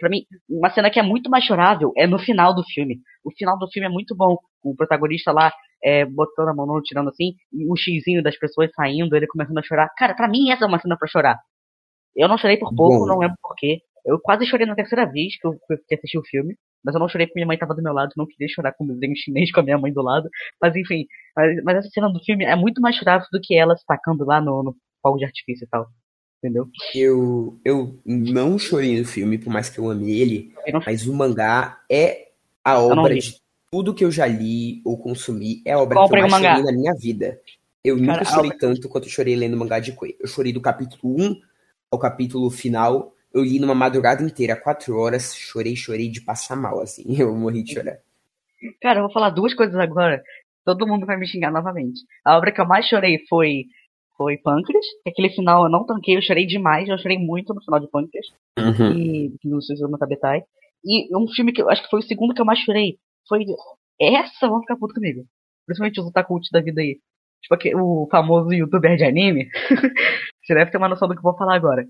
Pra 0.01 0.09
mim, 0.09 0.25
uma 0.49 0.71
cena 0.71 0.91
que 0.91 0.99
é 0.99 1.03
muito 1.03 1.29
mais 1.29 1.45
chorável 1.45 1.93
é 1.99 2.07
no 2.07 2.19
final 2.19 2.55
do 2.55 2.65
filme. 2.65 3.01
O 3.23 3.31
final 3.31 3.59
do 3.59 3.69
filme 3.71 3.87
é 3.87 3.91
muito 3.91 4.17
bom. 4.17 4.39
O 4.63 4.75
protagonista 4.75 5.31
lá 5.31 5.53
é, 5.85 6.07
botando 6.07 6.49
a 6.49 6.55
mão 6.55 6.65
no 6.65 6.81
tirando 6.81 7.11
assim, 7.11 7.35
o 7.69 7.77
xizinho 7.77 8.23
das 8.23 8.39
pessoas 8.39 8.71
saindo, 8.75 9.15
ele 9.15 9.27
começando 9.27 9.59
a 9.59 9.63
chorar. 9.63 9.91
Cara, 9.99 10.15
pra 10.15 10.27
mim 10.27 10.51
essa 10.51 10.65
é 10.65 10.69
uma 10.69 10.81
cena 10.81 10.97
pra 10.97 11.07
chorar. 11.07 11.39
Eu 12.17 12.29
não 12.29 12.39
chorei 12.39 12.57
por 12.57 12.75
pouco, 12.75 13.01
bom. 13.01 13.07
não 13.07 13.19
lembro 13.19 13.37
porquê. 13.43 13.81
Eu 14.07 14.19
quase 14.19 14.47
chorei 14.47 14.67
na 14.67 14.75
terceira 14.75 15.05
vez 15.05 15.39
que 15.39 15.47
eu, 15.47 15.53
que 15.87 15.95
assisti 15.95 16.19
o 16.19 16.25
filme, 16.25 16.57
mas 16.85 16.95
eu 16.95 17.01
não 17.01 17.09
chorei 17.09 17.27
porque 17.27 17.39
minha 17.39 17.47
mãe 17.47 17.57
tava 17.57 17.75
do 17.75 17.83
meu 17.83 17.93
lado, 17.93 18.13
não 18.17 18.27
queria 18.27 18.49
chorar 18.49 18.73
com 18.73 18.85
o 18.85 18.89
desenho 18.89 19.17
chinês 19.17 19.51
com 19.51 19.61
a 19.61 19.63
minha 19.63 19.79
mãe 19.79 19.93
do 19.93 20.03
lado. 20.03 20.29
Mas 20.61 20.77
enfim, 20.77 21.07
mas, 21.35 21.63
mas, 21.65 21.77
essa 21.79 21.89
cena 21.89 22.13
do 22.13 22.23
filme 22.23 22.45
é 22.45 22.55
muito 22.55 22.81
mais 22.81 22.97
chorável 22.97 23.27
do 23.33 23.41
que 23.41 23.57
ela 23.57 23.77
se 23.77 23.85
tacando 23.87 24.25
lá 24.25 24.41
no, 24.41 24.63
no 24.63 24.77
fogo 25.03 25.19
de 25.19 25.25
artifício 25.25 25.65
e 25.65 25.69
tal. 25.69 25.87
Entendeu? 26.39 26.69
Eu, 26.95 27.59
eu 27.65 27.99
não 28.05 28.59
chorei 28.59 28.99
no 28.99 29.07
filme, 29.07 29.39
por 29.39 29.51
mais 29.51 29.71
que 29.71 29.79
eu 29.79 29.89
ame 29.89 30.21
ele, 30.21 30.53
não... 30.71 30.83
mas 30.85 31.07
o 31.07 31.15
mangá 31.15 31.81
é 31.91 32.29
a 32.63 32.79
obra 32.79 33.15
de 33.15 33.41
tudo 33.71 33.95
que 33.95 34.05
eu 34.05 34.11
já 34.11 34.27
li 34.27 34.83
ou 34.85 34.99
consumi, 34.99 35.63
é 35.65 35.73
a 35.73 35.79
obra 35.79 35.97
Qual 35.97 36.09
que 36.09 36.17
eu 36.17 36.29
mais 36.29 36.45
chorei 36.45 36.63
na 36.63 36.73
minha 36.73 36.95
vida. 36.95 37.41
Eu 37.83 37.97
Cara, 37.97 38.13
nunca 38.13 38.25
chorei 38.25 38.51
tanto 38.53 38.89
quanto 38.89 39.05
eu 39.05 39.11
chorei 39.11 39.35
lendo 39.35 39.55
o 39.55 39.57
mangá 39.59 39.79
de 39.79 39.93
Koei. 39.93 40.17
Eu 40.21 40.29
chorei 40.29 40.53
do 40.53 40.61
capítulo 40.61 41.17
1 41.19 41.41
ao 41.91 41.99
capítulo 41.99 42.51
final 42.51 43.15
eu 43.35 43.43
li 43.43 43.59
numa 43.59 43.75
madrugada 43.75 44.23
inteira, 44.23 44.55
quatro 44.55 44.97
horas, 44.97 45.35
chorei, 45.35 45.75
chorei 45.75 46.09
de 46.09 46.21
passar 46.21 46.57
mal, 46.57 46.81
assim. 46.81 47.03
Eu 47.19 47.35
morri 47.35 47.65
de 47.65 47.75
chorar. 47.75 47.99
Cara, 48.81 49.01
eu 49.01 49.03
vou 49.03 49.13
falar 49.13 49.29
duas 49.29 49.53
coisas 49.53 49.75
agora. 49.75 50.23
Todo 50.65 50.87
mundo 50.87 51.05
vai 51.05 51.19
me 51.19 51.27
xingar 51.27 51.51
novamente. 51.51 52.01
A 52.25 52.39
obra 52.39 52.51
que 52.51 52.59
eu 52.59 52.67
mais 52.67 52.87
chorei 52.87 53.19
foi 53.29 53.67
foi 54.17 54.39
Pâncreas. 54.39 54.87
Aquele 55.07 55.29
final 55.29 55.65
eu 55.65 55.71
não 55.71 55.85
tanquei, 55.85 56.17
eu 56.17 56.23
chorei 56.23 56.47
demais. 56.47 56.89
Eu 56.89 56.97
chorei 56.97 57.19
muito 57.19 57.53
no 57.53 57.63
final 57.63 57.79
de 57.79 57.91
Pâncreas. 57.91 58.27
Uhum. 58.59 58.93
E 58.97 59.33
no 59.45 59.61
Suizuma 59.61 59.99
Tabetai. 59.99 60.45
E 60.83 61.15
um 61.15 61.29
filme 61.29 61.53
que 61.53 61.61
eu 61.61 61.69
acho 61.69 61.83
que 61.83 61.91
foi 61.91 62.01
o 62.01 62.03
segundo 62.03 62.33
que 62.33 62.41
eu 62.41 62.47
mais 62.47 62.61
chorei 62.61 62.97
foi 63.29 63.45
essa, 64.01 64.49
vão 64.49 64.61
ficar 64.61 64.77
puto 64.77 64.95
comigo. 64.95 65.27
Principalmente 65.67 66.01
os 66.01 66.07
otakult 66.07 66.47
da 66.51 66.63
vida 66.63 66.81
aí. 66.81 66.99
Tipo 67.43 67.79
o 67.83 68.09
famoso 68.11 68.51
youtuber 68.51 68.97
de 68.97 69.05
anime. 69.05 69.51
Você 70.43 70.55
deve 70.55 70.71
ter 70.71 70.79
uma 70.79 70.89
noção 70.89 71.07
do 71.07 71.13
que 71.13 71.19
eu 71.19 71.23
vou 71.23 71.37
falar 71.37 71.57
agora 71.57 71.87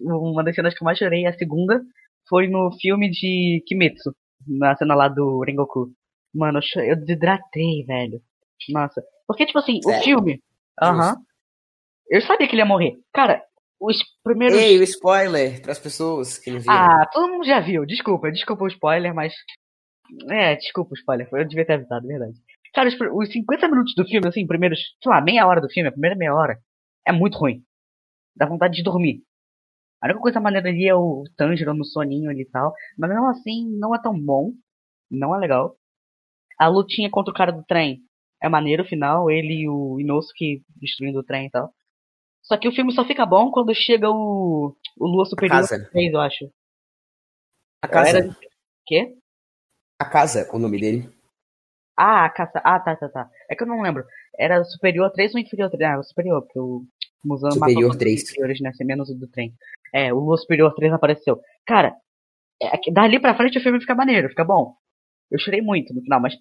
uma 0.00 0.42
das 0.42 0.54
cenas 0.54 0.74
que 0.74 0.82
eu 0.82 0.84
mais 0.84 0.98
chorei, 0.98 1.26
a 1.26 1.36
segunda, 1.36 1.82
foi 2.28 2.48
no 2.48 2.70
filme 2.80 3.10
de 3.10 3.62
Kimetsu, 3.66 4.14
na 4.46 4.76
cena 4.76 4.94
lá 4.94 5.08
do 5.08 5.40
Rengoku. 5.42 5.90
Mano, 6.34 6.60
eu 6.76 6.96
desidratei, 6.96 7.84
velho. 7.84 8.20
Nossa. 8.70 9.02
Porque, 9.26 9.46
tipo 9.46 9.58
assim, 9.58 9.80
o 9.84 9.92
filme. 10.02 10.40
Aham. 10.80 11.12
Uh 11.12 11.14
-huh, 11.14 11.26
eu 12.08 12.20
sabia 12.22 12.46
que 12.46 12.54
ele 12.54 12.62
ia 12.62 12.66
morrer. 12.66 12.96
Cara, 13.12 13.42
os 13.80 13.98
primeiros. 14.22 14.58
Ei, 14.58 14.78
o 14.78 14.82
spoiler 14.82 15.60
para 15.60 15.72
as 15.72 15.78
pessoas 15.78 16.38
que 16.38 16.50
não 16.50 16.60
viram. 16.60 16.74
Ah, 16.74 17.06
todo 17.12 17.30
mundo 17.30 17.44
já 17.44 17.60
viu. 17.60 17.84
Desculpa, 17.84 18.30
desculpa 18.30 18.64
o 18.64 18.68
spoiler, 18.68 19.14
mas. 19.14 19.34
É, 20.30 20.54
desculpa 20.56 20.92
o 20.92 20.96
spoiler. 20.96 21.28
Eu 21.32 21.46
devia 21.46 21.66
ter 21.66 21.74
avisado, 21.74 22.06
verdade. 22.06 22.34
Cara, 22.72 22.88
os, 22.88 22.94
os 22.94 23.32
50 23.32 23.68
minutos 23.68 23.94
do 23.96 24.06
filme, 24.06 24.28
assim, 24.28 24.46
primeiros, 24.46 24.78
sei 25.02 25.10
lá, 25.10 25.20
meia 25.20 25.46
hora 25.46 25.60
do 25.60 25.68
filme, 25.68 25.88
a 25.88 25.92
primeira 25.92 26.16
meia 26.16 26.34
hora, 26.34 26.58
é 27.06 27.12
muito 27.12 27.38
ruim. 27.38 27.62
Dá 28.36 28.46
vontade 28.46 28.76
de 28.76 28.82
dormir. 28.82 29.22
A 30.00 30.06
única 30.06 30.20
coisa 30.20 30.40
maneira 30.40 30.68
ali 30.68 30.86
é 30.86 30.94
o 30.94 31.24
Tanjiro 31.36 31.74
no 31.74 31.84
soninho 31.84 32.30
ali 32.30 32.42
e 32.42 32.50
tal. 32.50 32.74
Mas 32.98 33.10
não 33.10 33.28
assim, 33.28 33.68
não 33.78 33.94
é 33.94 34.00
tão 34.00 34.18
bom. 34.18 34.52
Não 35.10 35.34
é 35.34 35.38
legal. 35.38 35.76
A 36.58 36.68
lutinha 36.68 37.10
contra 37.10 37.32
o 37.32 37.36
cara 37.36 37.52
do 37.52 37.64
trem 37.64 38.02
é 38.42 38.48
maneiro 38.48 38.82
o 38.82 38.86
final, 38.86 39.30
ele 39.30 39.62
e 39.62 39.68
o 39.68 39.98
Inosuke 40.00 40.62
destruindo 40.76 41.20
o 41.20 41.24
trem 41.24 41.46
e 41.46 41.50
tal. 41.50 41.72
Só 42.42 42.56
que 42.56 42.68
o 42.68 42.72
filme 42.72 42.92
só 42.92 43.04
fica 43.04 43.26
bom 43.26 43.50
quando 43.50 43.74
chega 43.74 44.08
o, 44.08 44.76
o 44.96 45.06
Lua 45.06 45.24
Superior 45.26 45.66
3, 45.66 46.12
eu 46.12 46.20
acho. 46.20 46.50
A 47.82 47.88
casa. 47.88 48.18
Era... 48.18 48.36
Quê? 48.86 49.16
A 49.98 50.04
casa, 50.04 50.48
o 50.52 50.58
nome 50.58 50.80
dele. 50.80 51.10
Ah, 51.96 52.26
a 52.26 52.30
casa. 52.30 52.60
Ah, 52.62 52.78
tá, 52.78 52.94
tá, 52.94 53.08
tá. 53.08 53.30
É 53.50 53.56
que 53.56 53.62
eu 53.62 53.66
não 53.66 53.82
lembro. 53.82 54.04
Era 54.38 54.62
Superior 54.64 55.10
3 55.10 55.34
ou 55.34 55.40
Inferior 55.40 55.70
3? 55.70 55.90
Ah, 55.90 56.02
Superior, 56.02 56.42
porque 56.42 56.58
o 56.58 56.84
Musan 57.24 57.50
Superior 57.50 57.96
3. 57.96 58.28
Superiores, 58.28 58.60
né? 58.60 58.72
Ser 58.74 58.84
menos 58.84 59.12
do 59.12 59.26
trem. 59.26 59.52
É, 59.94 60.12
o 60.12 60.18
Lua 60.18 60.36
Superior 60.36 60.74
3 60.74 60.92
apareceu. 60.92 61.40
Cara, 61.66 61.94
é, 62.62 62.92
dali 62.92 63.20
pra 63.20 63.36
frente 63.36 63.58
o 63.58 63.62
filme 63.62 63.80
fica 63.80 63.94
maneiro, 63.94 64.28
fica 64.28 64.44
bom. 64.44 64.74
Eu 65.30 65.38
chorei 65.38 65.60
muito 65.60 65.94
no 65.94 66.02
final, 66.02 66.20
mas 66.20 66.34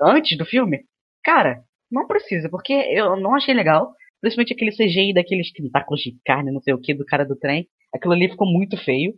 antes 0.00 0.36
do 0.38 0.44
filme, 0.44 0.84
cara, 1.24 1.62
não 1.90 2.06
precisa, 2.06 2.48
porque 2.48 2.72
eu 2.72 3.16
não 3.16 3.34
achei 3.34 3.54
legal. 3.54 3.92
Principalmente 4.20 4.54
aquele 4.54 4.70
CGI 4.70 5.12
daqueles 5.12 5.52
tentáculos 5.52 6.00
de 6.00 6.16
carne, 6.24 6.52
não 6.52 6.60
sei 6.60 6.72
o 6.72 6.80
que, 6.80 6.94
do 6.94 7.04
cara 7.04 7.24
do 7.24 7.36
trem. 7.36 7.68
Aquilo 7.92 8.14
ali 8.14 8.28
ficou 8.30 8.46
muito 8.46 8.76
feio. 8.76 9.14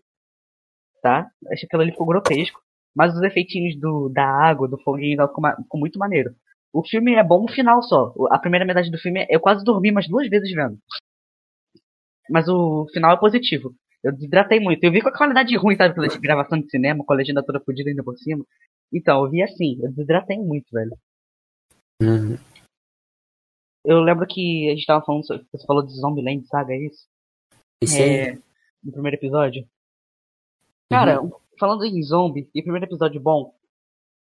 Tá? 1.02 1.28
Acho 1.52 1.60
que 1.60 1.66
aquilo 1.66 1.82
ali 1.82 1.92
ficou 1.92 2.06
grotesco. 2.06 2.60
Mas 2.96 3.14
os 3.14 3.22
efeitinhos 3.22 3.78
do, 3.78 4.08
da 4.08 4.24
água, 4.24 4.66
do 4.66 4.80
foguinho, 4.82 5.20
ficou, 5.28 5.44
ficou 5.62 5.80
muito 5.80 5.98
maneiro. 5.98 6.34
O 6.72 6.82
filme 6.82 7.14
é 7.14 7.22
bom 7.22 7.42
no 7.42 7.52
final 7.52 7.82
só. 7.82 8.14
A 8.30 8.38
primeira 8.38 8.64
metade 8.64 8.90
do 8.90 8.98
filme, 8.98 9.26
eu 9.28 9.40
quase 9.40 9.64
dormi 9.64 9.90
umas 9.90 10.08
duas 10.08 10.28
vezes 10.28 10.50
vendo. 10.52 10.78
Mas 12.30 12.48
o 12.48 12.86
final 12.92 13.12
é 13.12 13.18
positivo. 13.18 13.74
Eu 14.02 14.12
desidratei 14.12 14.60
muito. 14.60 14.84
Eu 14.84 14.92
vi 14.92 15.00
com 15.00 15.08
a 15.08 15.16
qualidade 15.16 15.56
ruim, 15.56 15.76
sabe? 15.76 15.94
Pela 15.94 16.08
gravação 16.18 16.60
de 16.60 16.68
cinema, 16.70 17.04
com 17.04 17.12
a 17.12 17.16
legenda 17.16 17.42
toda 17.42 17.60
fodida 17.60 17.90
ainda 17.90 18.04
por 18.04 18.16
cima. 18.18 18.44
Então, 18.92 19.24
eu 19.24 19.30
vi 19.30 19.42
assim. 19.42 19.78
Eu 19.82 19.90
desidratei 19.90 20.38
muito, 20.38 20.66
velho. 20.70 20.96
Uhum. 22.02 22.36
Eu 23.84 24.00
lembro 24.00 24.26
que 24.26 24.68
a 24.68 24.74
gente 24.74 24.86
tava 24.86 25.04
falando. 25.04 25.22
Você 25.22 25.66
falou 25.66 25.84
de 25.84 25.92
Zombieland 25.92 26.46
Saga, 26.46 26.74
é 26.74 26.86
isso? 26.86 27.06
Esse 27.82 28.02
é, 28.02 28.30
aí. 28.30 28.42
no 28.82 28.92
primeiro 28.92 29.16
episódio. 29.16 29.66
Cara, 30.90 31.20
falando 31.58 31.84
em 31.84 32.02
zombie, 32.02 32.48
e 32.54 32.62
primeiro 32.62 32.86
episódio 32.86 33.20
bom, 33.20 33.54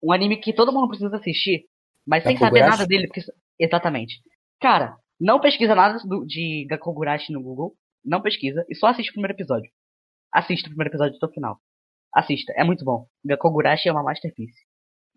um 0.01 0.11
anime 0.11 0.37
que 0.37 0.53
todo 0.53 0.71
mundo 0.71 0.87
precisa 0.87 1.15
assistir, 1.15 1.67
mas 2.05 2.23
sem 2.23 2.37
saber 2.37 2.59
Gakugurashi? 2.59 2.77
nada 2.77 2.87
dele, 2.87 3.07
porque... 3.07 3.21
exatamente. 3.59 4.21
Cara, 4.59 4.97
não 5.19 5.39
pesquisa 5.39 5.73
nada 5.75 5.97
do- 6.05 6.25
de 6.25 6.65
Gakogurashi 6.69 7.31
no 7.33 7.41
Google, 7.41 7.75
não 8.03 8.21
pesquisa, 8.21 8.65
e 8.69 8.75
só 8.75 8.87
assiste 8.87 9.09
o 9.09 9.13
primeiro 9.13 9.33
episódio. 9.35 9.69
Assista 10.33 10.67
o 10.67 10.69
primeiro 10.71 10.89
episódio 10.91 11.15
até 11.17 11.25
o 11.25 11.31
final. 11.31 11.59
Assista, 12.13 12.53
é 12.55 12.63
muito 12.63 12.83
bom. 12.85 13.07
Gakogurashi 13.25 13.89
é 13.89 13.91
uma 13.91 14.03
masterpiece. 14.03 14.59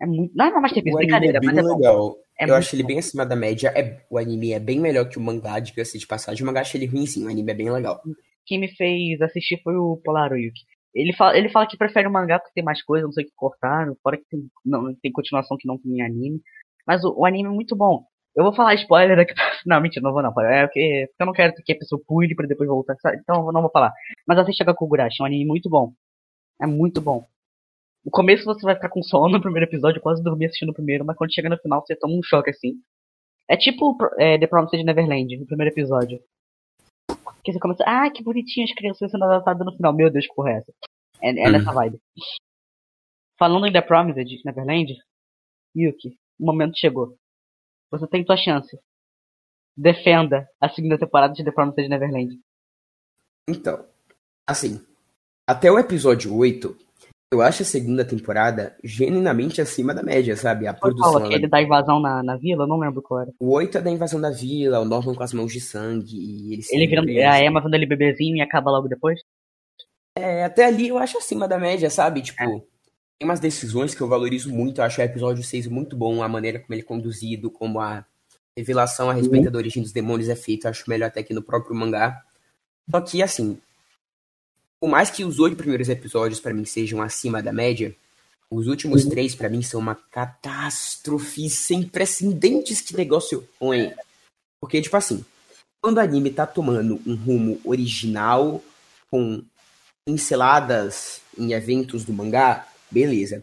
É 0.00 0.06
muito... 0.06 0.32
Não 0.34 0.46
é 0.46 0.48
uma 0.50 0.60
masterpiece, 0.62 0.94
O 0.96 0.98
brincadeira, 0.98 1.38
é 1.38 1.46
mas 1.46 1.58
é 1.58 1.62
bom. 1.62 1.76
legal. 1.76 2.16
É 2.38 2.48
eu 2.48 2.54
acho 2.54 2.74
ele 2.74 2.82
bom. 2.82 2.88
bem 2.88 2.98
acima 2.98 3.26
da 3.26 3.36
média. 3.36 3.68
É, 3.76 4.02
o 4.10 4.16
anime 4.18 4.52
é 4.52 4.58
bem 4.58 4.80
melhor 4.80 5.08
que 5.08 5.18
o 5.18 5.20
mangá, 5.20 5.58
diga-se 5.60 5.98
de 5.98 6.06
passagem. 6.06 6.42
O 6.42 6.46
mangá 6.46 6.62
achei 6.62 6.80
ele 6.80 6.90
ruimzinho, 6.90 7.26
o 7.26 7.30
anime 7.30 7.50
é 7.52 7.54
bem 7.54 7.70
legal. 7.70 8.00
Quem 8.46 8.58
me 8.58 8.68
fez 8.76 9.20
assistir 9.20 9.60
foi 9.62 9.76
o 9.76 9.98
Polaroyuki. 10.02 10.62
Ele 10.94 11.12
fala, 11.12 11.36
ele 11.36 11.50
fala 11.50 11.66
que 11.68 11.76
prefere 11.76 12.08
o 12.08 12.12
mangá 12.12 12.38
porque 12.38 12.54
tem 12.54 12.64
mais 12.64 12.82
coisa, 12.82 13.04
não 13.04 13.12
sei 13.12 13.24
o 13.24 13.26
que 13.28 13.32
cortaram, 13.36 13.94
fora 14.02 14.16
que 14.16 14.24
tem, 14.28 14.40
não, 14.64 14.92
tem 14.96 15.12
continuação 15.12 15.56
que 15.58 15.68
não 15.68 15.78
tem 15.78 15.98
em 15.98 16.02
anime. 16.02 16.40
Mas 16.86 17.04
o, 17.04 17.14
o 17.18 17.24
anime 17.26 17.48
é 17.48 17.52
muito 17.52 17.76
bom. 17.76 18.04
Eu 18.36 18.44
vou 18.44 18.54
falar 18.54 18.74
spoiler 18.74 19.18
aqui. 19.18 19.34
Não, 19.66 19.80
mentira, 19.80 20.02
não 20.04 20.12
vou 20.12 20.22
não. 20.22 20.30
É 20.40 20.66
porque, 20.66 21.06
porque 21.08 21.22
eu 21.22 21.26
não 21.26 21.32
quero 21.32 21.52
que 21.54 21.72
a 21.72 21.78
pessoa 21.78 22.00
pule 22.06 22.34
pra 22.34 22.46
depois 22.46 22.68
voltar. 22.68 22.94
Então 23.14 23.46
eu 23.46 23.52
não 23.52 23.60
vou 23.60 23.70
falar. 23.70 23.92
Mas 24.26 24.38
assista 24.38 24.64
Gakugurashi, 24.64 25.20
é 25.20 25.22
um 25.22 25.26
anime 25.26 25.44
muito 25.44 25.68
bom. 25.68 25.92
É 26.60 26.66
muito 26.66 27.00
bom. 27.00 27.26
No 28.04 28.10
começo 28.10 28.44
você 28.44 28.62
vai 28.64 28.74
ficar 28.74 28.88
com 28.88 29.02
sono 29.02 29.34
no 29.34 29.42
primeiro 29.42 29.68
episódio, 29.68 29.98
eu 29.98 30.02
quase 30.02 30.22
dormi 30.22 30.46
assistindo 30.46 30.70
o 30.70 30.74
primeiro, 30.74 31.04
mas 31.04 31.16
quando 31.16 31.34
chega 31.34 31.48
no 31.50 31.58
final 31.58 31.84
você 31.84 31.94
toma 31.96 32.14
um 32.14 32.22
choque 32.22 32.50
assim. 32.50 32.74
É 33.48 33.56
tipo 33.56 33.96
é, 34.18 34.38
The 34.38 34.46
Promised 34.46 34.82
Neverland, 34.84 35.36
no 35.36 35.46
primeiro 35.46 35.72
episódio. 35.74 36.20
Que 37.44 37.52
você 37.52 37.58
começa, 37.58 37.84
ah, 37.86 38.10
que 38.10 38.22
bonitinho 38.22 38.64
as 38.64 38.72
crianças 38.74 39.10
sendo 39.10 39.24
adotadas 39.24 39.66
no 39.66 39.76
final. 39.76 39.92
Meu 39.92 40.10
Deus, 40.10 40.26
que 40.26 40.34
porra 40.34 40.50
é 40.52 40.56
essa? 40.58 40.72
É, 41.20 41.28
é 41.30 41.48
Hum. 41.48 41.52
nessa 41.52 41.72
vibe. 41.72 41.98
Falando 43.38 43.66
em 43.66 43.72
The 43.72 43.80
Promised 43.82 44.40
Neverland, 44.44 44.94
Yuki, 45.76 46.16
o 46.38 46.46
momento 46.46 46.78
chegou. 46.78 47.16
Você 47.90 48.06
tem 48.06 48.24
tua 48.24 48.36
chance. 48.36 48.78
Defenda 49.76 50.48
a 50.60 50.68
segunda 50.68 50.98
temporada 50.98 51.32
de 51.32 51.44
The 51.44 51.50
Promised 51.52 51.88
Neverland. 51.88 52.38
Então, 53.48 53.84
assim, 54.46 54.80
até 55.46 55.70
o 55.70 55.78
episódio 55.78 56.34
8, 56.36 56.76
eu 57.32 57.40
acho 57.40 57.62
a 57.62 57.64
segunda 57.66 58.04
temporada 58.04 58.76
genuinamente 58.84 59.60
acima 59.60 59.94
da 59.94 60.02
média, 60.02 60.36
sabe? 60.36 60.66
A 60.66 60.72
Qual 60.74 60.80
produção. 60.90 61.12
fala 61.12 61.24
ela- 61.24 61.34
aquele 61.34 61.48
da 61.48 61.62
invasão 61.62 62.00
na, 62.00 62.22
na 62.22 62.36
vila? 62.36 62.64
Eu 62.64 62.68
não 62.68 62.78
lembro 62.78 63.00
qual 63.02 63.20
era. 63.22 63.32
O 63.40 63.52
8 63.52 63.78
é 63.78 63.80
da 63.80 63.90
invasão 63.90 64.20
da 64.20 64.30
vila, 64.30 64.80
o 64.80 64.84
Norman 64.84 65.14
com 65.14 65.22
as 65.22 65.32
mãos 65.32 65.52
de 65.52 65.60
sangue, 65.60 66.16
e 66.16 66.54
Ele 66.54 66.62
sendo 66.62 66.88
vira 66.88 67.02
presos. 67.02 67.24
a 67.24 67.40
Emma 67.44 67.60
vendo 67.60 67.74
ele 67.74 67.86
bebezinho 67.86 68.36
e 68.36 68.40
acaba 68.40 68.70
logo 68.70 68.88
depois? 68.88 69.20
É, 70.16 70.44
até 70.44 70.64
ali 70.66 70.88
eu 70.88 70.98
acho 70.98 71.18
acima 71.18 71.46
da 71.48 71.58
média, 71.58 71.88
sabe? 71.88 72.20
Tipo, 72.22 72.42
É. 72.42 72.62
tem 73.20 73.28
umas 73.28 73.38
decisões 73.40 73.94
que 73.94 74.00
eu 74.00 74.08
valorizo 74.08 74.50
muito. 74.50 74.80
Eu 74.80 74.84
acho 74.84 74.98
o 74.98 75.04
episódio 75.04 75.44
6 75.44 75.66
muito 75.66 75.94
bom, 75.94 76.22
a 76.22 76.28
maneira 76.28 76.58
como 76.58 76.72
ele 76.72 76.80
é 76.80 76.84
conduzido, 76.84 77.50
como 77.50 77.78
a 77.78 78.04
revelação 78.56 79.10
a 79.10 79.12
respeito 79.12 79.46
Uhum. 79.46 79.52
da 79.52 79.58
origem 79.58 79.82
dos 79.82 79.92
demônios 79.92 80.28
é 80.30 80.34
feita. 80.34 80.66
Eu 80.66 80.70
acho 80.70 80.88
melhor 80.88 81.06
até 81.08 81.22
que 81.22 81.34
no 81.34 81.42
próprio 81.42 81.76
mangá. 81.76 82.24
Só 82.90 82.98
que, 83.00 83.22
assim, 83.22 83.58
por 84.80 84.88
mais 84.88 85.10
que 85.10 85.22
os 85.22 85.38
oito 85.38 85.54
primeiros 85.56 85.90
episódios 85.90 86.40
pra 86.40 86.54
mim 86.54 86.64
sejam 86.64 87.02
acima 87.02 87.42
da 87.42 87.52
média, 87.52 87.94
os 88.50 88.66
últimos 88.66 89.04
Uhum. 89.04 89.10
três 89.10 89.34
pra 89.34 89.50
mim 89.50 89.60
são 89.62 89.78
uma 89.80 89.94
catástrofe 89.94 91.50
sem 91.50 91.82
precedentes. 91.86 92.80
Que 92.80 92.96
negócio 92.96 93.46
ruim. 93.60 93.92
Porque, 94.62 94.80
tipo 94.80 94.96
assim, 94.96 95.22
quando 95.82 95.98
o 95.98 96.00
anime 96.00 96.30
tá 96.30 96.46
tomando 96.46 97.00
um 97.06 97.14
rumo 97.14 97.60
original, 97.64 98.64
com 99.10 99.42
pinceladas 100.08 101.20
em 101.38 101.52
eventos 101.52 102.04
do 102.04 102.12
mangá, 102.14 102.66
beleza. 102.90 103.42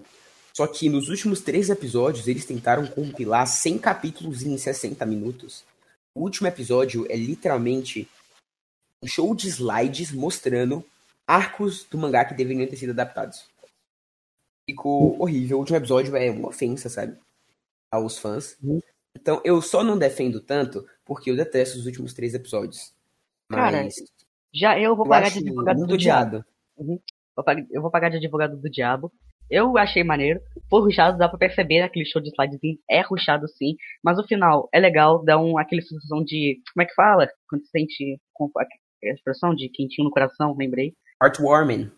Só 0.56 0.66
que 0.66 0.90
nos 0.90 1.08
últimos 1.10 1.42
três 1.42 1.70
episódios 1.70 2.28
eles 2.28 2.46
tentaram 2.46 2.88
compilar 2.88 3.46
100 3.46 3.78
capítulos 3.78 4.42
em 4.42 4.58
60 4.58 5.06
minutos. 5.06 5.64
O 6.16 6.22
último 6.22 6.48
episódio 6.48 7.06
é 7.12 7.16
literalmente 7.16 8.10
um 9.04 9.08
show 9.08 9.36
de 9.36 9.48
slides 9.48 10.12
mostrando 10.12 10.84
arcos 11.28 11.84
do 11.84 11.98
mangá 11.98 12.26
que 12.26 12.34
deveriam 12.34 12.68
ter 12.68 12.76
sido 12.78 12.90
adaptados. 12.90 13.46
Ficou 14.70 15.22
horrível. 15.22 15.58
O 15.58 15.60
último 15.60 15.78
episódio 15.78 16.16
é 16.16 16.32
uma 16.32 16.50
ofensa, 16.50 16.90
sabe? 16.90 17.18
Aos 17.92 18.18
fãs. 18.18 18.58
Uhum. 18.64 18.82
Então 19.16 19.42
eu 19.46 19.62
só 19.62 19.84
não 19.84 19.98
defendo 19.98 20.42
tanto 20.42 20.88
porque 21.06 21.30
eu 21.32 21.36
detesto 21.36 21.78
os 21.78 21.86
últimos 21.86 22.14
três 22.14 22.34
episódios. 22.34 22.94
Cara, 23.50 23.84
Mas 23.84 23.96
Já 24.54 24.78
eu 24.80 24.96
vou 24.96 25.06
eu 25.06 25.10
pagar 25.10 25.30
de 25.30 25.40
advogado 25.40 25.86
do 25.86 25.98
diabo. 25.98 26.44
Vou 26.76 27.44
pag- 27.46 27.68
Eu 27.70 27.82
vou 27.82 27.92
pagar 27.92 28.10
de 28.10 28.18
advogado 28.18 28.58
do 28.58 28.70
diabo. 28.70 29.12
Eu 29.50 29.78
achei 29.78 30.04
maneiro. 30.04 30.40
Foi 30.70 30.82
ruxado, 30.82 31.18
dá 31.18 31.30
pra 31.30 31.38
perceber 31.38 31.82
naquele 31.82 32.06
show 32.06 32.22
de 32.22 32.30
slidezinho. 32.30 32.78
É 32.90 33.02
ruxado 33.02 33.48
sim. 33.48 33.76
Mas 34.04 34.20
o 34.20 34.28
final 34.28 34.68
é 34.74 34.80
legal, 34.80 35.24
dá 35.24 35.40
um, 35.40 35.58
aquele 35.58 35.82
sensação 35.82 36.24
de. 36.24 36.60
Como 36.74 36.84
é 36.84 36.86
que 36.86 36.94
fala? 36.94 37.28
Quando 37.50 37.64
você 37.64 37.70
sente 37.80 38.20
com- 38.34 38.52
a 38.58 38.66
expressão 39.14 39.56
de 39.56 39.70
quentinho 39.70 40.06
no 40.06 40.12
coração, 40.12 40.56
lembrei. 40.58 40.94
Heartwarming. 41.24 41.90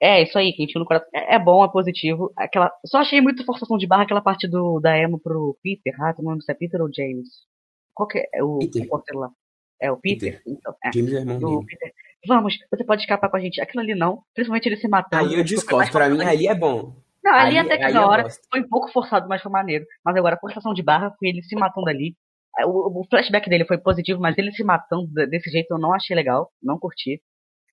É, 0.00 0.22
isso 0.22 0.38
aí, 0.38 0.52
quentinho 0.52 0.80
no 0.80 0.86
coração. 0.86 1.08
É, 1.12 1.34
é 1.34 1.38
bom, 1.38 1.64
é 1.64 1.70
positivo. 1.70 2.32
Aquela, 2.36 2.72
só 2.86 2.98
achei 2.98 3.20
muito 3.20 3.44
forçação 3.44 3.76
de 3.76 3.86
barra 3.86 4.04
aquela 4.04 4.20
parte 4.22 4.46
do, 4.48 4.78
da 4.80 4.96
Emma 4.96 5.18
pro 5.18 5.58
Peter. 5.62 5.94
Ah, 6.00 6.14
tu 6.14 6.22
não 6.22 6.40
se 6.40 6.50
é 6.50 6.54
Peter 6.54 6.80
ou 6.80 6.88
James. 6.94 7.28
Qual 7.94 8.06
que 8.08 8.18
é 8.32 8.42
o, 8.42 8.58
Peter. 8.58 8.86
o 8.90 9.18
lá? 9.18 9.30
É 9.82 9.90
o 9.90 9.96
Peter? 9.96 10.40
Então, 10.46 10.74
é. 10.84 10.92
James 10.94 11.12
é 11.12 11.16
irmão 11.18 11.38
Do 11.38 11.48
dele. 11.48 11.66
Peter. 11.66 11.92
Vamos, 12.26 12.54
você 12.70 12.84
pode 12.84 13.02
escapar 13.02 13.28
com 13.30 13.36
a 13.36 13.40
gente. 13.40 13.60
Aquilo 13.60 13.82
ali 13.82 13.94
não. 13.94 14.22
Principalmente 14.34 14.66
ele 14.66 14.76
se 14.76 14.88
matando. 14.88 15.24
Aí 15.28 15.34
eu 15.34 15.44
discordo. 15.44 15.90
Pra 15.90 16.08
mim, 16.08 16.22
ali 16.24 16.48
é 16.48 16.54
bom. 16.54 16.94
Não, 17.22 17.32
ali 17.34 17.58
aí- 17.58 17.58
até 17.58 17.76
que 17.76 17.92
na 17.92 18.00
eu 18.00 18.06
hora 18.06 18.26
foi 18.50 18.60
um 18.60 18.68
pouco 18.68 18.90
forçado, 18.92 19.28
mas 19.28 19.42
foi 19.42 19.50
maneiro. 19.52 19.84
Mas 20.04 20.16
agora 20.16 20.34
a 20.36 20.38
forçação 20.38 20.72
de 20.74 20.82
barra 20.82 21.12
foi 21.18 21.28
ele 21.28 21.42
se 21.42 21.54
matando 21.56 21.88
ali. 21.88 22.14
O, 22.64 23.00
o 23.02 23.06
flashback 23.08 23.48
dele 23.48 23.64
foi 23.64 23.78
positivo, 23.78 24.20
mas 24.20 24.36
ele 24.36 24.50
se 24.52 24.64
matando 24.64 25.06
de- 25.08 25.26
desse 25.26 25.48
jeito 25.50 25.70
eu 25.70 25.78
não 25.78 25.94
achei 25.94 26.16
legal, 26.16 26.50
não 26.62 26.78
curti. 26.78 27.20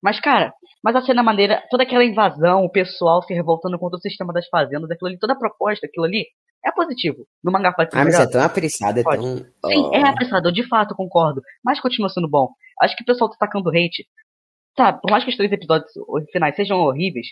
Mas, 0.02 0.20
cara, 0.20 0.52
mas 0.84 0.94
a 0.94 1.00
cena 1.02 1.22
maneira, 1.22 1.62
toda 1.70 1.82
aquela 1.82 2.04
invasão, 2.04 2.64
o 2.64 2.70
pessoal 2.70 3.22
se 3.22 3.32
revoltando 3.34 3.78
contra 3.78 3.96
o 3.96 4.00
sistema 4.00 4.32
das 4.32 4.46
fazendas, 4.48 4.88
aquilo 4.90 5.08
ali, 5.08 5.18
toda 5.18 5.32
a 5.32 5.36
proposta, 5.38 5.86
aquilo 5.86 6.04
ali, 6.04 6.24
é 6.64 6.70
positivo. 6.70 7.26
No 7.42 7.50
mangá 7.50 7.72
pode 7.72 7.90
ser 7.90 7.98
Ah, 7.98 8.04
mas 8.04 8.14
é 8.20 8.26
tão 8.30 8.42
apressado, 8.42 9.00
é 9.00 9.02
tão. 9.02 9.12
Sim, 9.66 9.90
é 9.94 10.06
apressador, 10.06 10.52
de 10.52 10.68
fato, 10.68 10.94
concordo. 10.94 11.40
Mas 11.64 11.80
continua 11.80 12.08
sendo 12.10 12.28
bom. 12.28 12.50
Acho 12.82 12.94
que 12.94 13.02
o 13.02 13.06
pessoal 13.06 13.30
tá 13.30 13.36
tacando 13.40 13.70
hate. 13.70 14.06
Sabe, 14.76 15.00
por 15.00 15.10
mais 15.10 15.24
que 15.24 15.30
os 15.30 15.36
três 15.36 15.50
episódios 15.50 15.90
finais 16.30 16.54
sejam 16.54 16.78
horríveis, 16.78 17.28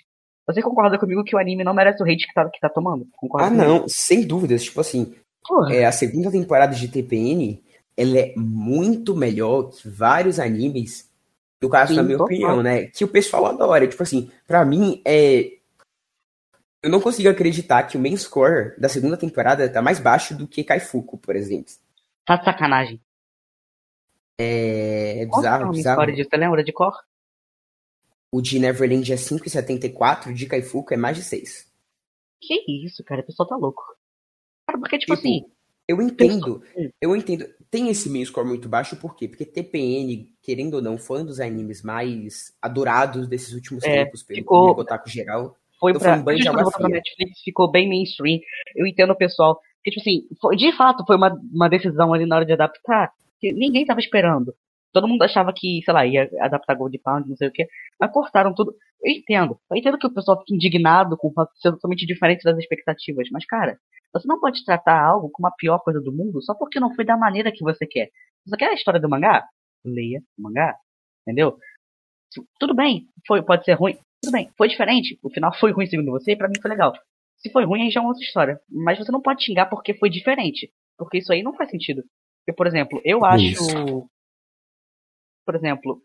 você 0.46 0.62
concorda 0.62 0.98
comigo 0.98 1.24
que 1.24 1.36
o 1.36 1.38
anime 1.38 1.64
não 1.64 1.74
merece 1.74 2.02
o 2.02 2.06
hate 2.06 2.26
que 2.26 2.34
tá, 2.34 2.48
que 2.48 2.60
tá 2.60 2.68
tomando? 2.68 3.06
Concorda 3.16 3.46
Ah, 3.46 3.50
não, 3.50 3.88
sem 3.88 4.26
dúvidas. 4.26 4.64
Tipo 4.64 4.80
assim, 4.80 5.14
Porra. 5.46 5.74
é, 5.74 5.84
a 5.84 5.92
segunda 5.92 6.30
temporada 6.30 6.74
de 6.74 6.88
TPN 6.88 7.62
ela 7.96 8.18
é 8.18 8.34
muito 8.36 9.14
melhor 9.14 9.70
que 9.70 9.88
vários 9.88 10.38
animes. 10.40 11.10
No 11.62 11.68
caso, 11.68 11.92
Sim, 11.92 11.96
na 11.96 12.02
minha 12.02 12.20
opinião, 12.22 12.62
né? 12.62 12.86
Que 12.86 13.04
o 13.04 13.08
pessoal 13.08 13.46
adora. 13.46 13.86
Tipo 13.86 14.02
assim, 14.02 14.30
pra 14.46 14.64
mim, 14.64 15.00
é. 15.04 15.52
Eu 16.82 16.90
não 16.90 17.00
consigo 17.00 17.28
acreditar 17.30 17.84
que 17.84 17.96
o 17.96 18.00
main 18.00 18.16
score 18.16 18.78
da 18.78 18.88
segunda 18.88 19.16
temporada 19.16 19.66
tá 19.70 19.80
mais 19.80 19.98
baixo 19.98 20.36
do 20.36 20.46
que 20.46 20.62
Kaifuku, 20.62 21.16
por 21.16 21.34
exemplo. 21.34 21.72
Tá 22.26 22.36
de 22.36 22.44
sacanagem. 22.44 23.00
É, 24.38 25.22
é 25.22 25.26
Qual 25.26 25.40
é 25.40 25.42
bizarro, 25.42 25.64
a 25.64 25.70
bizarro. 25.70 25.94
história 25.94 26.14
disso? 26.14 26.28
Você 26.30 26.36
lembra 26.36 26.62
de 26.64 26.72
cor? 26.72 26.92
O 28.34 28.42
de 28.42 28.58
Neverland 28.58 29.12
é 29.12 29.16
5,74, 29.16 30.30
o 30.30 30.34
de 30.34 30.46
Kaifuku 30.46 30.92
é 30.92 30.96
mais 30.96 31.16
de 31.16 31.22
6. 31.22 31.70
Que 32.40 32.84
isso, 32.84 33.04
cara? 33.04 33.20
O 33.20 33.24
pessoal 33.26 33.48
tá 33.48 33.56
louco. 33.56 33.82
Cara, 34.66 34.78
porque, 34.78 34.98
tipo, 34.98 35.14
Tipo, 35.14 35.28
assim, 35.28 35.44
Eu 35.86 36.00
entendo, 36.00 36.62
Hum. 36.76 36.88
eu 36.98 37.14
entendo. 37.14 37.44
Tem 37.70 37.90
esse 37.90 38.08
meio 38.08 38.24
score 38.24 38.48
muito 38.48 38.68
baixo, 38.70 38.96
por 38.96 39.14
quê? 39.14 39.28
Porque 39.28 39.44
TPN, 39.44 40.26
querendo 40.42 40.74
ou 40.74 40.82
não, 40.82 40.96
foi 40.96 41.20
um 41.20 41.26
dos 41.26 41.40
animes 41.40 41.82
mais 41.82 42.54
adorados 42.62 43.28
desses 43.28 43.52
últimos 43.52 43.84
É, 43.84 44.02
tempos 44.04 44.22
pelo 44.22 44.38
ficou- 44.38 44.70
otaku 44.78 45.10
geral. 45.10 45.54
foi 45.78 45.92
eu 45.92 45.98
pra. 46.00 46.12
fui 46.14 46.20
um 46.20 46.24
banho 46.24 46.38
de 46.40 46.48
água 46.48 46.72
fria. 46.72 46.88
Netflix, 46.88 47.40
ficou 47.44 47.70
bem 47.70 47.86
mainstream. 47.88 48.40
Eu 48.74 48.86
entendo 48.86 49.10
o 49.12 49.16
pessoal. 49.16 49.60
Porque, 49.76 49.90
tipo 49.90 50.00
assim, 50.00 50.26
foi- 50.40 50.56
de 50.56 50.72
fato, 50.74 51.04
foi 51.06 51.16
uma, 51.16 51.38
uma 51.52 51.68
decisão 51.68 52.14
ali 52.14 52.24
na 52.24 52.36
hora 52.36 52.46
de 52.46 52.52
adaptar. 52.54 53.12
Que 53.38 53.52
ninguém 53.52 53.84
tava 53.84 54.00
esperando. 54.00 54.54
Todo 54.94 55.08
mundo 55.08 55.22
achava 55.22 55.52
que, 55.52 55.82
sei 55.84 55.92
lá, 55.92 56.06
ia 56.06 56.30
adaptar 56.38 56.76
Gold 56.76 56.96
Pound, 57.00 57.28
não 57.28 57.36
sei 57.36 57.48
o 57.48 57.52
quê. 57.52 57.66
Mas 58.00 58.12
cortaram 58.12 58.54
tudo. 58.54 58.72
Eu 59.02 59.10
entendo. 59.12 59.58
Eu 59.68 59.76
entendo 59.76 59.98
que 59.98 60.06
o 60.06 60.14
pessoal 60.14 60.38
fica 60.38 60.54
indignado 60.54 61.16
com 61.16 61.28
o 61.28 61.32
fato 61.32 61.52
de 61.52 61.60
ser 61.60 61.72
totalmente 61.72 62.06
diferente 62.06 62.44
das 62.44 62.56
expectativas. 62.56 63.28
Mas, 63.32 63.44
cara, 63.44 63.76
você 64.12 64.28
não 64.28 64.38
pode 64.38 64.64
tratar 64.64 65.04
algo 65.04 65.28
como 65.30 65.48
a 65.48 65.50
pior 65.50 65.80
coisa 65.80 66.00
do 66.00 66.12
mundo 66.12 66.40
só 66.40 66.54
porque 66.54 66.78
não 66.78 66.94
foi 66.94 67.04
da 67.04 67.16
maneira 67.16 67.50
que 67.50 67.64
você 67.64 67.84
quer. 67.84 68.10
Você 68.46 68.56
quer 68.56 68.70
a 68.70 68.74
história 68.74 69.00
do 69.00 69.08
mangá? 69.08 69.44
Leia 69.84 70.22
o 70.38 70.42
mangá. 70.42 70.76
Entendeu? 71.26 71.58
Tudo 72.60 72.72
bem, 72.72 73.08
foi, 73.26 73.42
pode 73.42 73.64
ser 73.64 73.72
ruim. 73.72 73.98
Tudo 74.22 74.32
bem, 74.32 74.48
foi 74.56 74.68
diferente. 74.68 75.18
O 75.24 75.28
final 75.28 75.52
foi 75.58 75.72
ruim 75.72 75.86
segundo 75.86 76.12
você 76.12 76.32
e 76.32 76.36
pra 76.36 76.48
mim 76.48 76.60
foi 76.62 76.70
legal. 76.70 76.92
Se 77.38 77.50
foi 77.50 77.64
ruim, 77.64 77.82
aí 77.82 77.90
já 77.90 77.98
é 77.98 78.02
uma 78.02 78.10
outra 78.10 78.24
história. 78.24 78.60
Mas 78.70 78.98
você 78.98 79.10
não 79.10 79.20
pode 79.20 79.44
xingar 79.44 79.66
porque 79.66 79.94
foi 79.94 80.08
diferente. 80.08 80.70
Porque 80.96 81.18
isso 81.18 81.32
aí 81.32 81.42
não 81.42 81.52
faz 81.52 81.70
sentido. 81.70 82.04
Porque, 82.40 82.56
por 82.56 82.66
exemplo, 82.66 83.00
eu 83.04 83.24
acho. 83.24 83.44
Isso. 83.44 84.08
Por 85.44 85.54
exemplo, 85.54 86.00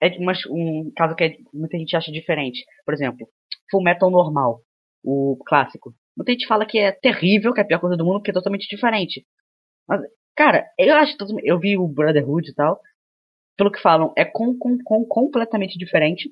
é 0.00 0.08
um 0.50 0.92
caso 0.96 1.14
que 1.16 1.24
é, 1.24 1.36
muita 1.52 1.76
gente 1.76 1.96
acha 1.96 2.12
diferente. 2.12 2.64
Por 2.84 2.94
exemplo, 2.94 3.28
Full 3.70 3.82
Metal 3.82 4.10
normal, 4.10 4.60
o 5.04 5.36
clássico. 5.46 5.92
Muita 6.16 6.32
gente 6.32 6.46
fala 6.46 6.66
que 6.66 6.78
é 6.78 6.92
terrível, 6.92 7.52
que 7.52 7.60
é 7.60 7.64
a 7.64 7.66
pior 7.66 7.80
coisa 7.80 7.96
do 7.96 8.04
mundo, 8.04 8.18
porque 8.18 8.30
é 8.30 8.34
totalmente 8.34 8.68
diferente. 8.68 9.24
Mas, 9.88 10.02
cara, 10.36 10.66
eu 10.78 10.94
acho. 10.96 11.16
Eu 11.42 11.58
vi 11.58 11.76
o 11.76 11.88
Brotherhood 11.88 12.50
e 12.50 12.54
tal. 12.54 12.80
Pelo 13.56 13.72
que 13.72 13.80
falam, 13.80 14.12
é 14.16 14.24
com, 14.24 14.56
com, 14.56 14.78
com 14.84 15.04
completamente 15.04 15.76
diferente. 15.78 16.30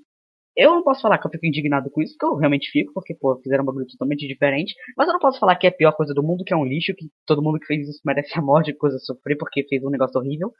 Eu 0.57 0.70
não 0.70 0.82
posso 0.82 1.02
falar 1.02 1.18
que 1.18 1.26
eu 1.26 1.30
fico 1.30 1.44
indignado 1.44 1.90
com 1.90 2.00
isso, 2.00 2.14
porque 2.14 2.34
eu 2.34 2.38
realmente 2.38 2.70
fico, 2.70 2.92
porque, 2.94 3.14
pô, 3.14 3.36
fizeram 3.42 3.62
um 3.62 3.66
bagulho 3.66 3.86
totalmente 3.86 4.26
diferente. 4.26 4.74
Mas 4.96 5.07
eu 5.07 5.12
não 5.12 5.20
posso 5.20 5.38
falar 5.38 5.57
que 5.57 5.66
é 5.66 5.70
a 5.70 5.72
pior 5.72 5.92
coisa 5.92 6.14
do 6.14 6.22
mundo, 6.22 6.44
que 6.44 6.54
é 6.54 6.57
um 6.57 6.64
lixo, 6.64 6.94
que 6.94 7.09
todo 7.26 7.42
mundo 7.42 7.59
que 7.59 7.66
fez 7.66 7.88
isso 7.88 8.00
merece 8.07 8.38
a 8.38 8.42
morte, 8.42 8.72
coisa 8.72 8.98
sofrer, 9.00 9.36
porque 9.36 9.66
fez 9.68 9.84
um 9.84 9.90
negócio 9.90 10.18
horrível. 10.18 10.52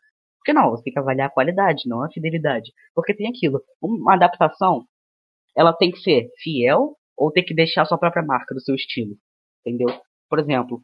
Porque 0.47 0.53
não, 0.53 0.71
você 0.71 0.85
tem 0.85 0.93
que 0.93 0.99
avaliar 1.01 1.27
a 1.27 1.33
qualidade, 1.33 1.89
não 1.89 2.05
a 2.05 2.09
fidelidade. 2.09 2.73
Porque 2.95 3.13
tem 3.13 3.27
aquilo, 3.27 3.61
uma 3.83 4.15
adaptação, 4.15 4.85
ela 5.57 5.73
tem 5.73 5.91
que 5.91 5.99
ser 5.99 6.29
fiel 6.41 6.97
ou 7.17 7.33
tem 7.33 7.45
que 7.45 7.53
deixar 7.53 7.83
a 7.83 7.85
sua 7.85 7.99
própria 7.99 8.25
marca 8.25 8.55
do 8.55 8.61
seu 8.61 8.77
estilo. 8.77 9.17
Entendeu? 9.61 9.89
Por 10.31 10.39
exemplo, 10.39 10.81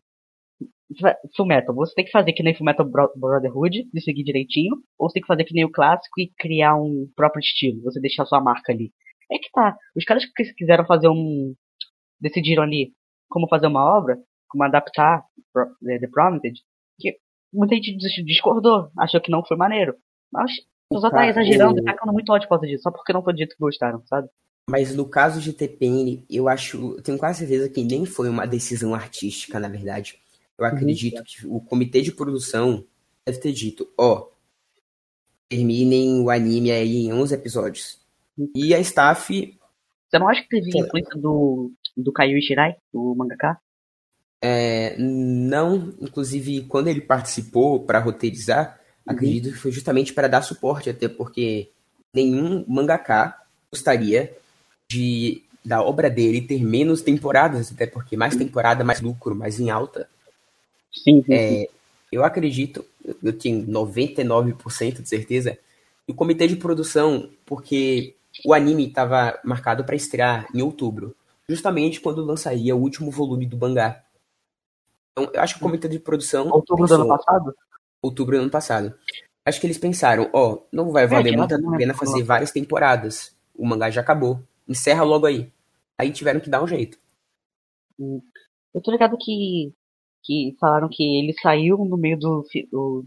Fullmetal, 1.36 1.76
você 1.76 1.94
tem 1.94 2.04
que 2.04 2.10
fazer 2.10 2.32
que 2.32 2.42
nem 2.42 2.56
Fullmetal 2.56 2.90
Brotherhood, 3.14 3.88
de 3.92 4.00
seguir 4.00 4.24
direitinho, 4.24 4.74
ou 4.98 5.08
você 5.08 5.14
tem 5.14 5.22
que 5.22 5.28
fazer 5.28 5.44
que 5.44 5.54
nem 5.54 5.64
o 5.64 5.70
clássico 5.70 6.20
e 6.20 6.32
criar 6.36 6.74
um 6.74 7.08
próprio 7.14 7.40
estilo, 7.40 7.82
você 7.82 8.00
deixar 8.00 8.24
a 8.24 8.26
sua 8.26 8.40
marca 8.40 8.72
ali. 8.72 8.92
É 9.30 9.38
que 9.38 9.48
tá. 9.52 9.76
Os 9.96 10.04
caras 10.04 10.24
que 10.24 10.54
quiseram 10.54 10.84
fazer 10.86 11.08
um. 11.08 11.54
decidiram 12.20 12.64
ali 12.64 12.92
como 13.28 13.48
fazer 13.48 13.68
uma 13.68 13.96
obra, 13.96 14.16
como 14.48 14.64
adaptar 14.64 15.22
The 15.84 16.08
Promised, 16.12 16.60
que 16.98 17.16
muita 17.52 17.74
gente 17.76 17.96
discordou, 18.24 18.90
achou 18.98 19.20
que 19.20 19.30
não 19.30 19.44
foi 19.44 19.56
maneiro. 19.56 19.94
Mas 20.32 20.50
o 20.90 20.94
pessoal 20.94 21.12
tá 21.12 21.28
exagerando 21.28 21.80
e 21.80 21.84
tacando 21.84 22.12
muito 22.12 22.32
ódio 22.32 22.48
por 22.48 22.56
causa 22.56 22.66
disso, 22.66 22.82
só 22.82 22.90
porque 22.90 23.12
não 23.12 23.22
foi 23.22 23.34
dito 23.34 23.54
que 23.54 23.60
gostaram, 23.60 24.02
sabe? 24.06 24.28
Mas 24.68 24.94
no 24.94 25.08
caso 25.08 25.40
de 25.40 25.52
TPN, 25.52 26.24
eu 26.30 26.48
acho, 26.48 26.96
eu 26.96 27.02
tenho 27.02 27.18
quase 27.18 27.40
certeza 27.40 27.68
que 27.68 27.82
nem 27.82 28.06
foi 28.06 28.28
uma 28.28 28.46
decisão 28.46 28.94
artística, 28.94 29.58
na 29.58 29.68
verdade. 29.68 30.18
Eu 30.58 30.64
uhum. 30.64 30.72
acredito 30.72 31.18
uhum. 31.18 31.24
que 31.24 31.46
o 31.46 31.60
comitê 31.60 32.00
de 32.00 32.12
produção 32.12 32.84
deve 33.26 33.38
ter 33.38 33.52
dito, 33.52 33.88
ó, 33.98 34.18
oh, 34.18 34.32
terminem 35.48 36.20
o 36.20 36.30
anime 36.30 36.70
aí 36.70 37.06
em 37.06 37.12
11 37.12 37.34
episódios. 37.34 38.00
E 38.54 38.74
a 38.74 38.80
staff... 38.80 39.58
Você 40.08 40.18
não 40.18 40.28
acha 40.28 40.42
que 40.42 40.48
teve 40.48 40.78
influência 40.78 41.18
do, 41.18 41.72
do 41.96 42.12
Kaio 42.12 42.38
Ishirai, 42.38 42.76
do 42.92 43.14
mangaka? 43.16 43.58
É, 44.44 44.96
não, 44.98 45.94
inclusive, 46.00 46.62
quando 46.62 46.88
ele 46.88 47.00
participou 47.00 47.80
para 47.80 48.00
roteirizar, 48.00 48.80
uhum. 49.06 49.14
acredito 49.14 49.52
que 49.52 49.58
foi 49.58 49.70
justamente 49.70 50.12
para 50.12 50.26
dar 50.26 50.42
suporte, 50.42 50.90
até 50.90 51.08
porque 51.08 51.68
nenhum 52.12 52.64
mangaka 52.66 53.38
gostaria 53.70 54.36
de 54.88 55.42
da 55.64 55.80
obra 55.80 56.10
dele 56.10 56.40
ter 56.40 56.60
menos 56.62 57.02
temporadas, 57.02 57.70
até 57.72 57.86
porque 57.86 58.16
mais 58.16 58.34
temporada, 58.34 58.82
mais 58.82 59.00
lucro, 59.00 59.34
mais 59.34 59.60
em 59.60 59.70
alta. 59.70 60.08
Sim, 60.92 61.22
sim, 61.22 61.32
é, 61.32 61.68
eu 62.10 62.24
acredito, 62.24 62.84
eu 63.22 63.32
tenho 63.32 63.64
99% 63.66 65.02
de 65.02 65.08
certeza, 65.08 65.56
o 66.06 66.12
comitê 66.12 66.48
de 66.48 66.56
produção, 66.56 67.30
porque 67.46 68.14
o 68.44 68.52
anime 68.52 68.88
estava 68.88 69.38
marcado 69.44 69.84
para 69.84 69.94
estrear 69.94 70.48
em 70.52 70.62
outubro, 70.62 71.14
justamente 71.48 72.00
quando 72.00 72.24
lançaria 72.24 72.74
o 72.74 72.80
último 72.80 73.10
volume 73.10 73.46
do 73.46 73.56
mangá. 73.56 74.02
Então, 75.12 75.30
eu 75.32 75.40
acho 75.40 75.54
que 75.54 75.60
o 75.60 75.62
comitê 75.62 75.88
de 75.88 75.98
produção. 75.98 76.48
Outubro 76.48 76.84
pensou, 76.84 76.98
do 76.98 77.02
ano 77.04 77.16
passado? 77.16 77.54
Outubro 78.02 78.36
do 78.36 78.42
ano 78.42 78.50
passado. 78.50 78.94
Acho 79.44 79.60
que 79.60 79.66
eles 79.66 79.78
pensaram, 79.78 80.30
ó, 80.32 80.52
oh, 80.52 80.66
não 80.72 80.90
vai 80.90 81.06
valer 81.06 81.34
é, 81.34 81.36
muito 81.36 81.54
a 81.54 81.76
pena 81.76 81.94
fazer 81.94 82.22
várias 82.22 82.52
temporadas. 82.52 83.36
O 83.54 83.66
mangá 83.66 83.90
já 83.90 84.00
acabou. 84.00 84.40
Encerra 84.68 85.02
logo 85.02 85.26
aí. 85.26 85.52
Aí 85.98 86.10
tiveram 86.10 86.40
que 86.40 86.48
dar 86.48 86.62
um 86.62 86.66
jeito. 86.66 86.98
Eu 87.98 88.80
tô 88.82 88.90
ligado 88.90 89.16
que 89.18 89.72
que 90.24 90.56
falaram 90.60 90.88
que 90.88 91.02
ele 91.02 91.34
saiu 91.40 91.78
no 91.78 91.96
meio 91.96 92.16
do, 92.18 92.44
do, 92.70 93.04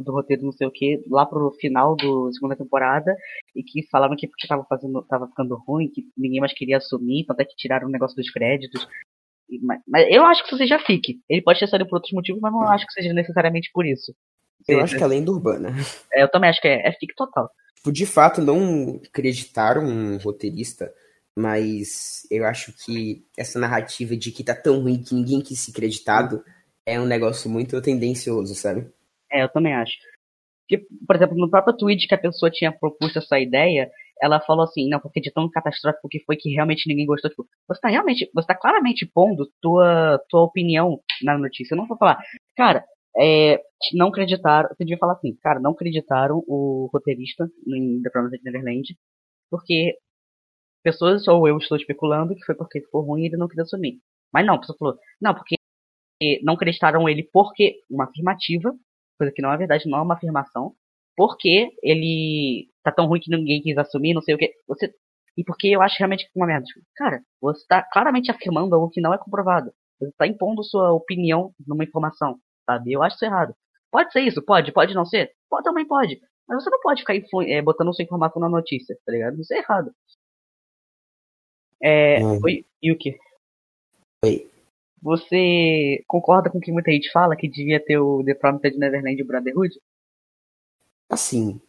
do 0.00 0.12
roteiro 0.12 0.44
não 0.44 0.52
sei 0.52 0.66
o 0.66 0.70
que, 0.70 1.02
lá 1.08 1.24
pro 1.24 1.50
final 1.52 1.96
da 1.96 2.32
segunda 2.32 2.54
temporada, 2.54 3.16
e 3.56 3.62
que 3.62 3.88
falaram 3.88 4.14
que 4.16 4.28
porque 4.28 4.46
tava 4.46 4.64
fazendo, 4.64 5.02
tava 5.02 5.26
ficando 5.28 5.56
ruim, 5.56 5.88
que 5.88 6.06
ninguém 6.16 6.40
mais 6.40 6.52
queria 6.52 6.76
assumir, 6.76 7.24
até 7.28 7.44
que 7.44 7.56
tiraram 7.56 7.88
o 7.88 7.90
negócio 7.90 8.16
dos 8.16 8.30
créditos. 8.30 8.86
Mas, 9.60 9.80
mas, 9.86 10.06
eu 10.10 10.24
acho 10.24 10.44
que 10.44 10.56
você 10.56 10.66
já 10.66 10.78
fique. 10.78 11.20
Ele 11.28 11.42
pode 11.42 11.58
ter 11.58 11.66
saído 11.66 11.86
por 11.86 11.96
outros 11.96 12.12
motivos, 12.12 12.40
mas 12.40 12.52
não 12.52 12.62
acho 12.62 12.86
que 12.86 12.92
seja 12.92 13.12
necessariamente 13.12 13.70
por 13.72 13.84
isso. 13.84 14.14
Eu 14.68 14.80
acho 14.80 14.96
que 14.96 15.02
é 15.02 15.06
lenda 15.06 15.30
urbana. 15.30 15.74
É, 16.12 16.22
eu 16.22 16.30
também 16.30 16.48
acho 16.48 16.60
que 16.60 16.68
é, 16.68 16.86
é 16.86 16.92
fique 16.92 17.14
total. 17.16 17.50
Tipo, 17.76 17.92
de 17.92 18.06
fato, 18.06 18.40
não 18.40 19.00
acreditaram 19.04 19.82
um 19.84 20.16
roteirista 20.18 20.92
mas 21.36 22.26
eu 22.30 22.44
acho 22.44 22.72
que 22.84 23.24
essa 23.36 23.58
narrativa 23.58 24.16
de 24.16 24.30
que 24.30 24.44
tá 24.44 24.54
tão 24.54 24.80
ruim 24.80 25.02
que 25.02 25.14
ninguém 25.14 25.40
quis 25.40 25.58
se 25.60 25.70
acreditado 25.70 26.44
é 26.84 27.00
um 27.00 27.06
negócio 27.06 27.50
muito 27.50 27.80
tendencioso, 27.80 28.54
sabe? 28.54 28.86
É, 29.30 29.42
eu 29.42 29.48
também 29.48 29.74
acho. 29.74 29.94
Porque, 30.68 30.86
por 31.06 31.16
exemplo, 31.16 31.36
no 31.36 31.50
próprio 31.50 31.76
tweet 31.76 32.06
que 32.06 32.14
a 32.14 32.18
pessoa 32.18 32.50
tinha 32.50 32.72
proposto 32.72 33.18
essa 33.18 33.38
ideia, 33.38 33.90
ela 34.22 34.40
falou 34.40 34.64
assim, 34.64 34.88
não, 34.88 35.00
porque 35.00 35.20
de 35.20 35.32
tão 35.32 35.50
catastrófico 35.50 36.08
que 36.08 36.20
foi 36.24 36.36
que 36.36 36.50
realmente 36.50 36.88
ninguém 36.88 37.04
gostou. 37.06 37.28
Tipo, 37.28 37.44
você 37.68 37.80
tá 37.80 37.88
realmente, 37.88 38.30
você 38.32 38.46
tá 38.46 38.54
claramente 38.54 39.10
pondo 39.12 39.50
tua, 39.60 40.20
tua 40.28 40.42
opinião 40.44 41.00
na 41.24 41.36
notícia. 41.36 41.74
Eu 41.74 41.78
não 41.78 41.88
vou 41.88 41.98
falar, 41.98 42.18
cara, 42.56 42.84
é, 43.18 43.60
não 43.94 44.08
acreditaram, 44.08 44.68
você 44.68 44.84
devia 44.84 44.98
falar 44.98 45.14
assim, 45.14 45.34
cara, 45.42 45.58
não 45.60 45.72
acreditaram 45.72 46.42
o 46.46 46.88
roteirista 46.92 47.48
em 47.66 48.00
The 48.02 48.10
Promised 48.10 48.42
Neverland, 48.44 48.96
porque 49.50 49.96
pessoas, 50.84 51.26
ou 51.28 51.48
eu 51.48 51.58
estou 51.58 51.76
especulando, 51.76 52.34
que 52.36 52.44
foi 52.44 52.54
porque 52.54 52.80
ficou 52.80 53.02
ruim 53.02 53.22
e 53.22 53.26
ele 53.26 53.36
não 53.36 53.48
quis 53.48 53.58
assumir. 53.58 54.00
Mas 54.32 54.46
não, 54.46 54.54
a 54.54 54.58
pessoa 54.60 54.78
falou, 54.78 54.96
não, 55.20 55.34
porque 55.34 55.56
não 56.44 56.54
acreditaram 56.54 57.08
ele 57.08 57.28
porque 57.32 57.80
uma 57.90 58.04
afirmativa, 58.04 58.72
coisa 59.18 59.32
que 59.34 59.42
não 59.42 59.52
é 59.52 59.56
verdade, 59.56 59.88
não 59.88 59.98
é 59.98 60.02
uma 60.02 60.14
afirmação, 60.14 60.74
porque 61.16 61.70
ele 61.82 62.68
tá 62.82 62.90
tão 62.90 63.06
ruim 63.06 63.20
que 63.20 63.30
ninguém 63.30 63.62
quis 63.62 63.76
assumir, 63.76 64.14
não 64.14 64.22
sei 64.22 64.34
o 64.34 64.38
que. 64.38 64.52
Você, 64.66 64.92
e 65.36 65.44
porque 65.44 65.68
eu 65.68 65.82
acho 65.82 65.96
realmente 65.98 66.24
que 66.24 66.38
é 66.38 66.40
uma 66.40 66.46
merda. 66.46 66.64
Tipo, 66.64 66.80
cara, 66.96 67.22
você 67.40 67.60
está 67.60 67.82
claramente 67.82 68.30
afirmando 68.30 68.74
algo 68.74 68.90
que 68.90 69.00
não 69.00 69.14
é 69.14 69.18
comprovado. 69.18 69.72
Você 69.98 70.08
está 70.08 70.26
impondo 70.26 70.64
sua 70.64 70.92
opinião 70.92 71.52
numa 71.66 71.84
informação, 71.84 72.38
sabe? 72.66 72.92
Eu 72.92 73.02
acho 73.02 73.16
isso 73.16 73.24
errado. 73.24 73.54
Pode 73.90 74.12
ser 74.12 74.20
isso, 74.20 74.42
pode, 74.42 74.72
pode 74.72 74.94
não 74.94 75.04
ser? 75.04 75.32
Pode, 75.48 75.64
também 75.64 75.86
pode. 75.86 76.20
Mas 76.48 76.62
você 76.62 76.70
não 76.70 76.80
pode 76.80 77.00
ficar 77.00 77.14
é, 77.46 77.62
botando 77.62 77.94
sua 77.94 78.04
informação 78.04 78.40
na 78.40 78.48
notícia, 78.48 78.96
tá 79.06 79.12
ligado? 79.12 79.40
Isso 79.40 79.52
é 79.54 79.58
errado. 79.58 79.92
É, 81.80 82.24
hum. 82.24 82.40
Oi, 82.44 82.64
Yuki. 82.82 83.16
Oi. 84.24 84.48
Você 85.02 86.04
concorda 86.06 86.48
com 86.48 86.58
o 86.58 86.60
que 86.60 86.70
muita 86.70 86.92
gente 86.92 87.10
fala 87.10 87.36
que 87.36 87.48
devia 87.48 87.84
ter 87.84 87.98
o 87.98 88.22
The 88.24 88.34
Promised 88.34 88.78
Neverland 88.78 89.22
Brotherhood? 89.24 89.74
Assim, 91.12 91.60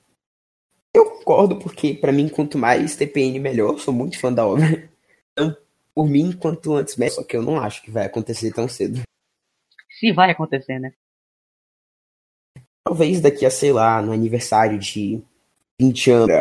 eu 0.95 1.03
concordo 1.03 1.59
porque 1.59 1.93
para 1.93 2.13
mim 2.13 2.29
quanto 2.29 2.57
mais 2.57 2.95
TPN 2.95 3.39
melhor, 3.39 3.77
sou 3.77 3.93
muito 3.93 4.17
fã 4.17 4.31
da 4.31 4.47
obra. 4.47 4.89
Então, 5.35 5.57
por 5.95 6.07
mim, 6.07 6.31
quanto 6.31 6.75
antes 6.75 6.95
melhor, 6.95 7.15
só 7.15 7.23
que 7.23 7.35
eu 7.35 7.41
não 7.41 7.59
acho 7.59 7.81
que 7.81 7.89
vai 7.89 8.05
acontecer 8.05 8.53
tão 8.53 8.67
cedo. 8.67 9.01
Se 9.89 10.11
vai 10.11 10.29
acontecer, 10.29 10.77
né? 10.77 10.93
Talvez 12.83 13.19
daqui 13.19 13.45
a, 13.45 13.49
sei 13.49 13.73
lá, 13.73 13.99
no 13.99 14.11
aniversário 14.11 14.77
de 14.77 15.23
20 15.81 16.11
anos 16.11 16.35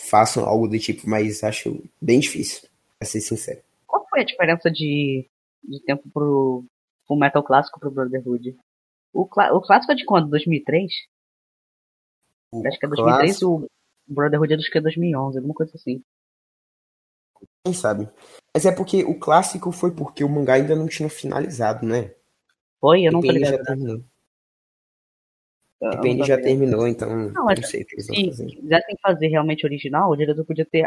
façam 0.00 0.44
algo 0.44 0.66
do 0.66 0.78
tipo, 0.80 1.08
mas 1.08 1.44
acho 1.44 1.82
bem 2.00 2.18
difícil, 2.18 2.68
pra 2.98 3.06
ser 3.06 3.20
sincero. 3.20 3.62
Qual 3.86 4.04
foi 4.10 4.22
a 4.22 4.24
diferença 4.24 4.68
de, 4.68 5.30
de 5.62 5.80
tempo 5.84 6.10
pro, 6.12 6.64
pro 7.06 7.16
Metal 7.16 7.42
Clássico 7.44 7.78
pro 7.78 7.90
Brotherhood? 7.90 8.56
O, 9.12 9.22
o 9.22 9.60
clássico 9.60 9.92
é 9.92 9.94
de 9.94 10.04
quando? 10.04 10.28
2003? 10.28 10.92
Acho 12.66 12.78
que 12.78 12.86
é 12.86 12.88
2003 12.88 13.30
clássico... 13.38 13.50
o 13.50 13.68
Brotherhood 14.06 14.52
é 14.52 14.56
dos 14.56 14.68
que 14.68 14.78
é 14.78 14.80
2011, 14.80 15.38
alguma 15.38 15.54
coisa 15.54 15.72
assim. 15.74 16.02
Quem 17.64 17.72
sabe? 17.72 18.08
Mas 18.54 18.66
é 18.66 18.72
porque 18.72 19.04
o 19.04 19.18
clássico 19.18 19.72
foi 19.72 19.90
porque 19.90 20.22
o 20.24 20.28
mangá 20.28 20.54
ainda 20.54 20.76
não 20.76 20.86
tinha 20.86 21.08
finalizado, 21.08 21.86
né? 21.86 22.14
Foi, 22.80 23.02
eu 23.02 23.12
não 23.12 23.20
tô 23.20 23.30
ligado. 23.30 23.56
Já 23.56 23.64
terminou. 23.64 24.04
Depende, 25.80 26.24
já 26.24 26.40
terminou, 26.40 26.86
então 26.86 27.10
não, 27.10 27.44
não 27.44 27.62
sei 27.62 27.82
o 27.82 27.86
que 27.86 27.96
eles 27.96 28.06
vão 28.06 28.16
fazer. 28.26 28.48
Se 28.48 28.56
quisessem 28.56 28.96
fazer 29.02 29.26
realmente 29.26 29.66
original, 29.66 30.10
o 30.10 30.16
diretor 30.16 30.44
podia 30.44 30.64
ter 30.64 30.86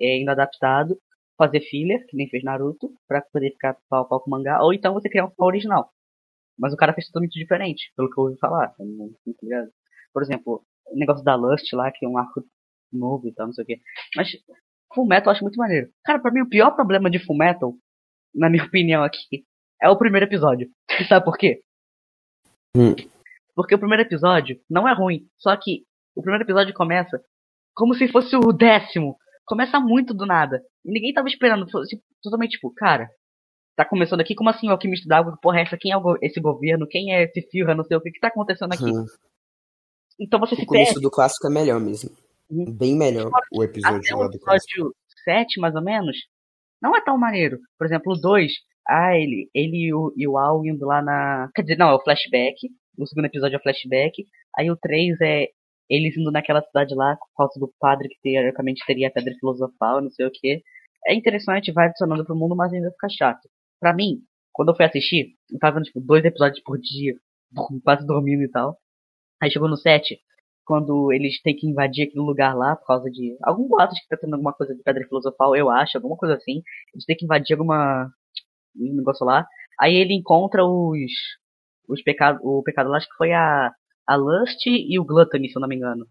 é, 0.00 0.06
ainda 0.06 0.32
adaptado, 0.32 1.00
fazer 1.36 1.60
filler, 1.60 2.06
que 2.06 2.16
nem 2.16 2.28
fez 2.28 2.44
Naruto, 2.44 2.92
pra 3.08 3.22
poder 3.22 3.50
ficar 3.50 3.76
pau 3.88 4.02
a 4.02 4.04
pau 4.04 4.20
com 4.20 4.30
o 4.30 4.30
mangá, 4.30 4.62
ou 4.62 4.72
então 4.72 4.94
você 4.94 5.08
criar 5.08 5.26
um 5.26 5.32
original. 5.38 5.92
Mas 6.56 6.72
o 6.72 6.76
cara 6.76 6.94
fez 6.94 7.08
totalmente 7.08 7.38
diferente, 7.38 7.92
pelo 7.96 8.08
que 8.08 8.18
eu 8.18 8.24
ouvi 8.24 8.38
falar. 8.38 8.72
Por 10.12 10.22
exemplo, 10.22 10.64
negócio 10.94 11.24
da 11.24 11.34
Lust 11.34 11.72
lá, 11.74 11.90
que 11.90 12.04
é 12.04 12.08
um 12.08 12.18
arco 12.18 12.44
novo 12.92 13.28
e 13.28 13.34
tal, 13.34 13.46
não 13.46 13.52
sei 13.52 13.64
o 13.64 13.66
quê. 13.66 13.80
Mas 14.14 14.30
Full 14.94 15.06
Metal 15.06 15.26
eu 15.26 15.32
acho 15.32 15.42
muito 15.42 15.56
maneiro. 15.56 15.88
Cara, 16.04 16.18
pra 16.20 16.30
mim 16.30 16.40
o 16.40 16.48
pior 16.48 16.70
problema 16.72 17.10
de 17.10 17.18
Full 17.18 17.36
Metal, 17.36 17.74
na 18.34 18.48
minha 18.48 18.64
opinião 18.66 19.02
aqui, 19.02 19.44
é 19.80 19.88
o 19.88 19.98
primeiro 19.98 20.26
episódio. 20.26 20.68
Sabe 21.08 21.24
por 21.24 21.36
quê? 21.36 21.60
Hum. 22.76 22.94
Porque 23.54 23.74
o 23.74 23.78
primeiro 23.78 24.02
episódio 24.02 24.60
não 24.68 24.86
é 24.86 24.94
ruim, 24.94 25.26
só 25.38 25.56
que 25.56 25.84
o 26.14 26.22
primeiro 26.22 26.44
episódio 26.44 26.74
começa 26.74 27.20
como 27.74 27.94
se 27.94 28.08
fosse 28.08 28.34
o 28.36 28.52
décimo. 28.52 29.16
Começa 29.44 29.78
muito 29.78 30.12
do 30.12 30.26
nada. 30.26 30.62
E 30.84 30.90
ninguém 30.90 31.12
tava 31.12 31.28
esperando. 31.28 31.70
Fosse 31.70 32.00
totalmente 32.22 32.52
tipo, 32.52 32.72
cara, 32.74 33.08
tá 33.76 33.84
começando 33.84 34.20
aqui, 34.20 34.34
como 34.34 34.50
assim 34.50 34.68
o 34.68 34.72
alquimista 34.72 35.06
d'água? 35.06 35.38
Porra, 35.40 35.60
essa, 35.60 35.76
quem 35.76 35.92
é 35.92 35.96
esse 36.22 36.40
governo? 36.40 36.86
Quem 36.88 37.14
é 37.14 37.22
esse 37.22 37.42
Firra? 37.50 37.74
Não 37.74 37.84
sei 37.84 37.96
o 37.96 38.00
que, 38.00 38.10
que 38.10 38.18
tá 38.18 38.28
acontecendo 38.28 38.72
aqui. 38.72 38.84
Hum. 38.84 39.04
Então 40.18 40.40
você 40.40 40.54
O 40.54 40.58
se 40.58 40.66
começo 40.66 40.92
perde. 40.92 41.00
do 41.02 41.10
clássico 41.10 41.46
é 41.46 41.50
melhor 41.50 41.80
mesmo. 41.80 42.10
Uhum. 42.50 42.72
Bem 42.72 42.96
melhor 42.96 43.30
o 43.52 43.62
episódio 43.64 43.98
Até 43.98 44.14
o 44.14 44.28
do 44.28 44.38
clássico. 44.38 44.72
episódio 44.72 44.94
7, 45.24 45.60
mais 45.60 45.74
ou 45.74 45.82
menos, 45.82 46.16
não 46.80 46.96
é 46.96 47.02
tão 47.04 47.18
maneiro. 47.18 47.58
Por 47.78 47.86
exemplo, 47.86 48.12
o 48.12 48.20
2, 48.20 48.52
ah, 48.88 49.16
ele, 49.16 49.50
ele 49.54 49.86
e 49.88 49.94
o, 49.94 50.12
e 50.16 50.28
o 50.28 50.38
Al 50.38 50.64
indo 50.64 50.86
lá 50.86 51.02
na. 51.02 51.50
Quer 51.54 51.62
dizer, 51.62 51.76
não, 51.76 51.88
é 51.90 51.94
o 51.94 52.02
flashback. 52.02 52.56
O 52.98 53.06
segundo 53.06 53.26
episódio 53.26 53.56
é 53.56 53.58
o 53.58 53.62
flashback. 53.62 54.24
Aí 54.56 54.70
o 54.70 54.76
3 54.76 55.20
é 55.20 55.48
eles 55.88 56.16
indo 56.16 56.30
naquela 56.32 56.62
cidade 56.62 56.94
lá 56.94 57.16
por 57.16 57.28
causa 57.36 57.60
do 57.60 57.72
padre 57.78 58.08
que 58.08 58.16
teoricamente 58.22 58.84
teria 58.86 59.08
a 59.08 59.10
pedra 59.10 59.32
filosofal, 59.38 60.00
não 60.00 60.10
sei 60.10 60.26
o 60.26 60.30
que. 60.32 60.62
É 61.06 61.14
interessante, 61.14 61.72
vai 61.72 61.86
adicionando 61.86 62.24
pro 62.24 62.34
mundo, 62.34 62.56
mas 62.56 62.72
ainda 62.72 62.90
fica 62.90 63.08
chato. 63.08 63.48
Pra 63.80 63.94
mim, 63.94 64.20
quando 64.52 64.70
eu 64.70 64.76
fui 64.76 64.84
assistir, 64.84 65.34
eu 65.52 65.58
tava 65.60 65.76
vendo 65.76 65.84
tipo, 65.84 66.00
dois 66.00 66.24
episódios 66.24 66.60
por 66.64 66.78
dia, 66.78 67.14
quase 67.84 68.04
dormindo 68.06 68.42
e 68.42 68.50
tal. 68.50 68.76
Aí 69.42 69.50
chegou 69.50 69.68
no 69.68 69.76
7, 69.76 70.18
quando 70.64 71.12
eles 71.12 71.40
têm 71.42 71.54
que 71.54 71.66
invadir 71.66 72.08
aquele 72.08 72.24
lugar 72.24 72.54
lá 72.56 72.74
por 72.76 72.86
causa 72.86 73.10
de 73.10 73.36
algum 73.42 73.68
boato 73.68 73.94
que 73.94 74.08
tá 74.08 74.16
tendo 74.16 74.34
alguma 74.34 74.52
coisa 74.52 74.74
de 74.74 74.82
pedra 74.82 75.06
filosofal, 75.06 75.54
eu 75.54 75.70
acho, 75.70 75.96
alguma 75.96 76.16
coisa 76.16 76.34
assim. 76.34 76.62
Eles 76.92 77.04
têm 77.06 77.16
que 77.16 77.24
invadir 77.24 77.54
alguma 77.54 78.10
um 78.76 78.96
negócio 78.96 79.24
lá. 79.24 79.46
Aí 79.80 79.94
ele 79.94 80.14
encontra 80.14 80.64
os 80.64 81.10
os 81.88 82.02
pecados, 82.02 82.40
o 82.42 82.62
pecado 82.64 82.90
lá 82.90 82.96
acho 82.96 83.08
que 83.08 83.16
foi 83.16 83.32
a 83.32 83.72
a 84.08 84.16
Lust 84.16 84.66
e 84.66 84.98
o 84.98 85.04
Gluttony, 85.04 85.48
se 85.48 85.56
eu 85.56 85.60
não 85.60 85.68
me 85.68 85.76
engano. 85.76 86.06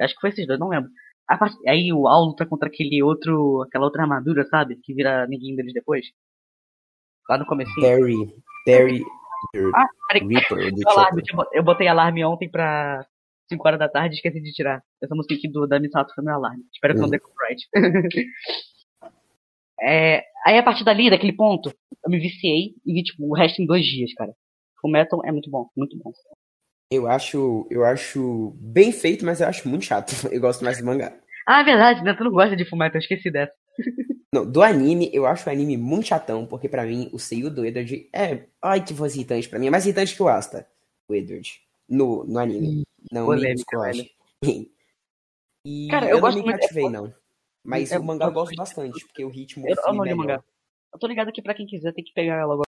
Acho 0.00 0.14
que 0.14 0.20
foi 0.20 0.30
esses 0.30 0.46
dois, 0.46 0.58
não 0.60 0.68
lembro. 0.68 0.90
Aí 1.66 1.92
o 1.92 2.06
Al 2.06 2.24
luta 2.24 2.46
contra 2.46 2.68
aquele 2.68 3.02
outro, 3.02 3.62
aquela 3.62 3.84
outra 3.84 4.02
armadura, 4.02 4.44
sabe? 4.44 4.76
Que 4.82 4.94
vira 4.94 5.24
amiguinho 5.24 5.56
deles 5.56 5.74
depois. 5.74 6.06
Lá 7.28 7.38
no 7.38 7.46
comecinho. 7.46 7.86
Barry, 7.86 8.16
Barry 8.66 9.04
Ah, 9.74 9.86
peraí, 10.08 10.26
Reaper 10.26 10.58
alarme, 10.86 11.22
eu 11.28 11.36
bot- 11.36 11.50
eu 11.56 11.62
botei 11.62 11.88
alarme 11.88 12.24
ontem 12.24 12.50
pra 12.50 13.04
5 13.48 13.66
horas 13.66 13.78
da 13.78 13.88
tarde 13.88 14.14
e 14.14 14.16
esqueci 14.16 14.40
de 14.40 14.52
tirar. 14.52 14.82
Essa 15.02 15.14
música 15.14 15.34
aqui 15.34 15.48
do, 15.50 15.66
da 15.66 15.78
Misato 15.80 16.14
foi 16.14 16.24
meu 16.24 16.34
alarme. 16.34 16.64
Espero 16.72 16.94
que 16.94 17.00
não 17.00 17.06
Hum. 17.06 17.10
dê 17.10 17.18
copyright. 17.18 17.62
é, 19.80 20.22
aí 20.46 20.58
a 20.58 20.62
partir 20.62 20.84
dali, 20.84 21.10
daquele 21.10 21.32
ponto, 21.34 21.72
eu 22.04 22.10
me 22.10 22.18
viciei 22.18 22.74
e 22.84 22.92
vi 22.92 23.02
tipo, 23.02 23.24
o 23.28 23.34
resto 23.34 23.60
em 23.62 23.66
dois 23.66 23.84
dias, 23.84 24.12
cara. 24.14 24.32
O 24.82 24.88
Metal 24.88 25.20
é 25.24 25.32
muito 25.32 25.50
bom, 25.50 25.68
muito 25.76 25.96
bom. 25.98 26.12
Eu 26.90 27.06
acho, 27.06 27.66
eu 27.70 27.84
acho 27.84 28.56
bem 28.60 28.92
feito, 28.92 29.24
mas 29.24 29.40
eu 29.40 29.48
acho 29.48 29.68
muito 29.68 29.84
chato. 29.84 30.10
Eu 30.32 30.40
gosto 30.40 30.64
mais 30.64 30.78
do 30.78 30.86
mangá. 30.86 31.12
Ah, 31.46 31.60
é 31.60 31.64
verdade, 31.64 32.02
né? 32.02 32.14
Tu 32.14 32.24
não 32.24 32.30
gosta 32.30 32.56
de 32.56 32.64
Fullmetal, 32.64 32.96
eu 32.96 33.00
esqueci 33.00 33.30
dessa. 33.30 33.52
Não, 34.32 34.44
do 34.50 34.62
anime, 34.62 35.10
eu 35.12 35.26
acho 35.26 35.48
o 35.48 35.52
anime 35.52 35.76
muito 35.78 36.08
chatão, 36.08 36.46
porque 36.46 36.68
pra 36.68 36.84
mim 36.84 37.08
o 37.12 37.18
seio 37.18 37.50
do 37.50 37.64
Edward 37.64 38.08
é. 38.12 38.46
Ai, 38.60 38.84
que 38.84 38.92
voz 38.92 39.14
irritante 39.14 39.48
pra 39.48 39.58
mim. 39.58 39.68
É 39.68 39.70
mais 39.70 39.86
irritante 39.86 40.14
que 40.14 40.22
o 40.22 40.28
Asta, 40.28 40.68
o 41.08 41.14
Edward. 41.14 41.62
No, 41.88 42.24
no 42.24 42.38
anime. 42.38 42.84
Não, 43.10 43.22
me 43.22 43.26
polêmica, 43.26 43.54
descolache. 43.54 44.14
E 45.64 45.88
Cara, 45.88 46.06
eu 46.06 46.16
eu, 46.16 46.20
gosto 46.20 46.38
não 46.38 46.46
me 46.46 46.52
cativei, 46.52 46.88
não. 46.88 47.12
Mas 47.64 47.90
É- 47.90 47.98
o 47.98 48.04
mangá 48.04 48.26
eu 48.26 48.32
gosto 48.32 48.54
bastante, 48.54 49.04
porque 49.06 49.24
o 49.24 49.28
ritmo 49.28 49.68
Eu, 49.68 49.74
eu 49.74 49.92
não 49.92 50.04
li 50.04 50.12
o 50.12 50.16
mangá. 50.16 50.42
Eu 50.92 50.98
tô 50.98 51.06
ligado 51.06 51.32
que 51.32 51.42
pra 51.42 51.52
quem 51.52 51.66
quiser 51.66 51.92
tem 51.92 52.04
que 52.04 52.12
pegar 52.14 52.36
ela 52.36 52.54
agora. 52.54 52.68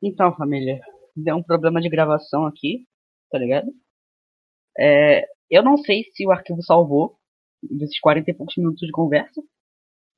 Então, 0.00 0.34
família, 0.36 0.80
deu 1.14 1.36
um 1.36 1.42
problema 1.42 1.80
de 1.80 1.88
gravação 1.90 2.46
aqui, 2.46 2.86
tá 3.30 3.38
ligado? 3.38 3.70
É, 4.78 5.28
eu 5.50 5.62
não 5.62 5.76
sei 5.76 6.04
se 6.14 6.26
o 6.26 6.30
arquivo 6.30 6.62
salvou 6.62 7.18
desses 7.62 7.98
40 8.00 8.30
e 8.30 8.34
poucos 8.34 8.56
minutos 8.56 8.80
de 8.86 8.92
conversa. 8.92 9.40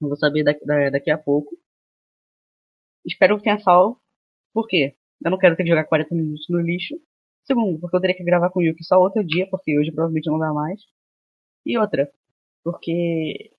Eu 0.02 0.08
vou 0.08 0.16
saber 0.16 0.44
daqui, 0.44 0.64
da- 0.66 0.90
daqui 0.90 1.10
a 1.10 1.18
pouco. 1.18 1.56
Espero 3.06 3.36
que 3.38 3.44
tenha 3.44 3.58
salvo. 3.60 4.00
Por 4.54 4.66
quê? 4.68 4.94
Eu 5.24 5.30
não 5.30 5.38
quero 5.38 5.56
ter 5.56 5.64
que 5.64 5.70
jogar 5.70 5.84
40 5.84 6.14
minutos 6.14 6.46
no 6.50 6.60
lixo. 6.60 6.94
Segundo, 7.44 7.78
porque 7.80 7.96
eu 7.96 8.00
teria 8.00 8.16
que 8.16 8.24
gravar 8.24 8.50
com 8.50 8.60
o 8.60 8.62
Yuki 8.62 8.84
só 8.84 8.98
outro 9.00 9.24
dia, 9.24 9.48
porque 9.50 9.78
hoje 9.78 9.92
provavelmente 9.92 10.30
não 10.30 10.38
dá 10.38 10.52
mais. 10.52 10.80
E 11.66 11.78
outra, 11.78 12.10
porque 12.64 13.52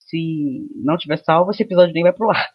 se 0.00 0.68
não 0.76 0.96
tiver 0.98 1.18
salvo, 1.18 1.50
esse 1.52 1.62
episódio 1.64 1.94
nem 1.94 2.04
vai 2.04 2.12
pro 2.12 2.30
ar. 2.30 2.50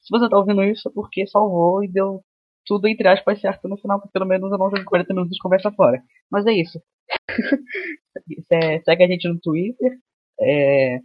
Se 0.00 0.10
você 0.10 0.28
tá 0.28 0.38
ouvindo 0.38 0.62
isso, 0.64 0.88
é 0.88 0.92
porque 0.92 1.26
salvou 1.26 1.84
e 1.84 1.88
deu 1.88 2.24
tudo 2.66 2.88
entre 2.88 3.08
aspas 3.08 3.40
certo 3.40 3.68
no 3.68 3.76
final, 3.78 3.98
porque 4.00 4.12
pelo 4.12 4.26
menos 4.26 4.50
eu 4.52 4.58
não 4.58 4.70
joguei 4.70 4.84
40 4.84 5.14
minutos 5.14 5.34
de 5.36 5.42
conversa 5.42 5.72
fora. 5.72 6.02
Mas 6.30 6.46
é 6.46 6.52
isso. 6.52 6.82
Se- 8.26 8.82
Segue 8.84 9.04
a 9.04 9.06
gente 9.08 9.28
no 9.28 9.38
Twitter, 9.40 9.92
é, 10.40 10.98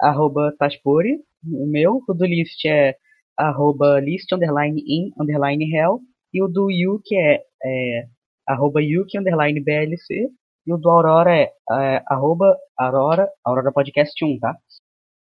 arroba 0.00 0.54
Taspori, 0.58 1.18
o 1.46 1.66
meu, 1.66 2.02
o 2.08 2.14
do 2.14 2.24
List 2.26 2.64
é 2.66 2.96
arroba 3.36 4.00
list 4.00 4.32
underline 4.32 4.82
in 4.86 5.12
underline 5.20 5.64
hell, 5.72 6.00
e 6.34 6.42
o 6.42 6.48
do 6.48 6.70
Yuki 6.70 7.14
é, 7.16 7.40
é 7.64 8.06
arroba 8.46 8.82
Yuki 8.82 9.18
underline 9.18 9.60
BLC, 9.62 10.28
e 10.66 10.72
o 10.72 10.76
do 10.76 10.90
Aurora 10.90 11.34
é, 11.36 11.44
é 11.70 12.02
arroba 12.08 12.56
Aurora, 12.76 13.28
Aurora 13.44 13.72
Podcast 13.72 14.12
1, 14.24 14.38
tá? 14.40 14.56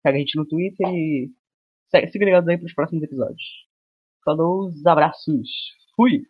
Segue 0.02 0.16
a 0.16 0.20
gente 0.20 0.36
no 0.38 0.46
Twitter 0.46 0.86
e 0.88 1.30
segue, 1.90 2.10
fica 2.12 2.24
ligado 2.24 2.48
aí 2.48 2.56
pros 2.58 2.72
próximos 2.74 3.02
episódios. 3.02 3.42
Falou, 4.24 4.70
abraços. 4.86 5.48
Fui! 5.96 6.22